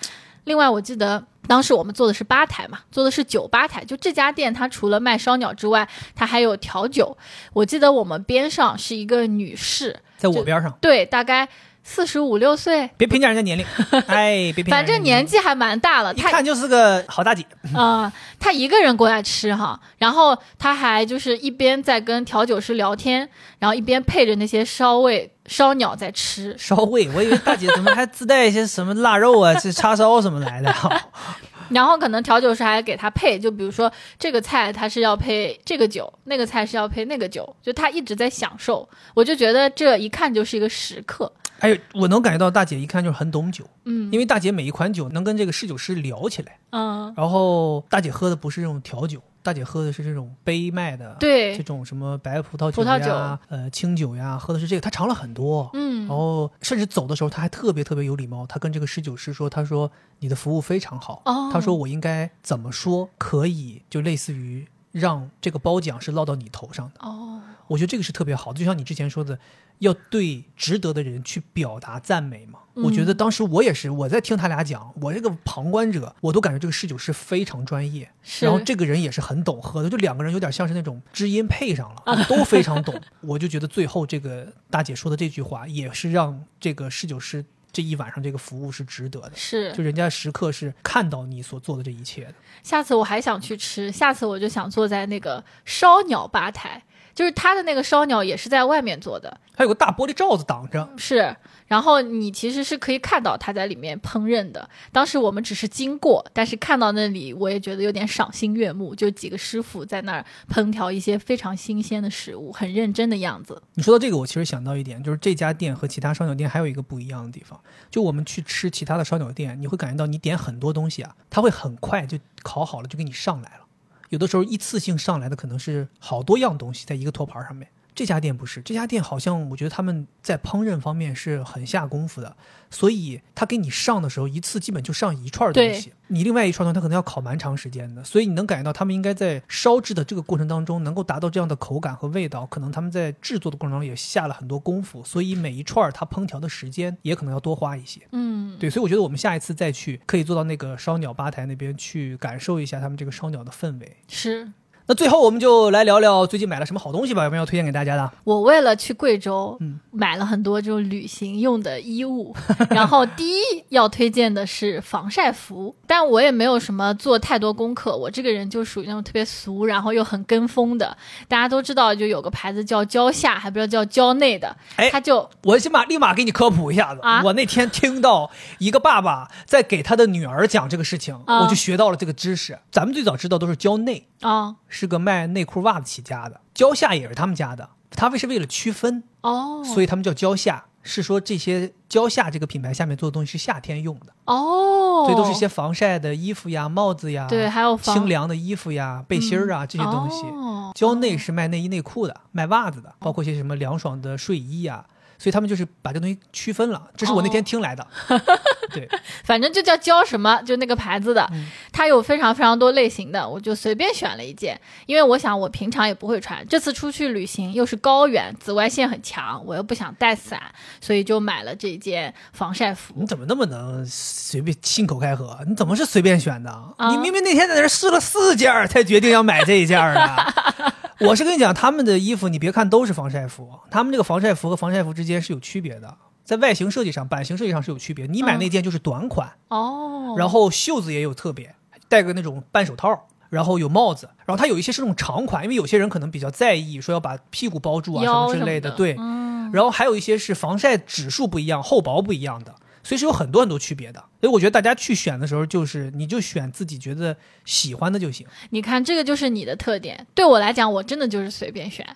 [0.45, 3.85] 另外，我记得当时我们做的是吧台嘛，做的是酒吧台。
[3.85, 7.19] 就这家店，它除了卖烧鸟之外，它还有调酒。
[7.53, 11.49] 我记得我们边上是一个女士，在我边上，对，大概
[11.89, 13.65] 四十五六岁，别评价人家年龄，
[14.09, 16.13] 哎，别评价反正年纪还蛮大了。
[16.13, 17.47] 她一看就是个好大姐。
[17.75, 23.27] 呃，她一个人过来吃哈，然后她还就是一边在跟调酒师聊天，
[23.61, 26.55] 然后一边配着那些烧味烧鸟在吃。
[26.59, 30.75] 烧味，我以为大姐怎么还自带一些什么腊肉啊，是叉烧什么来的？
[31.71, 38.89] 然后可能调酒师还给他配，就比如说这个菜他是要配这个酒，那个菜是要配那个酒，就他一直在享受。
[39.15, 41.33] 我就觉得这一看就是一个食客。
[41.61, 46.59] 哎，我能感觉到大姐一看就是很懂酒，嗯因为大姐每一款酒能跟这个侍酒师聊起来。
[46.71, 54.81] 嗯，然后大姐喝的不是这种调酒，大姐喝的是这种杯麦的，对这种什么白葡萄葡萄酒呀，呃，清酒呀，喝的是这个。
[54.81, 64.67] 她尝了很多，嗯然后甚至走的时候，她还特别特别有礼貌，她跟这个侍酒师说：“她说你的服务非常好，哦她说我应该怎么说可以，就类似于
[64.99, 67.01] 让这个褒奖是落到你头上的。
[67.01, 69.39] 哦，我觉得这个是特别好的，就像你之前说的，
[69.81, 72.61] 要对值得的人去表达赞美嘛。
[72.61, 82.95] 嗯我觉得当时我也是，我在听他俩讲，我这个旁观者，我都感觉这个侍酒师非常专业，是然后这个人也是很懂喝的，就两个人有点像是那种知音配上了， 都非常懂。
[83.23, 87.43] 我就觉得最后这个大姐说的这句话，也是让这个侍酒师
[87.77, 89.33] 这一晚上这个服务是值得的。
[89.35, 96.83] 是就人家食客是看到你所做的这一切的，下次我还想去吃，下次我就想坐在那个烧鸟吧台，
[97.17, 101.35] 就是他的那个烧鸟也是在外面做的，还有个大玻璃罩子挡着，是，
[101.67, 104.69] 然后你其实是可以看到他在里面烹饪的。
[104.93, 113.63] 当时我们只是经过，但是看到那里，我也觉得有点赏心悦目，就几个师傅在那儿烹调一些非常新鲜的食物，很认真的样子。
[113.73, 117.59] 你说到这个，我其实想到一点，就是这家店和其他烧鸟店还有一个不一样的地方，
[117.91, 123.66] 就我们去吃其他的烧鸟店，你会感觉到你点很多东西啊，它会很快就烤好了，就给你上来了。
[124.11, 127.69] 有的时候一次性上来的可能是好多样东西在一个托盘上面。
[127.97, 132.37] 这家店不是，这家店好像我觉得他们在烹饪方面是很下功夫的，
[132.71, 148.03] 所以他给你上的时候一次基本就上一串东西，你另外一串东西他可能要烤蛮长时间的，所以你能感觉到他们应该在烧制的这个过程当中能够达到这样的口感和味道，可能他们在制作的过程当中也下了很多功夫，所以每一串它烹调的时间也可能要多花一些。
[148.13, 153.97] 嗯，对，所以我觉得我们下一次再去，可以坐到那个烧鸟吧台那边去感受一下他们这个烧鸟的氛围。
[154.07, 154.47] 是
[154.89, 158.09] 那最后我们就来聊聊最近买了什么好东西吧，有没有要推荐给大家的？
[158.23, 162.33] 我为了去贵州，嗯买了很多这种旅行用的衣物。
[162.71, 163.41] 然后第一
[163.71, 170.97] 要推荐的是防晒服，但我也没有什么做太多功课，我这个人就属于那种特别俗，然后又很跟风的。
[171.27, 177.01] 大家都知道，就有个牌子叫蕉下，还不知道叫蕉内的，哎它就我先马立马给你科普一下子。
[177.03, 182.57] 啊我那天听到一个爸爸在给他的女儿讲这个事情，啊我就学到了这个知识。
[182.71, 187.71] 咱们最早知道都是蕉内，啊是个卖内裤袜子起家的，蕉下也是他们家的。
[187.91, 200.27] 他们是为了区分，哦，所以他们叫蕉下，是说这些蕉下这个品牌下面做的东西是夏天用的，哦，所以都是一些防晒的衣服呀、帽子呀，对，还有清凉的衣服呀、背心儿啊、这些东西。
[200.27, 204.85] 哦蕉内是卖内衣内裤的，卖袜子的，包括一些什么凉爽的睡衣呀、
[205.19, 206.83] 所以他们就是把这东西区分了。
[206.97, 207.87] 这是我那天听来的。
[208.73, 208.89] 对，
[209.25, 220.41] 反正就叫蕉什么，就那个牌子的，嗯它有非常非常多类型的，我就随便选了一件，因为我想我平常也不会穿，这次出去旅行又是高原，紫外线很强，我又不想带伞，
[220.81, 222.95] 所以就买了这件防晒服。
[222.97, 225.39] 你怎么那么能随便信口开河？
[225.47, 226.51] 你怎么是随便选的？
[226.77, 230.73] 啊你明明那天在那儿试了四件儿才决定要买这一件儿的。
[231.07, 235.95] 我是跟你讲，他们的衣服你别看都是防晒服，他们这个防晒服和防晒服之间是有区别的，
[236.25, 238.07] 在外形设计上、版型设计上是有区别。
[238.07, 241.55] 你买那件就是短款，哦，然后袖子也有特别，
[241.89, 248.97] 戴个那种半手套，然后有帽子，然后它有一些是那种长款，因为有些人可能比较在意，说要把屁股包住啊什么之类的，对。
[248.99, 254.03] 嗯，然后还有一些是防晒指数不一样，厚薄不一样的，所以是有很多很多区别的。
[254.27, 258.27] 所以我觉得大家去选的时候，就是你就选自己觉得喜欢的就行。
[258.51, 261.87] 你看这个就是你的特点，对我来讲，我真的就是随便选，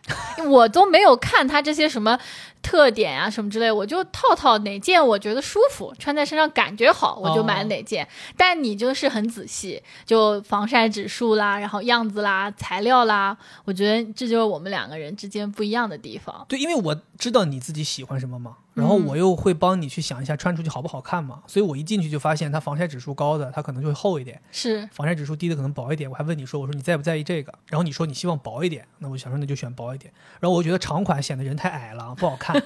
[0.48, 2.16] 我都没有看它这些什么
[2.62, 8.06] 特点啊什么之类，我就套套哪件我觉得舒服，穿在身上感觉好，我就买哪件。
[8.36, 16.46] 但你就是很仔细，就防晒指数啦，然后样子啦，材料啦，我觉得这就是我们两个人之间不一样的地方。
[16.48, 24.40] 对，因为我知道你自己喜欢什么嘛，然后我又会帮你去想一下穿出去好不好看嘛，所以我一进去就发现它防晒指数高的，它可能就会厚一点。
[24.52, 26.08] 是，防晒指数低的可能薄一点。
[26.08, 27.52] 我还问你说，我说你在不在意这个？
[27.66, 30.12] 然后你说你希望薄一点，那我想说那就选薄一点。
[30.38, 32.62] 然后我觉得长款显得人太矮了，不好看，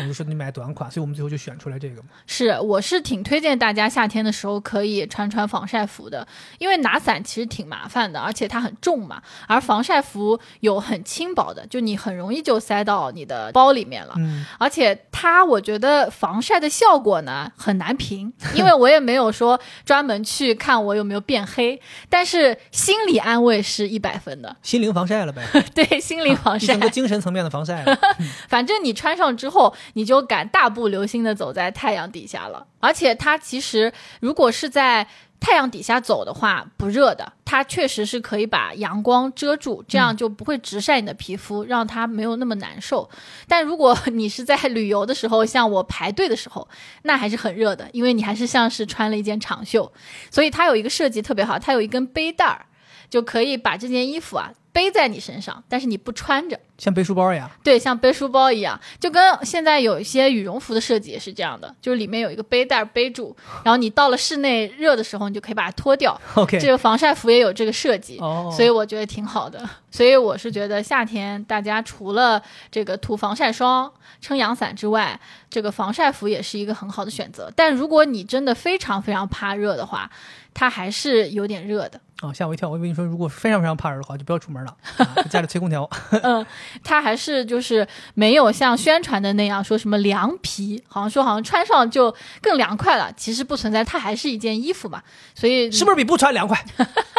[0.00, 2.08] 我就说你买短款，所以我们最后就选出来这个嘛。
[2.26, 6.26] 是，我是挺推荐大家夏天的时候可以穿穿防晒服的，
[6.58, 9.22] 因为拿伞其实挺麻烦的，而且它很重嘛。
[9.46, 14.14] 而防晒服有很轻薄的，就你很容易就塞到你的包里面了。
[14.18, 24.56] 嗯，而且它，我觉得防晒的效果呢很难评，因为我也没有说专门去看我有没有变黑，但是心理安慰是一百分的。
[24.62, 25.42] 心灵防晒了呗，
[25.74, 27.98] 对，心灵防晒一整，个精神层面的防晒了。
[28.48, 32.66] 反正你穿上之后，你就敢大步流星的走在太阳底下了。
[32.80, 35.06] 而且它其实如果是在
[35.38, 43.08] 太阳底下走的话不热的，它确实是可以把阳光遮住，这样就不会直晒你的皮肤，让它没有那么难受。
[43.46, 46.66] 但如果你是在旅游的时候，像我排队的时候，
[47.02, 49.92] 那还是很热的，因为你还是像是穿了一件长袖。
[50.30, 52.64] 所以它有一个设计特别好，它有一根背带儿，
[53.10, 56.60] 就可以把这件衣服啊背在你身上，但是你不穿着。
[56.76, 57.50] 像背书包一样。
[57.64, 63.34] 对，像背书包一样，就跟现在有一些羽绒服的设计也是这样的，就是里面有一个背带背住，
[63.64, 66.20] 然后你到了室内热的时候，你就可以把它脱掉。
[66.34, 69.66] OK，这个防晒服也有这个设计，哦，所以我觉得挺好的。
[69.90, 73.90] 所以我是觉得夏天大家除了这个涂防晒霜、
[74.20, 77.50] 撑阳伞之外，这个防晒服也是一个很好的选择。
[77.56, 80.10] 但如果你真的非常非常怕热的话，
[80.52, 81.98] 它还是有点热的。
[82.22, 82.68] 啊，吓我一跳！
[82.68, 85.88] 我以为你说如果非常非常怕热的话，就不要出门了，啊在家里吹空调。
[86.22, 86.44] 嗯，
[86.82, 93.12] 它还是就是没有像宣传的那样说什么凉皮，好像说好像穿上就更凉快了。
[93.16, 95.02] 其实不存在，它还是一件衣服嘛。
[95.34, 96.64] 所以是不是比不穿凉快？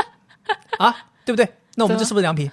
[0.80, 1.48] 啊，对不对？
[1.76, 2.49] 那我们这是不是凉皮？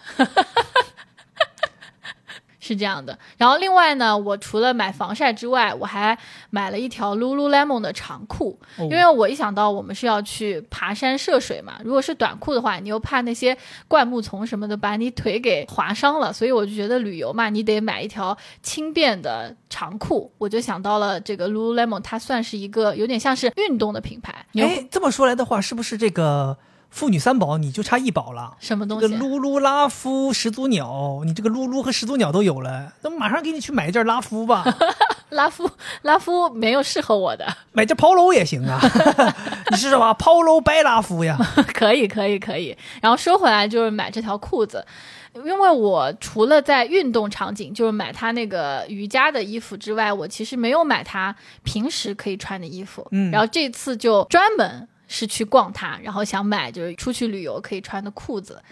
[2.64, 3.18] 是这样的。
[3.36, 6.16] 然后另外呢，我除了买防晒之外，我还
[6.48, 13.54] 买了一条 Lululemon 的长裤，哦因为我一想到我们是要去爬山涉水嘛，如果是短裤的话，你又怕那些
[13.86, 20.32] 灌木丛什么的把你腿给划伤了，所以我就觉得旅游嘛，你得买一条轻便的长裤。
[20.38, 24.46] 我就想到了这个 Lululemon，它算是一个有点像是运动的品牌。
[24.52, 26.56] 你哎，这么说来的话，是不是这个
[26.94, 28.56] 妇女三宝你就差一宝了？
[28.60, 29.08] 什么东西？
[29.08, 34.64] 这个噜噜拉夫始祖鸟，你这个噜噜和始祖鸟都有了，那马上给你去买一件拉夫吧，
[35.30, 35.68] 拉夫
[36.02, 38.80] 拉夫没有适合我的，买件 polo 也行啊。
[39.72, 41.36] 你是什么 polo 白拉夫呀？
[41.74, 42.76] 可以，可以，可以。
[43.02, 44.86] 然后说回来，就是买这条裤子，
[45.34, 51.34] 因为我除了在运动场景，就是买他那个瑜伽的衣服之外，我其实没有买他
[51.64, 53.04] 平时可以穿的衣服。
[53.10, 58.62] 嗯然后这次就专门是去逛它，然后想买就是出去旅游可以穿的裤子。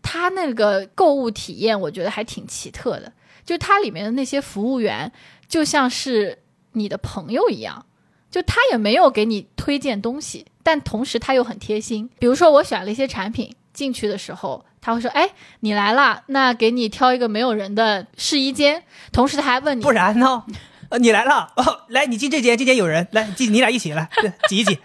[0.00, 3.12] 它那个购物体验，我觉得还挺奇特的，
[3.44, 5.12] 就它里面的那些服务员，
[5.46, 6.38] 就像是
[6.72, 7.84] 你的朋友一样。
[8.30, 12.08] 就他也没有给你推荐东西，但同时他又很贴心。
[12.18, 15.28] 比如说我选了一些产品进去的时候，他会说：“哎，
[15.60, 20.44] 你来了，那给你挑一个没有人的试衣间。”同时他还问你不然呢？
[20.88, 24.08] 呃，你来了，哦，来，你进这间，这间有人，来，进，你俩一起来，
[24.48, 24.78] 挤一挤。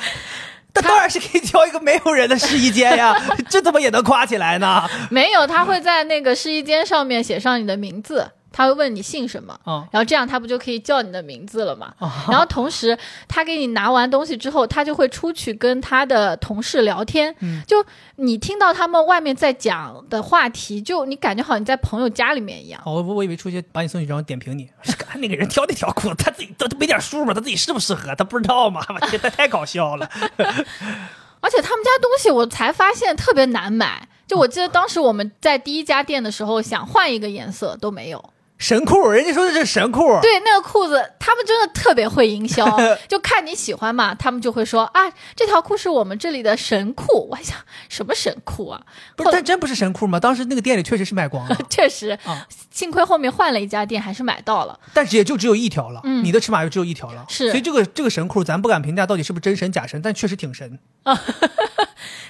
[0.72, 3.14] 他当然是可以挑一个没有人的试衣间呀，
[3.48, 4.88] 这怎么也能夸起来呢？
[5.10, 11.94] 没有，他会在那个试衣间上面写上你的名字，他会问你姓什么，啊然后这样他不就可以叫你的名字了吗？
[11.98, 12.96] 啊然后同时，
[13.28, 17.34] 他给你拿完东西之后，他就会出去跟他的同事聊天。
[17.40, 17.84] 嗯就
[18.16, 22.80] 你听到他们外面在讲的话题，就你感觉好像你在朋友家里面一样。
[22.84, 24.68] 哦，我我以为出去把你送去，然后点评你，
[24.98, 27.32] 看那个人挑那条裤子，他自己都都没点数吗？
[27.32, 28.14] 他自己适不适合？
[28.14, 28.80] 他不知道吗？
[29.22, 30.08] 他太搞笑了。
[31.42, 34.06] 而且他们家东西我才发现特别难买。
[34.26, 38.22] 就我记得当时我们在第一家店的时候，想换一个颜色都没有。
[38.60, 42.64] 神裤，人家说的是神裤，对，那个裤子他们真的特别会营销，
[43.08, 47.26] 就看你喜欢嘛，他们就会说啊，这条裤是我们这里的神裤。
[47.30, 47.56] 我还想
[47.88, 48.80] 什么神裤啊？
[49.16, 50.20] 不是，但真不是神裤吗？
[50.20, 54.78] 当时那个店里确实是卖光了， 确实，啊幸亏后面换了一家店，还是买到了。
[54.92, 56.00] 但是也就只有一条了。
[56.04, 60.78] 嗯你的尺码就只有一条了，是所以这个这个神裤咱不敢评价到底是不是真神假神，但确实挺神。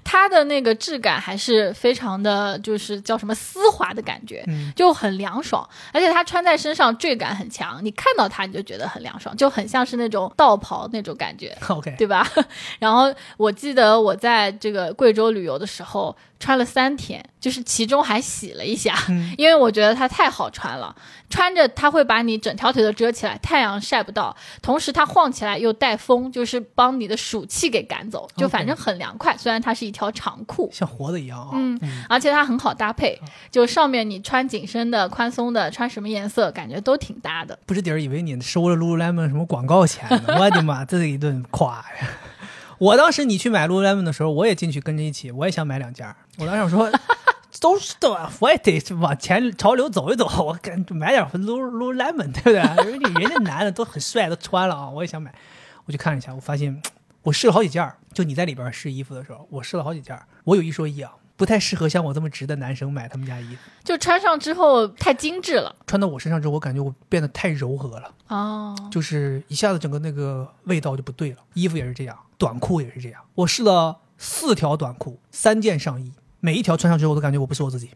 [0.05, 11.57] 它的那个质感还是非常的，就是叫什么丝滑的感觉，嗯就很凉爽，而且它穿在身上坠感很强，你看到它你就觉得很凉爽，就很像是那种道袍那种感觉。
[11.69, 12.27] OK，对吧？
[12.79, 20.93] 然后我记得我在这个贵州旅游的时候穿了三天，就是其中还洗了一下，嗯 因为我觉得它太好穿了，
[21.29, 29.37] 穿着它会把你整条腿都遮起来，太阳晒不到，同时它晃起来又带风，就是帮你的暑气给赶走，就反正很凉快。
[29.37, 30.71] 虽然它是一条长裤。
[30.73, 31.51] 像活的一样啊。
[31.53, 37.59] 嗯，而且它很好搭配，就上面你穿紧身的、宽松的，穿什么颜色感觉都挺搭的。
[37.67, 40.37] 不知底儿以为你收了 Lululemon 什么广告钱呢？
[40.39, 42.09] 我的妈，这一顿夸呀！
[42.81, 46.17] 我当时你去买 Lululemon 的时候，我也进去跟着一起，我也想买两件儿。
[46.39, 46.91] 我当时想说，
[47.61, 52.91] 都是的，我也得往前潮流走一走，我跟买点 Lul Lululemon，对不对？
[52.91, 55.35] 人 家人家男的都很帅，都穿了啊，我也想买。
[55.85, 56.83] 我去看了一下，我发现
[57.23, 57.99] 我试了好几件儿。
[58.15, 60.27] 就你在里边试衣服的时候，我试了好几件儿。
[60.45, 63.61] 我有一说一啊，不太适合像我这么直的男生买他们家衣服。
[63.85, 68.15] 就穿上之后太精致了穿到我身上之后，我感觉我变得太柔和了。
[68.29, 71.39] 哦，就是一下子整个那个味道就不对了。
[71.53, 73.21] 衣服也是这样，短裤也是这样。
[73.35, 76.11] 我试了四条短裤，三件上衣，
[76.41, 77.91] 每一条穿上去，我都感觉我不是我自己。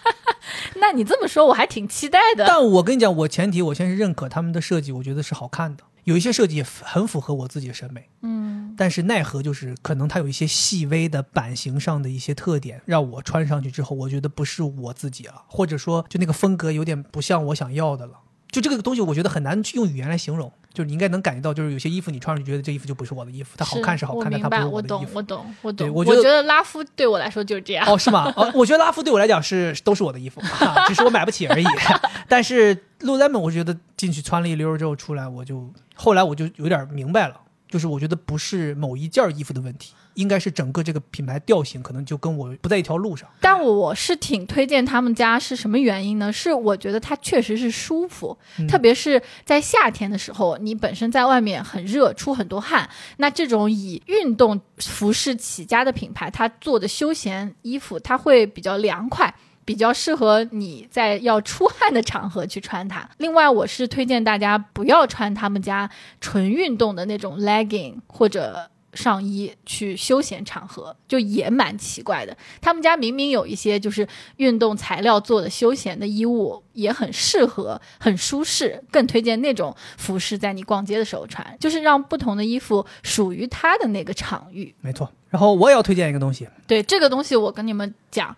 [0.76, 2.44] 那你这么说，我还挺期待的。
[2.46, 5.84] 但我跟你讲，我前提我先是认可他们的设计，我觉得是好看的。
[6.04, 18.14] 有一些设计也很符合我自己的审美，嗯，但是奈何就是可能它有一些细微的版型上的一些特点，让我穿上去之后，我觉得不是我自己了，或者说就那个风格有点不像我想要的了。
[18.52, 20.52] 就这个东西，我觉得很难去用语言来形容。
[20.72, 25.18] 就是你应该能感觉到，就是有些衣服你穿上去觉得这衣服就不是我的衣服，它好看是好看，但它不是我懂，的衣服。
[25.18, 25.86] 我懂，我懂。
[25.86, 27.86] 对我觉得觉得拉夫对我来说就是这样。
[27.86, 28.32] 哦，是吗？
[28.36, 31.64] 哦，我觉得拉夫对我来讲是都是我的衣服，啊、只是我买不起而已。
[32.28, 37.38] 但是 Lululemon，我觉得进去穿了一溜之后出来，我就后来我就有点明白了，
[37.68, 43.28] 就是我觉得不是某一件衣服的问题，应该是整个这个品牌调性可能就跟我不在一条路上。
[43.40, 46.32] 但我是挺推荐他们家，是什么原因呢？
[46.32, 59.34] 是我觉得它确实是舒服，嗯特别是在夏天的时候，你本身在外面很热，出很多汗，那这种以运动服饰起家的品牌，它做的休闲衣服，它会比较凉快。
[59.64, 63.08] 比较适合你在要出汗的场合去穿它。
[63.18, 65.88] 另外，我是推荐大家不要穿他们家
[66.20, 72.36] 纯运动的那种 legging 或者上衣去休闲场合，就也蛮奇怪的。
[72.60, 74.06] 他们家明明有一些就是
[74.36, 84.74] 运动材料做的休闲的衣物，也很适合、很舒适，更推荐那种服饰在你逛街的时候穿，就是让不同的衣服属于它的那个场域。
[84.80, 85.10] 没错。
[85.30, 88.36] 然后我也要推荐一个东西，对这个东西，我跟你们讲。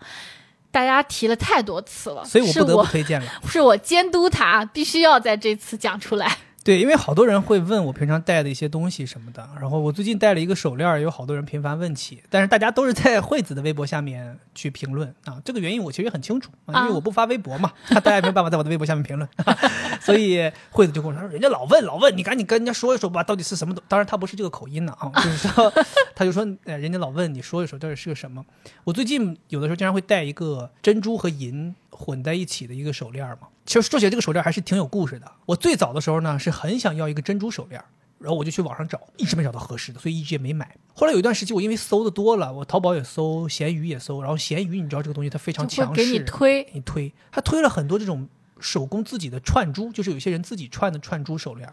[0.71, 3.31] 大家提了太多次了，所以我不得不推荐了。
[3.47, 6.37] 是我监督他，必须要在这次讲出来。
[6.65, 19.29] 对，因为好多人会问我平常戴的一些东西什么的，然后我最近戴了一个手链，有好多人频繁问起，但是大家都是在惠子的微博下面去评论啊，这个原因我其实很清楚啊，因为我不发微博嘛，大家也没有办法在我的微博下面评论，
[20.01, 23.83] 所以惠子就跟我说，人家老问老问，你赶紧跟人家说一说吧，到底是什么东？
[23.87, 25.71] 当然他不是这个口音呢啊，就是说
[26.15, 28.43] 他就说，呃，人家老问你说一说到底是个什么？
[28.85, 33.49] 我最近有的时候经常会戴一个珍珠和银混在一起的一个手链嘛。
[33.65, 35.31] 其实说起来，这个手链还是挺有故事的。
[35.47, 37.83] 我最早的时候呢，是很想要一个珍珠手链，
[38.19, 40.77] 然后我就去网上找，一直没找到合适的，所以一直也没买。
[40.93, 48.29] 后来有一段时期，我因为搜的多了，我淘宝也搜，闲鱼也搜，然后闲鱼你知道这个东西它非常强势，给你推给你推，它推了很多这种
[48.59, 51.67] 手工自己的串珠，就是有些人自己串的串珠手链，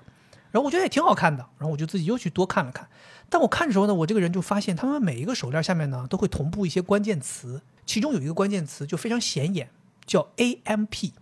[0.51, 2.89] 然后我觉得也挺好看的，然后我就自己又去多看了看。
[3.29, 9.69] 但我看的时候呢，我这个人就发现他们每一个手链下面呢都会同步一些关键词，其中有一个关键词就非常显眼，
[10.07, 11.13] 叫 AMP。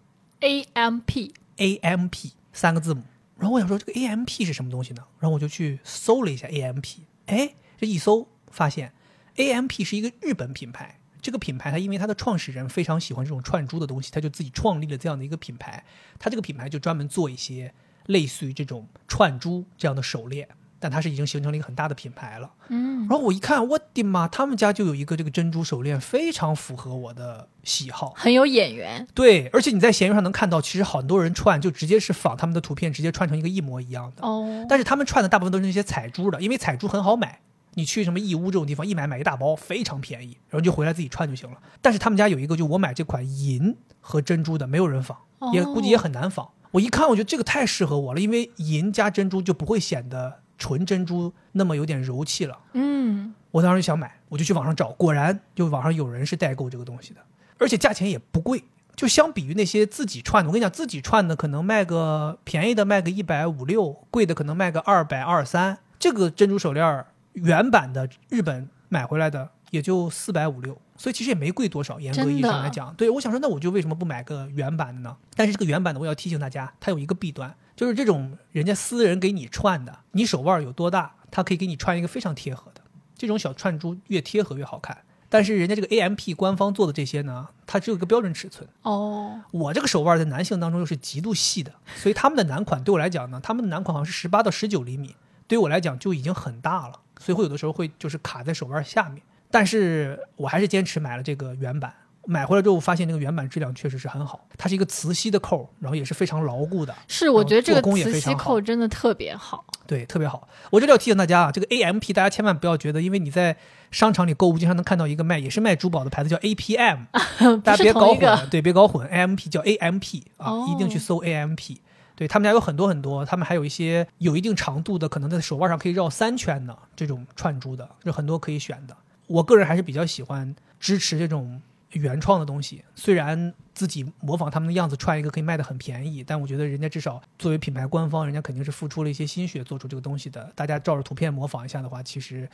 [0.41, 3.03] A M P AMP 三个字母。
[3.37, 5.05] 然后我想说这个 AMP 是什么东西呢？
[5.19, 8.93] 然后我就去搜了一下 AMP，哎，这一搜发现
[9.37, 10.99] AMP 是一个日本品牌。
[11.23, 15.85] 这个品牌它因为它的创始人非常喜欢这种串珠的东西，他就自己创立了这样的一个品牌。
[16.19, 17.75] 它这个品牌就专门做一些
[18.07, 20.49] 类似于这种串珠这样的手链，
[20.81, 22.51] 但它是已经形成了一个很大的品牌了。
[22.69, 28.13] 嗯，然后我一看，我的妈，他们家就有一个这个珍珠手链，非常符合我的喜好。
[28.17, 29.07] 很有眼缘。
[29.15, 34.27] 对，而且你在闲鱼上能看到，其实很多人串就直接是仿他们的图片，直接串成一个一模一样的。
[34.27, 37.41] 哦，但是他们串的大部分都是那些彩珠的，因为彩珠很好买，
[37.75, 41.59] 你去什么义乌这种地方一买买一大包，非常便宜，然后就回来自己串就行了。
[41.83, 45.17] 但是他们家有一个，就我买这款银和珍珠的，没有人仿，
[45.53, 46.49] 也估计也很难仿。
[46.73, 52.57] 我一看，我觉得这个太适合我了，因为银加珍珠就不会显得纯珍珠那么有点柔气了。
[52.75, 57.21] 嗯，我当时就想买，我就去网上找，果然就网上有人是代购这个东西的，
[57.59, 58.63] 而且价钱也不贵。
[58.95, 65.79] 就相比于那些自己串的，我跟你讲，自己串的可能卖个便宜的卖个一百五六，贵的可能卖个二百二三。
[65.99, 71.99] 这个珍珠手链儿原版的日本买回来的也就四百五六，所以其实也没贵多少。
[71.99, 75.17] 严格意义上来讲，对我想说，那我就为什么不买个原版的呢？
[75.35, 82.83] 但是这个原版的，我要提醒大家，它有一个弊端，就是这种人家私人给你串的，你手腕有多大，他可以给你串一个非常贴合的。
[83.17, 84.99] 这种小串珠越贴合越好看。
[85.31, 88.69] 但是人家这个 AMP 官方做的这些呢，它只有一个标准尺寸。
[88.83, 95.17] 哦，我这个手腕在男性当中又是极度细的，所以他们的男款对我来讲呢，他们的男款好像是十八到十九厘米，
[95.49, 99.23] 对于我来讲就已经很大了，所以会有的时候会就是卡在手腕下面。
[99.51, 101.95] 但是我还是坚持买了这个原版。
[102.27, 106.95] 买回来之后发现那个原版质量确实是很好，它是一个磁吸的扣，然后也是非常牢固的。
[107.09, 109.65] 是，我觉得这个磁吸扣真的特别好。
[109.87, 110.49] 对，特别好。
[110.71, 113.57] 我这里要提醒大家啊，这个 AMP 大家千万不要觉得，因为你在
[113.91, 117.07] 商场里购物经常能看到一个卖也是卖珠宝的牌子叫 APM，
[117.63, 121.79] 大家别搞混，对，别搞混，AMP 叫 AMP 啊，哦一定去搜 AMP。
[122.15, 128.95] 对他们家有很多很多，他们还有一些有一定长度的，可能在手腕上可以绕三圈的这种串珠的，有很多可以选的。
[129.27, 140.53] 我个人还是比较喜欢支持这种原创的东西，虽然自己模仿他们的样子串一个可以卖的很便宜，但我觉得人家至少作为品牌官方，人家肯定是付出了一些心血做出这个东西的。
[140.55, 142.49] 大家照着图片模仿一下的话，其实，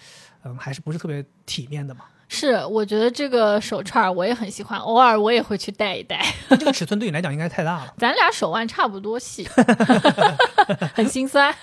[0.44, 2.06] 嗯，还是不是特别体面的嘛。
[2.28, 6.20] 是，我觉得这个手串我也很喜欢，偶尔我也会去戴一戴。
[6.50, 7.94] 这个尺寸对你来讲应该太大了。
[7.98, 9.48] 咱俩手腕差不多细，
[10.94, 11.54] 很心酸。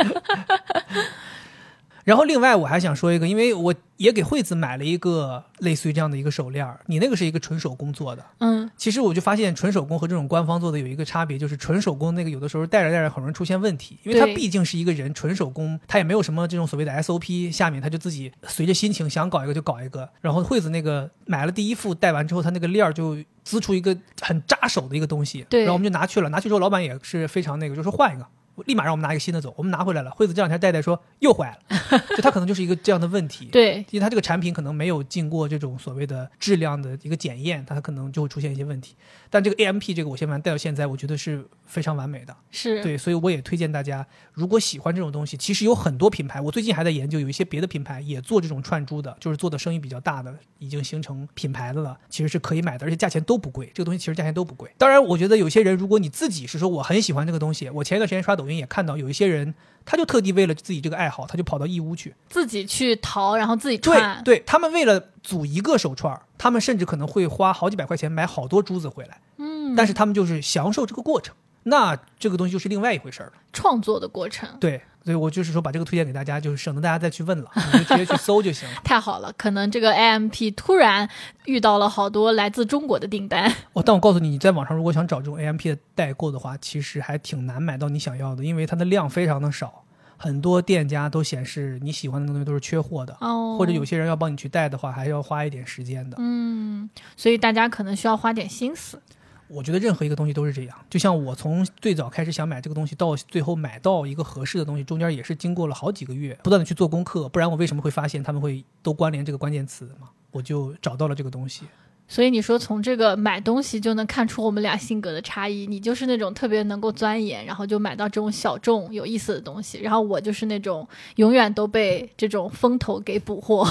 [2.03, 8.25] 然后另外我还想说一个，因为我也给惠子买了一个类似于这样的一个手链儿，你那个是一个纯手工做的。
[8.39, 20.09] 嗯，其实我就发现纯手工和这种官方做的有一个差别，就是纯手工那个有的时候戴着戴着很容易出现问题，因为它毕竟是一个人纯手工，它也没有什么这种所谓的 SOP，下面他就自己随着心情想搞一个就搞一个。
[20.19, 28.27] 然后惠子那个买了第一副戴完之后，它那个链儿就滋出一个很扎手的一个东西，对然后我们就拿去了，拿去之后老板也是非常那个，就说换一个。
[28.65, 30.11] 立马让我们拿一个新的走，我们拿回来了。
[30.11, 33.45] 惠子这两天带带说又坏了， 就它可能就是一个这样的问题。
[33.45, 38.95] 对，因为它这个产品可能没有经过这种所谓的质量的一个检验，它可能就会出现一些问题。
[39.33, 42.37] 但这个 AMP 这个我先玩带到现在，我觉得是非常完美的。
[42.51, 53.71] 是，对，所以我也推荐大家，如果喜欢这种东西，其实有很多品牌，我最近还在研究，有一些别的品牌也做这种串珠的，就是做的生意比较大的，已经形成品牌的了，其实是可以买的，而且价钱都不贵。
[53.73, 54.69] 这个东西其实价钱都不贵。
[54.77, 64.23] 当然，我觉得有些人，如果你自己是说我很喜欢这个东西，我前一段时间刷抖音也看到有一些人，他就特地为了自己这个爱好，他就跑到义乌去，自己去淘，然后自己对串。
[64.23, 71.33] 对，他们为了组一个手串儿，他们甚至可能会花好几百块钱买好多珠子回来，嗯，但是他们就是享受这个过程。
[71.65, 73.31] 那这个东西就是另外一回事儿了。
[73.53, 78.75] 创作的过程对，所以我就是说把这个推荐给大家，就是省得大家再去问了， 你就直接去搜就行了。
[78.83, 81.07] 太好了，可能这个 AMP 突然
[81.45, 83.49] 遇到了好多来自中国的订单。
[83.71, 89.85] 哦，但我告诉你，你在网上如果想找这种 AMP 的代购的话，其实还挺难买到你想要的，因为它的量非常的少，
[90.17, 96.17] 很多店家都显示你喜欢的东西都是缺货的，哦，或者有些人要帮你去带的话，还要花一点时间的。
[96.19, 99.01] 嗯，所以大家可能需要花点心思。
[99.49, 110.09] 我觉得任何一个东西都是这样，就像我从最早开始想买这个东西，到最后买到一个合适的东西，中间也是经过了好几个月，不断的去做功课，不然我为什么会发现他们会都关联这个关键词嘛？
[110.31, 111.65] 我就找到了这个东西。
[112.07, 123.67] 所以你说从这个买东西就能看出我们俩性格的差异，你就是那种特别能够钻研，然后就买到这种小众有意思的东西，然后我就是那种永远都被这种风头给捕获。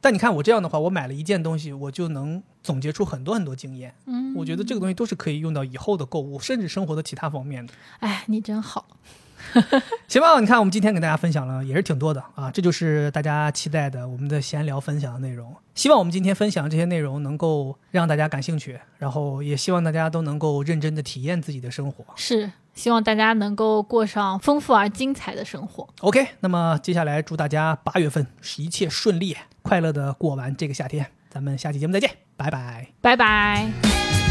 [0.00, 3.94] 但你看我这样的话，我买了一件东西，我就能总结出很多很多经验。
[4.06, 7.72] 嗯，我觉得这个东西都是可以用到以后的购物，甚至生活的其他方面的。
[8.00, 8.84] 哎，你真好。
[10.08, 15.54] 行吧，你看我们今天给大家分享了也是挺多的啊，这就是大家期待的我们的闲聊分享的内容。
[15.74, 22.04] 希望我们今天分享这些内容能够让大家感兴趣，然后也希望大家都能够认真的体验自己的生活。
[22.16, 25.88] 是，希望大家能够过上丰富而精彩的生活。
[26.00, 28.26] OK，那么接下来祝大家八月份
[28.58, 31.06] 一切顺利，快乐的过完这个夏天。
[31.30, 32.88] 咱们下期节目再见，拜拜。
[33.00, 34.21] 拜拜。